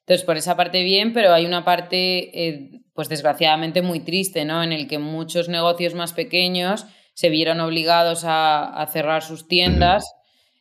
Entonces, 0.06 0.24
por 0.24 0.38
esa 0.38 0.56
parte 0.56 0.84
bien, 0.84 1.14
pero 1.14 1.34
hay 1.34 1.48
una 1.48 1.66
parte, 1.66 2.48
eh, 2.48 2.82
pues 2.94 3.10
desgraciadamente 3.10 3.82
muy 3.82 4.02
triste, 4.02 4.46
¿no? 4.46 4.62
En 4.62 4.72
el 4.72 4.88
que 4.88 5.00
muchos 5.00 5.50
negocios 5.50 5.96
más 5.96 6.14
pequeños 6.14 6.86
se 7.16 7.30
vieron 7.30 7.60
obligados 7.60 8.22
a, 8.24 8.88
cerrar 8.94 9.24
sus 9.24 9.48
tiendas, 9.48 10.06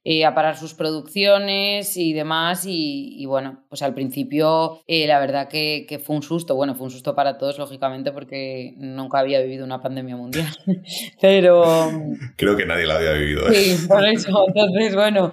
eh, 0.03 0.25
a 0.25 0.35
parar 0.35 0.57
sus 0.57 0.73
producciones 0.73 1.99
y 1.99 2.15
demás. 2.15 2.65
Y, 2.67 3.23
bueno, 3.27 3.67
pues 3.69 3.83
al 3.83 3.93
principio 3.93 4.81
eh, 4.87 5.07
la 5.07 5.21
verdad 5.21 5.47
que, 5.47 5.85
que, 5.87 5.99
fue 5.99 6.17
un 6.17 6.23
susto. 6.23 6.55
Bueno, 6.55 6.75
fue 6.75 6.87
un 6.87 6.91
susto 6.91 7.15
para 7.15 7.37
todos, 7.37 7.59
lógicamente, 7.59 8.13
porque 8.13 8.73
nunca 8.79 9.19
había 9.19 9.43
vivido 9.43 9.67
una 9.67 9.83
pandemia 9.83 10.17
mundial. 10.17 10.57
pero... 11.21 11.91
Creo 12.37 12.57
que 12.57 12.65
nadie 12.65 12.87
la 12.87 12.97
había 12.97 13.13
vivido. 13.13 13.53
Sí, 13.53 13.87
por 13.87 14.07
eso. 14.07 14.47
Entonces, 14.49 14.95
bueno, 14.95 15.33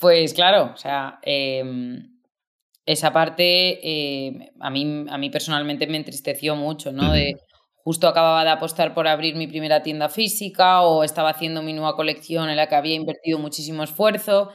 pues 0.00 0.34
claro, 0.34 0.72
o 0.74 0.76
sea 0.76 1.20
em, 1.22 2.17
esa 2.88 3.12
parte 3.12 3.80
eh, 3.82 4.50
a, 4.60 4.70
mí, 4.70 5.04
a 5.10 5.18
mí 5.18 5.28
personalmente 5.28 5.86
me 5.86 5.98
entristeció 5.98 6.56
mucho, 6.56 6.90
¿no? 6.90 7.12
De 7.12 7.36
justo 7.84 8.08
acababa 8.08 8.44
de 8.44 8.50
apostar 8.50 8.94
por 8.94 9.06
abrir 9.06 9.36
mi 9.36 9.46
primera 9.46 9.82
tienda 9.82 10.08
física 10.08 10.80
o 10.80 11.04
estaba 11.04 11.30
haciendo 11.30 11.62
mi 11.62 11.74
nueva 11.74 11.96
colección 11.96 12.48
en 12.48 12.56
la 12.56 12.66
que 12.66 12.76
había 12.76 12.94
invertido 12.94 13.38
muchísimo 13.38 13.82
esfuerzo 13.82 14.50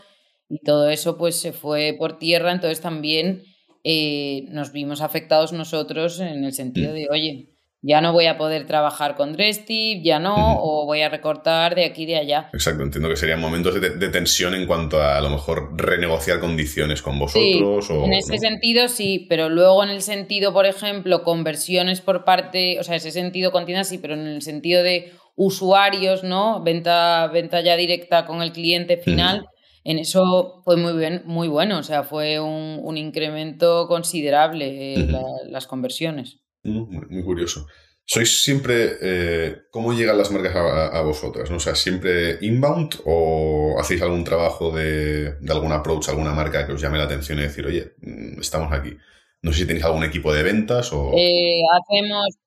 y 0.49 0.59
todo 0.59 0.89
eso 0.89 1.15
pues 1.15 1.39
se 1.39 1.53
fue 1.53 1.95
por 1.97 2.17
tierra, 2.17 2.51
entonces 2.51 2.81
también 2.81 3.43
eh, 3.83 4.45
nos 4.49 4.71
vimos 4.71 5.01
afectados 5.01 5.53
nosotros 5.53 6.19
en 6.19 6.43
el 6.43 6.53
sentido 6.53 6.91
mm. 6.91 6.95
de, 6.95 7.07
oye, 7.11 7.52
ya 7.85 7.99
no 7.99 8.13
voy 8.13 8.27
a 8.27 8.37
poder 8.37 8.65
trabajar 8.65 9.15
con 9.15 9.33
Dresty, 9.33 10.01
ya 10.01 10.17
no, 10.17 10.57
o 10.57 10.85
voy 10.85 11.01
a 11.01 11.09
recortar 11.09 11.75
de 11.75 11.83
aquí 11.83 12.03
y 12.03 12.05
de 12.05 12.15
allá. 12.15 12.49
Exacto, 12.53 12.81
entiendo 12.81 13.09
que 13.09 13.17
serían 13.17 13.41
momentos 13.41 13.79
de, 13.79 14.09
tensión 14.09 14.55
en 14.55 14.65
cuanto 14.65 15.01
a 15.01 15.17
a 15.17 15.21
lo 15.21 15.29
mejor 15.29 15.73
renegociar 15.75 16.39
condiciones 16.39 17.01
con 17.01 17.19
vosotros. 17.19 17.85
Sí, 17.85 17.93
en 17.93 18.13
ese 18.13 18.37
sentido 18.39 18.87
sí, 18.87 19.25
pero 19.27 19.49
luego 19.49 19.83
en 19.83 19.89
el 19.89 20.01
sentido, 20.01 20.53
por 20.53 20.65
ejemplo, 20.65 21.23
conversiones 21.23 21.99
por 21.99 22.23
parte, 22.23 22.79
o 22.79 22.83
sea, 22.83 22.95
ese 22.95 23.11
sentido 23.11 23.51
continúa 23.51 23.83
sí, 23.83 23.97
pero 23.97 24.13
en 24.13 24.27
el 24.27 24.41
sentido 24.41 24.81
de 24.81 25.11
usuarios, 25.35 26.23
¿no? 26.23 26.63
Venta, 26.63 27.27
venta 27.33 27.59
ya 27.59 27.75
directa 27.75 28.25
con 28.25 28.41
el 28.41 28.53
cliente 28.53 28.95
final. 28.95 29.45
En 29.83 29.99
eso 29.99 30.61
fue 30.63 30.77
muy, 30.77 30.93
bien, 30.93 31.23
muy 31.25 31.49
bueno, 31.49 31.79
o 31.79 31.83
sea, 31.83 32.03
fue 32.03 32.39
un, 32.39 32.95
incremento 32.95 33.89
considerable 33.89 34.93
eh, 34.93 35.07
las 35.49 35.67
conversiones. 35.67 36.42
Muy, 36.63 37.23
curioso. 37.23 37.67
¿Sois 38.05 38.41
siempre, 38.41 38.97
eh, 39.01 39.63
cómo 39.71 39.93
llegan 39.93 40.17
las 40.17 40.31
marcas 40.31 40.55
a, 40.55 41.01
vosotras? 41.01 41.49
¿no? 41.49 41.57
O 41.57 41.59
sea, 41.59 41.75
¿siempre 41.75 42.37
inbound 42.41 43.01
o 43.05 43.75
hacéis 43.79 44.01
algún 44.01 44.23
trabajo 44.23 44.71
de, 44.71 45.35
de, 45.39 45.53
algún 45.53 45.71
approach, 45.71 46.09
alguna 46.09 46.33
marca 46.33 46.65
que 46.65 46.73
os 46.73 46.81
llame 46.81 46.97
la 46.97 47.05
atención 47.05 47.39
y 47.39 47.43
decir, 47.43 47.65
oye, 47.65 47.93
mm, 48.01 48.39
estamos 48.41 48.71
aquí? 48.73 48.97
No 49.41 49.51
sé 49.51 49.59
si 49.59 49.67
tenéis 49.67 49.85
algún 49.85 50.03
equipo 50.03 50.33
de 50.33 50.43
ventas 50.43 50.91
o... 50.93 51.13
Eh, 51.17 51.61
hacemos, 51.79 52.37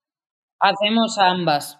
hacemos 0.58 1.18
ambas, 1.18 1.78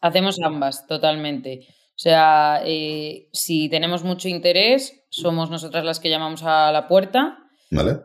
hacemos 0.00 0.38
ambas, 0.40 0.86
totalmente. 0.86 1.66
O 1.68 1.98
sea, 1.98 2.62
eh, 2.64 3.28
si 3.32 3.68
tenemos 3.68 4.04
mucho 4.04 4.28
interés, 4.28 5.04
somos 5.08 5.50
nosotras 5.50 5.84
las 5.84 5.98
que 5.98 6.10
llamamos 6.10 6.42
a 6.44 6.70
la 6.70 6.88
puerta, 6.88 7.38
¿Vale? 7.70 8.02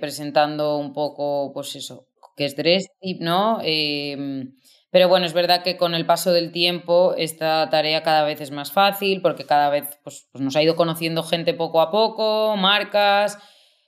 presentando 0.00 0.76
un 0.76 0.92
poco, 0.92 1.52
pues 1.54 1.76
eso, 1.76 2.09
que 2.40 2.46
es 2.46 2.56
Dresdip, 2.56 3.20
¿no? 3.20 3.58
Em, 3.62 4.54
pero 4.90 5.10
bueno, 5.10 5.26
es 5.26 5.34
verdad 5.34 5.62
que 5.62 5.76
con 5.76 5.94
el 5.94 6.06
paso 6.06 6.32
del 6.32 6.52
tiempo 6.52 7.14
esta 7.18 7.68
tarea 7.68 8.02
cada 8.02 8.24
vez 8.24 8.40
es 8.40 8.50
más 8.50 8.72
fácil 8.72 9.20
porque 9.20 9.44
cada 9.44 9.68
vez 9.68 9.98
pues, 10.02 10.26
pues 10.32 10.42
nos 10.42 10.56
ha 10.56 10.62
ido 10.62 10.74
conociendo 10.74 11.22
gente 11.22 11.52
poco 11.52 11.82
a 11.82 11.90
poco, 11.90 12.56
marcas. 12.56 13.36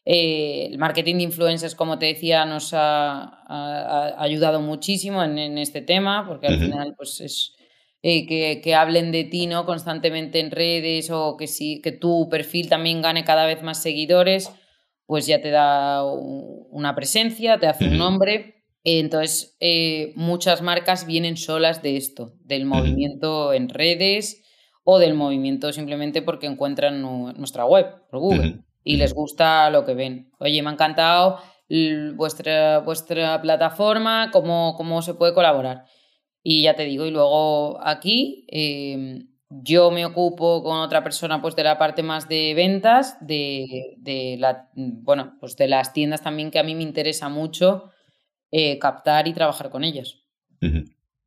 Eh, 0.04 0.66
el 0.70 0.76
marketing 0.76 1.14
de 1.16 1.22
influencers, 1.22 1.74
como 1.74 1.98
te 1.98 2.06
decía, 2.06 2.44
nos 2.44 2.74
ha, 2.74 4.20
ayudado 4.20 4.60
muchísimo 4.60 5.24
en, 5.24 5.56
este 5.56 5.80
tema 5.80 6.26
porque 6.28 6.48
al 6.48 6.58
final 6.58 6.94
pues 6.94 7.22
es 7.22 7.54
eh, 8.02 8.26
que, 8.26 8.60
que, 8.62 8.74
hablen 8.74 9.12
de 9.12 9.24
ti 9.24 9.46
¿no? 9.46 9.64
constantemente 9.64 10.40
en 10.40 10.50
redes 10.50 11.10
o 11.10 11.38
que, 11.38 11.46
sí, 11.46 11.80
que 11.80 11.92
tu 11.92 12.28
perfil 12.28 12.68
también 12.68 13.00
gane 13.00 13.24
cada 13.24 13.46
vez 13.46 13.62
más 13.62 13.80
seguidores 13.80 14.50
pues 15.06 15.26
ya 15.26 15.40
te 15.40 15.50
da 15.50 16.04
una 16.04 16.94
presencia, 16.94 17.58
te 17.58 17.66
hace 17.66 17.88
un 17.88 17.98
nombre. 17.98 18.64
Entonces, 18.84 19.56
eh, 19.60 20.12
muchas 20.16 20.62
marcas 20.62 21.06
vienen 21.06 21.36
solas 21.36 21.82
de 21.82 21.96
esto, 21.96 22.34
del 22.40 22.64
movimiento 22.64 23.52
en 23.52 23.68
redes 23.68 24.42
o 24.84 24.98
del 24.98 25.14
movimiento 25.14 25.72
simplemente 25.72 26.22
porque 26.22 26.46
encuentran 26.46 27.02
nuestra 27.02 27.64
web 27.64 27.86
por 28.10 28.20
Google 28.20 28.64
y 28.82 28.96
les 28.96 29.14
gusta 29.14 29.70
lo 29.70 29.84
que 29.84 29.94
ven. 29.94 30.32
Oye, 30.38 30.62
me 30.62 30.70
ha 30.70 30.72
encantado 30.72 31.38
vuestra, 32.16 32.80
vuestra 32.80 33.40
plataforma, 33.40 34.30
cómo, 34.32 34.74
cómo 34.76 35.02
se 35.02 35.14
puede 35.14 35.34
colaborar. 35.34 35.84
Y 36.42 36.62
ya 36.62 36.74
te 36.74 36.84
digo, 36.84 37.06
y 37.06 37.10
luego 37.10 37.78
aquí 37.82 38.46
em, 38.48 39.28
yo 39.60 39.90
me 39.90 40.06
ocupo 40.06 40.62
con 40.62 40.78
otra 40.78 41.04
persona 41.04 41.42
pues 41.42 41.54
de 41.56 41.64
la 41.64 41.78
parte 41.78 42.02
más 42.02 42.28
de 42.28 42.54
ventas, 42.54 43.18
de, 43.20 44.36
la, 44.38 44.70
bueno, 44.74 45.36
pues 45.40 45.56
de 45.56 45.68
las 45.68 45.92
tiendas 45.92 46.22
también 46.22 46.50
que 46.50 46.58
a 46.58 46.62
mí 46.62 46.74
me 46.74 46.82
interesa 46.82 47.28
mucho 47.28 47.90
eh, 48.50 48.78
captar 48.78 49.28
y 49.28 49.34
trabajar 49.34 49.68
con 49.68 49.84
ellas. 49.84 50.18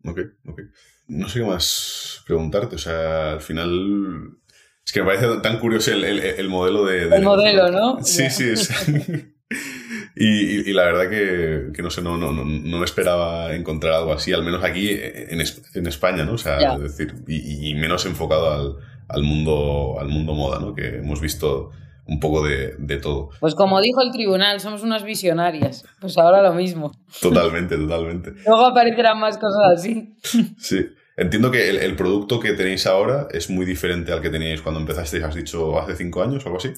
Ok, 0.03 0.19
ok. 0.47 0.61
No 1.07 1.29
sé 1.29 1.39
qué 1.39 1.45
más 1.45 2.23
preguntarte, 2.25 2.75
o 2.75 2.79
sea, 2.79 3.33
al 3.33 3.41
final... 3.41 4.39
Es 4.85 4.91
que 4.91 5.01
me 5.01 5.07
parece 5.07 5.41
tan 5.41 5.59
curioso 5.59 5.91
el, 5.91 6.47
modelo 6.47 6.85
de... 6.85 7.15
el 7.15 7.23
modelo, 7.23 7.71
¿no? 7.71 8.03
Sí, 8.03 8.29
sí, 8.29 8.55
sí. 8.55 9.33
Y, 10.17 10.71
la 10.71 10.85
verdad 10.85 11.09
que, 11.09 11.81
no 11.81 11.89
sé, 11.89 12.01
no, 12.01 12.17
no, 12.17 12.31
no, 12.31 12.45
me 12.45 12.85
esperaba 12.85 13.53
encontrar 13.53 13.95
algo 13.95 14.13
así, 14.13 14.31
al 14.31 14.43
menos 14.43 14.63
aquí 14.63 14.89
en, 14.91 15.41
en 15.41 15.87
España, 15.87 16.23
¿no? 16.23 16.33
O 16.33 16.37
sea, 16.37 16.75
es 16.75 16.97
decir, 16.97 17.15
y, 17.27 17.73
menos 17.73 18.05
enfocado 18.05 18.49
al, 18.49 18.75
al, 19.09 19.23
mundo, 19.23 19.97
al 19.99 20.07
mundo 20.07 20.33
moda, 20.33 20.59
¿no? 20.59 20.73
Que 20.73 20.99
hemos 20.99 21.19
visto 21.19 21.71
un 22.07 22.21
poco 22.21 22.45
de, 22.47 22.75
de, 22.77 22.97
todo. 22.97 23.31
Pues 23.41 23.55
como 23.55 23.81
dijo 23.81 24.01
el 24.01 24.11
tribunal, 24.11 24.61
somos 24.61 24.83
unas 24.83 25.03
visionarias. 25.03 25.83
Pues 25.99 26.17
ahora 26.17 26.41
lo 26.41 26.53
mismo. 26.53 26.91
Totalmente, 27.21 27.75
totalmente. 27.75 28.31
Luego 28.45 28.67
aparecerán 28.67 29.19
más 29.19 29.37
cosas 29.37 29.79
así. 29.79 30.15
Sí. 30.57 30.87
Entiendo 31.17 31.51
que 31.51 31.69
el, 31.69 31.77
el, 31.77 31.95
producto 31.95 32.39
que 32.39 32.53
tenéis 32.53 32.87
ahora 32.87 33.27
es 33.31 33.49
muy 33.49 33.65
diferente 33.65 34.11
al 34.11 34.21
que 34.21 34.29
teníais 34.29 34.61
cuando 34.61 34.79
empezasteis, 34.79 35.23
has 35.23 35.35
dicho, 35.35 35.79
hace 35.79 35.95
cinco 35.95 36.21
años 36.21 36.45
o 36.45 36.47
algo 36.47 36.57
así. 36.57 36.73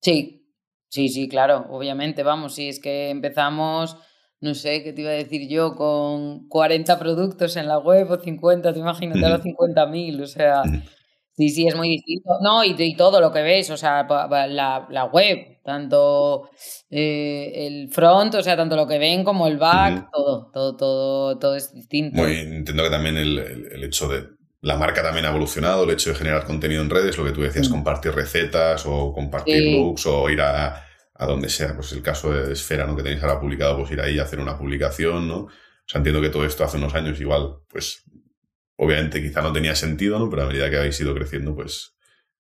Sí, 0.00 0.45
Sí, 0.88 1.08
sí, 1.08 1.28
claro, 1.28 1.66
obviamente, 1.70 2.22
vamos, 2.22 2.54
si 2.54 2.68
es 2.68 2.80
que 2.80 3.10
empezamos, 3.10 3.96
no 4.40 4.54
sé, 4.54 4.82
¿qué 4.82 4.92
te 4.92 5.02
iba 5.02 5.10
a 5.10 5.14
decir 5.14 5.48
yo? 5.48 5.74
Con 5.74 6.48
40 6.48 6.98
productos 6.98 7.56
en 7.56 7.66
la 7.68 7.78
web 7.78 8.10
o 8.10 8.18
50, 8.18 8.72
te 8.72 8.78
imaginas, 8.78 9.22
a 9.22 9.28
los 9.28 9.42
50.000, 9.42 10.22
o 10.22 10.26
sea, 10.26 10.62
sí, 11.32 11.48
sí, 11.48 11.66
es 11.66 11.74
muy 11.74 11.88
distinto. 11.88 12.30
No, 12.42 12.64
y, 12.64 12.96
todo 12.96 13.20
lo 13.20 13.32
que 13.32 13.42
ves, 13.42 13.70
o 13.70 13.76
sea, 13.76 14.06
la, 14.48 14.86
la 14.88 15.04
web, 15.06 15.56
tanto 15.66 16.48
eh, 16.88 17.66
el 17.66 17.88
front, 17.90 18.36
o 18.36 18.42
sea, 18.42 18.56
tanto 18.56 18.76
lo 18.76 18.86
que 18.86 18.98
ven 18.98 19.24
como 19.24 19.48
el 19.48 19.58
back, 19.58 20.08
todo, 20.12 20.50
todo, 20.52 20.76
todo, 20.76 21.38
todo 21.38 21.56
es 21.56 21.74
distinto. 21.74 22.22
Muy, 22.22 22.36
entiendo 22.36 22.84
que 22.84 22.90
también 22.90 23.16
el, 23.16 23.38
el, 23.38 23.84
hecho 23.84 24.08
de 24.08 24.35
la 24.66 24.76
marca 24.76 25.00
también 25.00 25.24
ha 25.24 25.28
evolucionado, 25.28 25.84
el 25.84 25.90
hecho 25.90 26.10
de 26.10 26.16
generar 26.16 26.44
contenido 26.44 26.82
en 26.82 26.90
redes, 26.90 27.16
lo 27.16 27.24
que 27.24 27.30
tú 27.30 27.40
decías, 27.40 27.68
mm. 27.68 27.70
compartir 27.70 28.10
recetas 28.10 28.84
o 28.84 29.12
compartir 29.12 29.62
looks 29.62 30.06
o 30.06 30.28
ir 30.28 30.40
a, 30.40 30.84
a, 31.14 31.26
donde 31.26 31.48
sea. 31.48 31.76
Pues 31.76 31.92
el 31.92 32.02
caso 32.02 32.32
de 32.32 32.52
Esfera, 32.52 32.84
¿no? 32.84 32.96
Que 32.96 33.04
tenéis 33.04 33.22
ahora 33.22 33.38
publicado, 33.38 33.76
pues 33.78 33.92
ir 33.92 34.00
ahí 34.00 34.18
a 34.18 34.24
hacer 34.24 34.40
una 34.40 34.58
publicación, 34.58 35.28
¿no? 35.28 35.36
O 35.42 35.50
sea, 35.86 36.00
entiendo 36.00 36.20
que 36.20 36.30
todo 36.30 36.44
esto 36.44 36.64
hace 36.64 36.78
unos 36.78 36.96
años 36.96 37.20
igual, 37.20 37.58
pues 37.68 38.02
obviamente 38.74 39.22
quizá 39.22 39.40
no 39.40 39.52
tenía 39.52 39.76
sentido, 39.76 40.18
¿no? 40.18 40.28
Pero 40.28 40.42
a 40.42 40.46
medida 40.46 40.68
que 40.68 40.78
habéis 40.78 41.00
ido 41.00 41.14
creciendo, 41.14 41.54
pues 41.54 41.94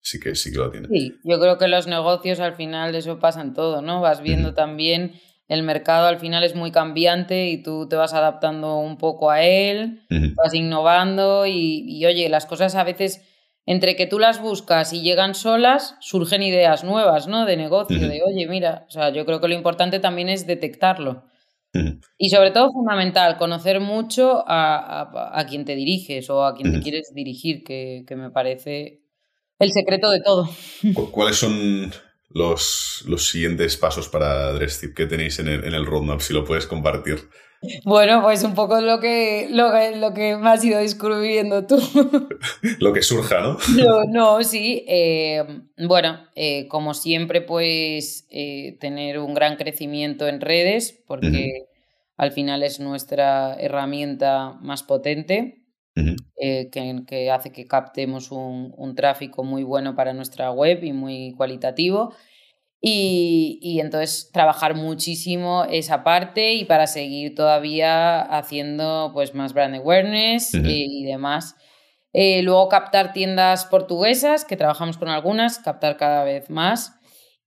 sí 0.02 0.20
que 0.20 0.36
sí 0.36 0.52
que 0.52 0.58
lo 0.58 0.70
tiene. 0.70 0.90
Sí, 0.90 1.16
yo 1.24 1.40
creo 1.40 1.58
que 1.58 1.70
los 1.70 1.88
negocios 1.88 2.42
al 2.42 2.56
final 2.56 2.92
de 2.92 2.98
eso 2.98 3.18
pasan 3.20 3.54
todo, 3.54 3.82
¿no? 3.82 4.02
Vas 4.02 4.22
viendo 4.22 4.54
también 4.54 5.14
el 5.50 5.64
mercado 5.64 6.08
al 6.08 6.20
final 6.20 6.44
es 6.44 6.56
muy 6.56 6.72
cambiante 6.72 7.50
y 7.50 7.62
tú 7.62 7.90
te 7.90 7.96
vas 7.96 8.14
adaptando 8.14 8.78
un 8.78 8.98
poco 8.98 9.32
a 9.32 9.42
él, 9.42 10.04
vas 10.36 10.54
innovando 10.54 11.48
y, 11.48 12.06
oye, 12.06 12.30
las 12.30 12.46
cosas 12.46 12.76
a 12.76 12.84
veces, 12.84 13.26
entre 13.66 13.96
que 13.96 14.06
tú 14.06 14.20
las 14.20 14.40
buscas 14.40 14.94
y 14.94 15.02
llegan 15.02 15.34
solas, 15.34 15.96
surgen 16.02 16.44
ideas 16.44 16.84
nuevas, 16.84 17.28
¿no? 17.28 17.48
De 17.48 17.58
negocio, 17.58 18.08
de, 18.08 18.22
oye, 18.22 18.48
mira, 18.48 18.86
o 18.88 18.92
sea, 18.92 19.10
yo 19.10 19.26
creo 19.26 19.42
que 19.42 19.48
lo 19.48 19.56
importante 19.56 20.00
también 20.00 20.30
es 20.30 20.46
detectarlo. 20.46 21.26
Y 22.18 22.30
sobre 22.30 22.52
todo 22.52 22.72
fundamental, 22.72 23.38
conocer 23.38 23.80
mucho 23.80 24.44
a, 24.48 25.46
quien 25.50 25.66
te 25.66 25.76
diriges 25.76 26.30
o 26.30 26.46
a 26.46 26.56
quien 26.56 26.72
te 26.74 26.80
quieres 26.80 27.12
dirigir, 27.14 27.64
que, 27.64 28.06
que 28.08 28.16
me 28.16 28.30
parece 28.30 29.02
el 29.58 29.72
secreto 29.72 30.12
de 30.12 30.22
todo. 30.22 30.48
¿Cuáles 31.12 31.38
son 31.38 31.92
los, 32.30 33.04
los 33.08 33.30
siguientes 33.30 33.78
pasos 33.78 34.10
para 34.10 34.54
Dresstip 34.54 34.96
que 34.96 35.08
tenéis 35.08 35.40
en 35.40 35.48
el, 35.48 35.64
en 35.64 35.74
el 35.74 35.86
roadmap, 35.86 36.22
si 36.22 36.34
lo 36.34 36.46
puedes 36.46 36.68
compartir. 36.68 37.30
Bueno, 37.84 38.22
pues 38.22 38.44
un 38.44 38.56
poco 38.56 38.80
lo 38.80 39.02
que, 39.02 39.48
lo, 39.52 39.70
lo 39.98 40.14
que 40.14 40.38
me 40.38 40.50
has 40.50 40.64
ido 40.64 40.80
descubriendo 40.80 41.68
tú. 41.68 41.78
lo 42.80 42.94
que 42.94 43.02
surja, 43.02 43.42
¿no? 43.42 43.58
No, 44.08 44.44
sí. 44.44 44.86
Eh, 44.88 45.44
bueno, 45.78 46.20
eh, 46.36 46.68
como 46.70 46.94
siempre, 46.94 47.42
pues 47.42 48.28
eh, 48.30 48.78
tener 48.80 49.20
un 49.20 49.34
gran 49.34 49.58
crecimiento 49.58 50.28
en 50.28 50.40
redes, 50.40 51.04
porque 51.06 51.68
al 52.16 52.32
final 52.32 52.64
es 52.64 52.80
nuestra 52.80 53.56
herramienta 53.56 54.54
más 54.62 54.84
potente. 54.84 55.59
Que, 56.40 57.32
hace 57.32 57.52
que 57.52 57.66
captemos 57.66 58.32
un, 58.32 58.74
un 58.78 58.96
tráfico 58.96 59.44
muy 59.44 59.64
bueno 59.64 59.96
para 59.96 60.14
nuestra 60.14 60.52
web 60.52 60.84
y 60.84 60.94
muy 60.94 61.34
cualitativo. 61.36 62.14
Y, 62.82 63.80
entonces 63.82 64.30
trabajar 64.32 64.74
muchísimo 64.76 65.66
esa 65.70 66.04
parte 66.04 66.54
y 66.54 66.64
para 66.64 66.88
seguir 66.88 67.36
todavía 67.36 68.22
haciendo 68.22 69.12
pues 69.14 69.34
más 69.36 69.54
brand 69.54 69.76
awareness 69.76 70.54
y, 70.54 71.04
demás. 71.06 71.56
Eh, 72.14 72.42
luego 72.42 72.70
captar 72.70 73.14
tiendas 73.14 73.66
portuguesas, 73.66 74.46
que 74.46 74.58
trabajamos 74.58 74.98
con 74.98 75.10
algunas, 75.10 75.60
captar 75.60 75.98
cada 75.98 76.24
vez 76.24 76.50
más. 76.50 76.94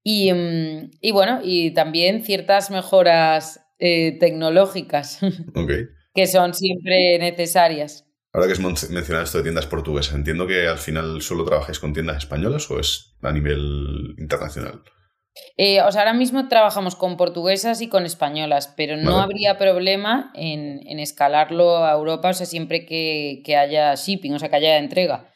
Y, 0.04 0.32
mm, 0.32 0.90
bueno, 1.12 1.40
y 1.42 1.72
también 1.72 2.24
ciertas 2.24 2.70
mejoras 2.70 3.60
eh, 3.78 4.18
tecnológicas 4.20 5.18
que 6.14 6.26
son 6.26 6.52
siempre 6.52 7.18
necesarias. 7.18 8.06
Ahora 8.34 8.46
que 8.46 8.54
has 8.54 8.60
mencionado 8.60 9.24
esto 9.24 9.38
de 9.38 9.44
tiendas 9.44 9.66
portuguesas, 9.66 10.14
entiendo 10.14 10.46
que 10.46 10.66
al 10.66 10.78
final 10.78 11.20
solo 11.20 11.44
trabajáis 11.44 11.78
con 11.78 11.92
tiendas 11.92 12.16
españolas 12.16 12.70
o 12.70 12.80
es 12.80 13.14
a 13.20 13.30
nivel 13.30 14.14
internacional. 14.16 14.82
Eh, 15.56 15.82
o 15.82 15.92
sea, 15.92 16.02
ahora 16.02 16.14
mismo 16.14 16.48
trabajamos 16.48 16.96
con 16.96 17.16
portuguesas 17.16 17.82
y 17.82 17.88
con 17.88 18.04
españolas, 18.04 18.72
pero 18.76 18.96
no 18.96 19.20
habría 19.20 19.58
problema 19.58 20.30
en, 20.34 20.98
escalarlo 20.98 21.84
a 21.84 21.92
Europa, 21.92 22.30
o 22.30 22.34
sea, 22.34 22.46
siempre 22.46 22.86
que, 22.86 23.56
haya 23.56 23.94
shipping, 23.94 24.32
o 24.34 24.38
sea, 24.38 24.48
que 24.48 24.56
haya 24.56 24.78
entrega. 24.78 25.28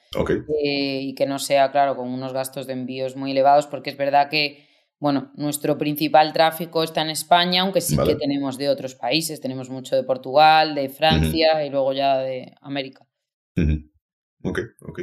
Eh, 0.64 1.00
y 1.02 1.14
que 1.14 1.26
no 1.26 1.38
sea, 1.38 1.70
claro, 1.72 1.96
con 1.96 2.08
unos 2.08 2.32
gastos 2.32 2.66
de 2.66 2.72
envíos 2.72 3.16
muy 3.16 3.32
elevados, 3.32 3.66
porque 3.66 3.90
es 3.90 3.98
verdad 3.98 4.30
que, 4.30 4.65
bueno, 4.98 5.30
nuestro 5.34 5.76
principal 5.76 6.32
tráfico 6.32 6.82
está 6.82 7.02
en 7.02 7.10
España, 7.10 7.62
aunque 7.62 7.80
sí 7.80 7.96
que 7.96 8.14
tenemos 8.14 8.56
de 8.56 8.68
otros 8.68 8.94
países, 8.94 9.40
tenemos 9.40 9.68
mucho 9.68 9.94
de 9.94 10.02
Portugal, 10.04 10.74
de 10.74 10.88
Francia 10.88 11.64
y 11.64 11.70
luego 11.70 11.92
ya 11.92 12.18
de 12.18 12.54
América. 12.62 13.06
Ok, 14.42 14.60
ok. 14.80 15.00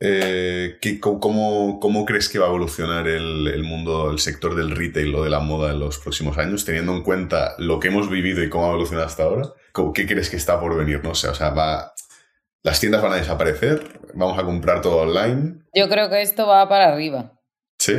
Eh, 0.00 0.78
cómo, 1.00 2.04
crees 2.06 2.28
que 2.28 2.38
va 2.38 2.46
a 2.46 2.48
evolucionar 2.48 3.06
el, 3.08 3.62
mundo, 3.62 4.10
el 4.10 4.18
sector 4.18 4.54
del 4.54 4.74
retail 4.74 5.14
o 5.14 5.24
de 5.24 5.30
la 5.30 5.40
moda 5.40 5.72
en 5.72 5.80
los 5.80 5.98
próximos 5.98 6.36
años, 6.38 6.64
teniendo 6.64 6.92
en 6.92 7.02
cuenta 7.02 7.54
lo 7.58 7.78
que 7.80 7.88
hemos 7.88 8.10
vivido 8.10 8.42
y 8.42 8.50
cómo 8.50 8.66
ha 8.66 8.68
evolucionado 8.70 9.06
hasta 9.06 9.22
ahora? 9.22 9.48
¿Qué 9.94 10.06
crees 10.06 10.30
que 10.30 10.36
está 10.36 10.60
por 10.60 10.76
venir? 10.76 11.02
No 11.02 11.14
sé, 11.14 11.28
o 11.28 11.34
sea, 11.34 11.50
va, 11.50 11.94
¿las 12.62 12.80
tiendas 12.80 13.02
van 13.02 13.12
a 13.12 13.16
desaparecer? 13.16 14.00
¿Vamos 14.14 14.38
a 14.38 14.44
comprar 14.44 14.80
todo 14.80 14.98
online? 14.98 15.60
Yo 15.74 15.88
creo 15.88 16.08
que 16.08 16.22
esto 16.22 16.46
va 16.46 16.68
para 16.68 16.92
arriba. 16.92 17.40
¿Sí? 17.78 17.94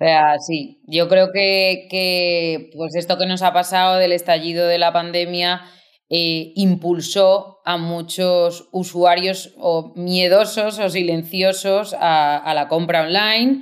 O 0.00 0.04
sea, 0.04 0.38
sí, 0.38 0.80
yo 0.86 1.08
creo 1.08 1.32
que, 1.32 1.88
que 1.90 2.70
pues 2.76 2.94
esto 2.94 3.18
que 3.18 3.26
nos 3.26 3.42
ha 3.42 3.52
pasado 3.52 3.96
del 3.96 4.12
estallido 4.12 4.68
de 4.68 4.78
la 4.78 4.92
pandemia 4.92 5.62
eh, 6.10 6.52
impulsó 6.54 7.58
a 7.66 7.76
muchos 7.76 8.70
usuarios 8.72 9.52
o 9.58 9.92
miedosos 9.94 10.78
o 10.78 10.88
silenciosos 10.88 11.94
a, 11.98 12.50
la 12.54 12.66
compra 12.68 13.02
online. 13.02 13.60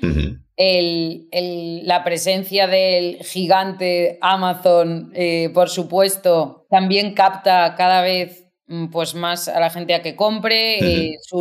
la 1.82 2.04
presencia 2.04 2.68
del 2.68 3.16
gigante 3.24 4.18
Amazon, 4.20 5.10
eh, 5.16 5.50
por 5.52 5.70
supuesto, 5.70 6.66
también 6.70 7.14
capta 7.14 7.74
cada 7.76 8.00
vez 8.02 8.44
mm, 8.68 8.90
pues, 8.90 9.16
más 9.16 9.48
a 9.48 9.58
la 9.58 9.70
gente 9.70 9.94
a 9.94 10.02
que 10.02 10.14
compre. 10.14 10.78
Eh, 10.78 11.16
su 11.22 11.38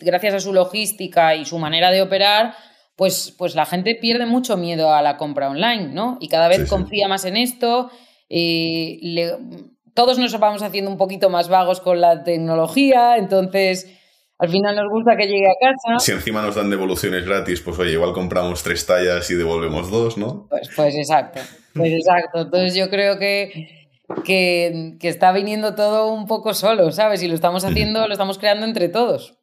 gracias 0.00 0.34
a 0.34 0.40
su 0.40 0.54
logística 0.54 1.34
y 1.34 1.44
su 1.44 1.58
manera 1.58 1.90
de 1.90 2.00
operar, 2.00 2.54
pues, 2.96 3.34
pues 3.36 3.54
la 3.54 3.66
gente 3.66 3.94
pierde 3.94 4.26
mucho 4.26 4.56
miedo 4.56 4.92
a 4.92 5.02
la 5.02 5.16
compra 5.18 5.50
online, 5.50 5.88
¿no? 5.88 6.16
Y 6.20 6.28
cada 6.28 6.48
vez 6.48 6.68
confía 6.68 7.08
más 7.08 7.24
en 7.26 7.36
esto. 7.36 7.90
Le, 8.28 9.34
todos 9.94 10.18
nos 10.18 10.38
vamos 10.38 10.62
haciendo 10.62 10.90
un 10.90 10.96
poquito 10.96 11.30
más 11.30 11.48
vagos 11.48 11.80
con 11.80 12.00
la 12.00 12.24
tecnología, 12.24 13.16
entonces 13.16 13.86
al 14.38 14.50
final 14.50 14.76
nos 14.76 14.90
gusta 14.90 15.16
que 15.16 15.26
llegue 15.26 15.46
a 15.46 15.54
casa. 15.58 15.98
Si 15.98 16.12
encima 16.12 16.42
nos 16.42 16.54
dan 16.54 16.68
devoluciones 16.70 17.24
gratis, 17.24 17.60
pues 17.62 17.78
oye, 17.78 17.92
igual 17.92 18.12
compramos 18.12 18.62
tres 18.62 18.84
tallas 18.84 19.30
y 19.30 19.34
devolvemos 19.34 19.90
dos, 19.90 20.18
¿no? 20.18 20.46
Pues, 20.48 20.70
pues 20.76 20.94
exacto, 20.94 21.40
pues 21.74 21.92
exacto. 21.92 22.40
Entonces 22.42 22.74
yo 22.74 22.90
creo 22.90 23.18
que, 23.18 23.88
que, 24.24 24.98
está 25.02 25.32
viniendo 25.32 25.74
todo 25.74 26.12
un 26.12 26.26
poco 26.26 26.52
solo, 26.52 26.92
¿sabes? 26.92 27.22
Y 27.22 27.28
lo 27.28 27.34
estamos 27.34 27.64
haciendo, 27.64 28.06
lo 28.06 28.12
estamos 28.12 28.38
creando 28.38 28.66
entre 28.66 28.88
todos. 28.88 29.38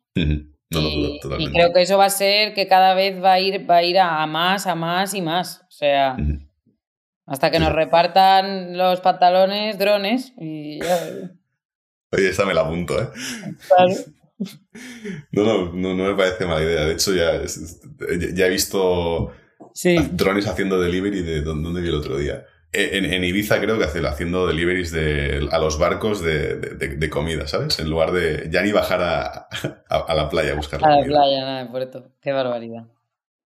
No, 0.73 0.89
y, 0.89 1.19
y, 1.39 1.51
creo 1.51 1.73
que 1.73 1.81
eso 1.81 1.97
va 1.97 2.05
a 2.05 2.09
ser 2.09 2.53
que 2.53 2.67
cada 2.67 2.93
vez 2.93 3.21
va 3.21 3.33
a 3.33 3.39
ir, 3.39 3.69
va 3.69 3.77
a, 3.77 3.83
ir 3.83 3.99
a, 3.99 4.25
más, 4.25 4.67
a 4.67 4.75
más 4.75 5.13
y 5.13 5.21
más. 5.21 5.61
O 5.67 5.71
sea, 5.71 6.17
hasta 7.25 7.51
que 7.51 7.59
nos 7.59 7.71
repartan 7.71 8.77
los 8.77 8.99
pantalones 9.01 9.77
drones 9.77 10.33
y 10.37 10.79
Oye, 12.11 12.29
esta 12.29 12.45
me 12.45 12.53
la 12.53 12.61
apunto, 12.61 13.01
¿eh? 13.01 13.07
No, 15.31 15.71
no, 15.71 15.95
no, 15.95 16.03
me 16.03 16.15
parece 16.15 16.45
mala 16.45 16.63
idea. 16.63 16.85
De 16.85 16.93
hecho, 16.93 17.13
ya, 17.13 17.41
ya 18.33 18.45
he 18.45 18.49
visto 18.49 19.31
drones 20.11 20.47
haciendo 20.47 20.81
delivery 20.81 21.21
de 21.21 21.41
dónde 21.41 21.81
vi 21.81 21.87
el 21.87 21.95
otro 21.95 22.17
día. 22.17 22.45
E, 22.73 22.97
en, 22.97 23.23
Ibiza 23.23 23.61
creo 23.61 23.77
que 23.77 23.85
haciendo 23.85 24.47
deliveries 24.47 24.91
de, 24.91 25.47
a 25.51 25.59
los 25.59 25.77
barcos 25.77 26.21
de, 26.21 26.55
de, 26.55 27.09
comida, 27.09 27.47
¿sabes? 27.47 27.77
En 27.79 27.87
lugar 27.87 28.11
de 28.11 28.49
ya 28.49 28.63
ni 28.63 28.71
bajar 28.71 28.99
a, 29.01 29.47
a, 29.89 30.15
la 30.15 30.27
playa 30.27 30.53
a 30.53 30.55
buscar 30.55 30.81
la 30.81 30.87
A 30.87 30.97
la 30.97 31.05
playa, 31.05 31.41
nada, 31.41 31.61
en 31.61 31.71
puerto. 31.71 32.11
Qué 32.19 32.31
barbaridad. 32.31 32.87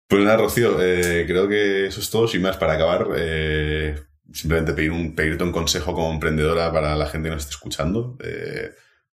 Pues 0.08 0.24
nada, 0.24 0.38
Rocío, 0.38 0.82
eh, 0.82 1.26
creo 1.28 1.48
que 1.48 1.88
eso 1.88 2.00
es 2.00 2.10
todo. 2.12 2.28
Sin 2.28 2.44
más, 2.44 2.58
para 2.58 2.74
acabar, 2.74 3.08
eh, 3.18 3.96
simplemente 4.32 4.74
pedir 4.74 4.92
un, 4.92 5.16
pedirte 5.16 5.44
un 5.44 5.52
consejo 5.52 5.94
como 5.94 6.14
emprendedora 6.14 6.72
para 6.72 6.96
la 6.96 7.08
gente 7.08 7.30
que 7.30 7.36
nos 7.36 7.44
esté 7.44 7.56
escuchando. 7.56 8.18
Eh, 8.24 8.70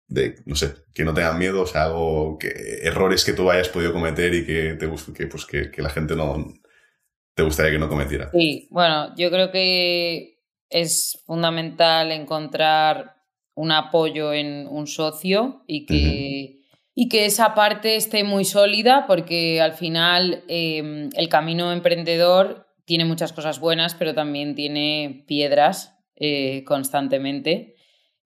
de, 0.07 0.37
no 0.45 0.55
sé, 0.55 0.75
que 0.93 1.05
no 1.05 1.15
tengan 1.15 1.39
miedo, 1.39 1.63
o 1.63 1.67
sea, 1.67 1.85
algo 1.85 2.37
que, 2.39 2.49
errores 2.83 3.25
que 3.25 3.33
tú 3.33 3.51
hayas 3.51 3.71
podido 3.71 3.93
cometer 3.95 4.35
y 4.35 4.45
que, 4.45 4.75
te, 4.75 4.89
que, 5.15 5.27
pues, 5.27 5.47
que, 5.47 5.71
que 5.71 5.83
la 5.83 5.89
gente 5.89 6.15
no 6.15 6.45
te 7.35 7.43
gustaría 7.43 7.73
que 7.73 7.79
no 7.79 7.89
cometiera. 7.89 8.31
Sí, 8.33 8.69
bueno, 8.71 9.15
yo 9.17 9.31
creo 9.31 9.51
que 9.51 10.39
es 10.71 11.23
fundamental 11.27 12.13
encontrar 12.13 13.17
un 13.55 13.73
apoyo 13.73 14.33
en 14.33 14.67
un 14.69 14.87
socio 14.87 15.63
y 15.67 15.87
que 15.87 16.65
y 16.97 17.09
que 17.09 17.27
esa 17.27 17.55
parte 17.55 17.97
esté 17.97 18.23
muy 18.23 18.45
sólida 18.45 19.07
porque 19.07 19.61
al 19.61 19.73
final 19.73 20.45
em, 20.47 21.11
el 21.15 21.29
camino 21.29 21.73
emprendedor 21.73 22.69
tiene 22.85 23.05
muchas 23.05 23.33
cosas 23.33 23.59
buenas, 23.59 23.95
pero 23.95 24.15
también 24.15 24.55
tiene 24.55 25.25
piedras 25.27 25.99
eh, 26.17 26.63
constantemente. 26.65 27.74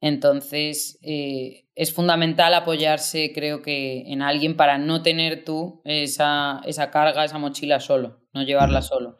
Entonces 0.00 0.98
eh, 1.02 1.66
es 1.74 1.92
fundamental 1.92 2.54
apoyarse, 2.54 3.32
creo 3.34 3.62
que, 3.62 4.04
en 4.06 4.22
alguien 4.22 4.56
para 4.56 4.78
no 4.78 5.02
tener 5.02 5.44
tú 5.44 5.80
esa, 5.84 6.60
esa 6.66 6.90
carga, 6.90 7.24
esa 7.24 7.38
mochila 7.38 7.80
solo, 7.80 8.20
no 8.32 8.42
llevarla 8.42 8.82
solo. 8.82 9.16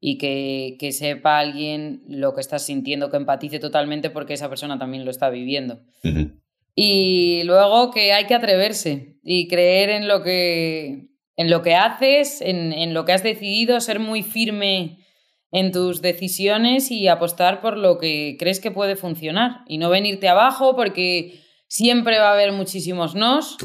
Y 0.00 0.18
que, 0.18 0.76
que, 0.78 0.92
sepa 0.92 1.38
alguien 1.38 2.02
lo 2.08 2.34
que 2.34 2.40
estás 2.40 2.64
sintiendo, 2.64 3.10
que 3.10 3.16
empatice 3.16 3.58
totalmente 3.58 4.10
porque 4.10 4.34
esa 4.34 4.48
persona 4.48 4.78
también 4.78 5.04
lo 5.04 5.10
está 5.10 5.30
viviendo. 5.30 5.80
Y 6.74 7.42
luego 7.44 7.90
que 7.90 8.12
hay 8.12 8.26
que 8.26 8.34
atreverse 8.34 9.18
y 9.22 9.48
creer 9.48 9.90
en 9.90 10.08
lo 10.08 10.22
que, 10.22 11.08
en 11.36 11.50
lo 11.50 11.62
que 11.62 11.74
haces, 11.74 12.42
en, 12.42 12.72
en 12.72 12.92
lo 12.92 13.04
que 13.04 13.12
has 13.12 13.22
decidido, 13.22 13.80
ser 13.80 13.98
muy 13.98 14.22
firme 14.22 15.03
en 15.54 15.70
tus 15.70 16.02
decisiones 16.02 16.90
y 16.90 17.06
apostar 17.06 17.60
por 17.60 17.78
lo 17.78 17.98
que 17.98 18.36
crees 18.40 18.58
que 18.58 18.72
puede 18.72 18.96
funcionar 18.96 19.60
y 19.68 19.78
no 19.78 19.88
venirte 19.88 20.28
abajo 20.28 20.74
porque 20.74 21.40
siempre 21.68 22.18
va 22.18 22.30
a 22.30 22.32
haber 22.32 22.50
muchísimos 22.50 23.14
nos, 23.14 23.56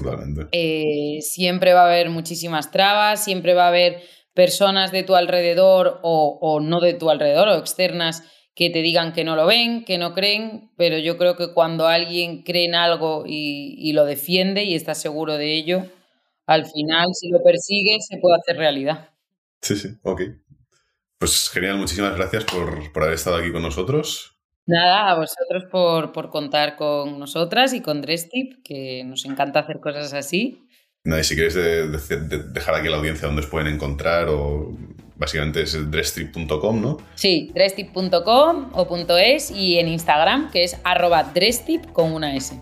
eh, 0.52 1.18
siempre 1.22 1.74
va 1.74 1.82
a 1.82 1.88
haber 1.88 2.10
muchísimas 2.10 2.70
trabas, 2.70 3.24
siempre 3.24 3.56
va 3.56 3.66
a 3.66 3.70
haber 3.70 4.04
personas 4.36 4.92
de 4.92 5.02
tu 5.02 5.16
alrededor 5.16 6.00
o, 6.04 6.38
o 6.40 6.60
no 6.60 6.80
de 6.80 6.94
tu 6.94 7.10
alrededor 7.10 7.48
o 7.48 7.58
externas 7.58 8.24
que 8.54 8.70
te 8.70 8.84
digan 8.84 9.12
que 9.12 9.24
no 9.24 9.36
lo 9.36 9.48
ven, 9.48 9.84
que 9.84 9.98
no 9.98 10.14
creen, 10.14 10.70
pero 10.78 11.00
yo 11.00 11.18
creo 11.18 11.36
que 11.36 11.54
cuando 11.56 11.88
alguien 11.88 12.44
cree 12.44 12.66
en 12.66 12.76
algo 12.76 13.24
y, 13.26 13.92
lo 13.94 14.06
defiende 14.06 14.64
y 14.64 14.76
está 14.76 14.94
seguro 14.94 15.38
de 15.38 15.56
ello, 15.56 15.88
al 16.46 16.68
final, 16.68 17.08
si 17.14 17.30
lo 17.30 17.42
persigue, 17.42 17.98
se 18.00 18.18
puede 18.18 18.36
hacer 18.36 18.58
realidad. 18.58 19.10
Sí, 19.62 19.76
sí, 19.76 19.90
ok. 20.04 20.22
Pues 21.20 21.50
genial, 21.50 21.78
muchísimas 21.78 22.16
gracias 22.16 22.46
por, 22.46 22.92
haber 22.96 23.14
estado 23.14 23.36
aquí 23.36 23.52
con 23.52 23.62
nosotros. 23.62 24.38
Nada, 24.66 25.12
a 25.12 25.16
vosotros 25.16 25.66
por, 25.70 26.14
por 26.14 26.30
contar 26.30 26.78
con 26.78 27.20
nosotras 27.20 27.74
y 27.74 27.82
con 27.82 28.02
Dresstip, 28.02 28.64
que 28.64 29.04
nos 29.04 29.26
encanta 29.26 29.60
hacer 29.60 29.80
cosas 29.82 30.14
así. 30.14 30.66
Nada, 31.04 31.22
y 31.22 31.24
si 31.24 31.36
quieres 31.36 31.56
dejar 31.56 32.76
aquí 32.76 32.88
la 32.88 32.98
audiencia 32.98 33.28
donde 33.28 33.42
os 33.42 33.48
pueden 33.48 33.74
encontrar 33.74 34.30
o 34.30 34.78
básicamente 35.18 35.62
es 35.62 35.92
dresstip.com, 35.92 36.82
¿no? 36.82 36.98
Sí, 37.16 37.52
dresstip.com 37.54 38.72
o 38.74 39.18
.es 39.18 39.52
y 39.52 39.80
en 39.80 39.90
Instagram, 39.90 40.52
que 40.52 40.64
es 40.64 40.78
arroba 40.84 41.24
dresstip 41.24 41.92
con 41.92 42.14
una 42.14 42.36
S. 42.36 42.58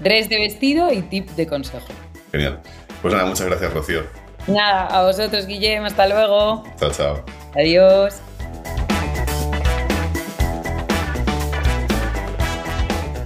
Dress 0.00 0.28
de 0.28 0.38
vestido 0.38 0.92
y 0.92 1.02
tip 1.02 1.28
de 1.30 1.46
consejo. 1.46 1.88
Genial. 2.32 2.60
Pues 3.02 3.14
nada, 3.14 3.26
muchas 3.26 3.46
gracias, 3.46 3.72
Rocío. 3.72 4.02
Nada, 4.46 4.86
a 4.86 5.04
vosotros, 5.04 5.46
Guillem. 5.46 5.84
Hasta 5.84 6.08
luego. 6.08 6.64
Chao, 6.78 6.90
chao. 6.90 7.39
Adiós. 7.54 8.20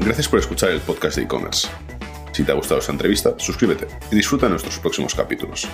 Gracias 0.01 0.29
por 0.29 0.39
escuchar 0.39 0.71
el 0.71 0.81
podcast 0.81 1.17
de 1.17 1.23
e-commerce. 1.23 1.69
Si 2.33 2.43
te 2.43 2.53
ha 2.53 2.55
gustado 2.55 2.81
esta 2.81 2.93
entrevista, 2.93 3.35
suscríbete 3.39 3.87
y 4.11 4.17
disfruta 4.17 4.47
de 4.47 4.51
nuestros 4.51 4.79
próximos 4.79 5.15
capítulos. 5.15 5.67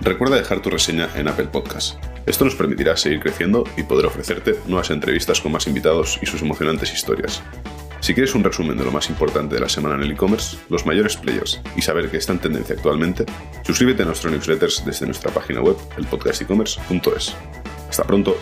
Recuerda 0.00 0.36
dejar 0.36 0.62
tu 0.62 0.70
reseña 0.70 1.08
en 1.16 1.28
Apple 1.28 1.48
Podcast. 1.48 1.96
Esto 2.24 2.44
nos 2.44 2.54
permitirá 2.54 2.96
seguir 2.96 3.20
creciendo 3.20 3.64
y 3.76 3.82
poder 3.82 4.06
ofrecerte 4.06 4.58
nuevas 4.66 4.90
entrevistas 4.90 5.40
con 5.40 5.52
más 5.52 5.66
invitados 5.66 6.18
y 6.22 6.26
sus 6.26 6.40
emocionantes 6.40 6.92
historias. 6.94 7.42
Si 8.00 8.14
quieres 8.14 8.34
un 8.34 8.44
resumen 8.44 8.78
de 8.78 8.84
lo 8.84 8.92
más 8.92 9.10
importante 9.10 9.56
de 9.56 9.60
la 9.60 9.68
semana 9.68 9.96
en 9.96 10.02
el 10.02 10.12
e-commerce, 10.12 10.56
los 10.68 10.86
mayores 10.86 11.16
players 11.16 11.60
y 11.76 11.82
saber 11.82 12.08
qué 12.10 12.18
está 12.18 12.32
en 12.32 12.38
tendencia 12.38 12.76
actualmente, 12.76 13.26
suscríbete 13.64 14.04
a 14.04 14.06
nuestro 14.06 14.30
newsletters 14.30 14.84
desde 14.86 15.06
nuestra 15.06 15.32
página 15.32 15.60
web, 15.60 15.76
elpodcastecommerce.es. 15.96 17.34
Hasta 17.98 18.06
pronto. 18.06 18.36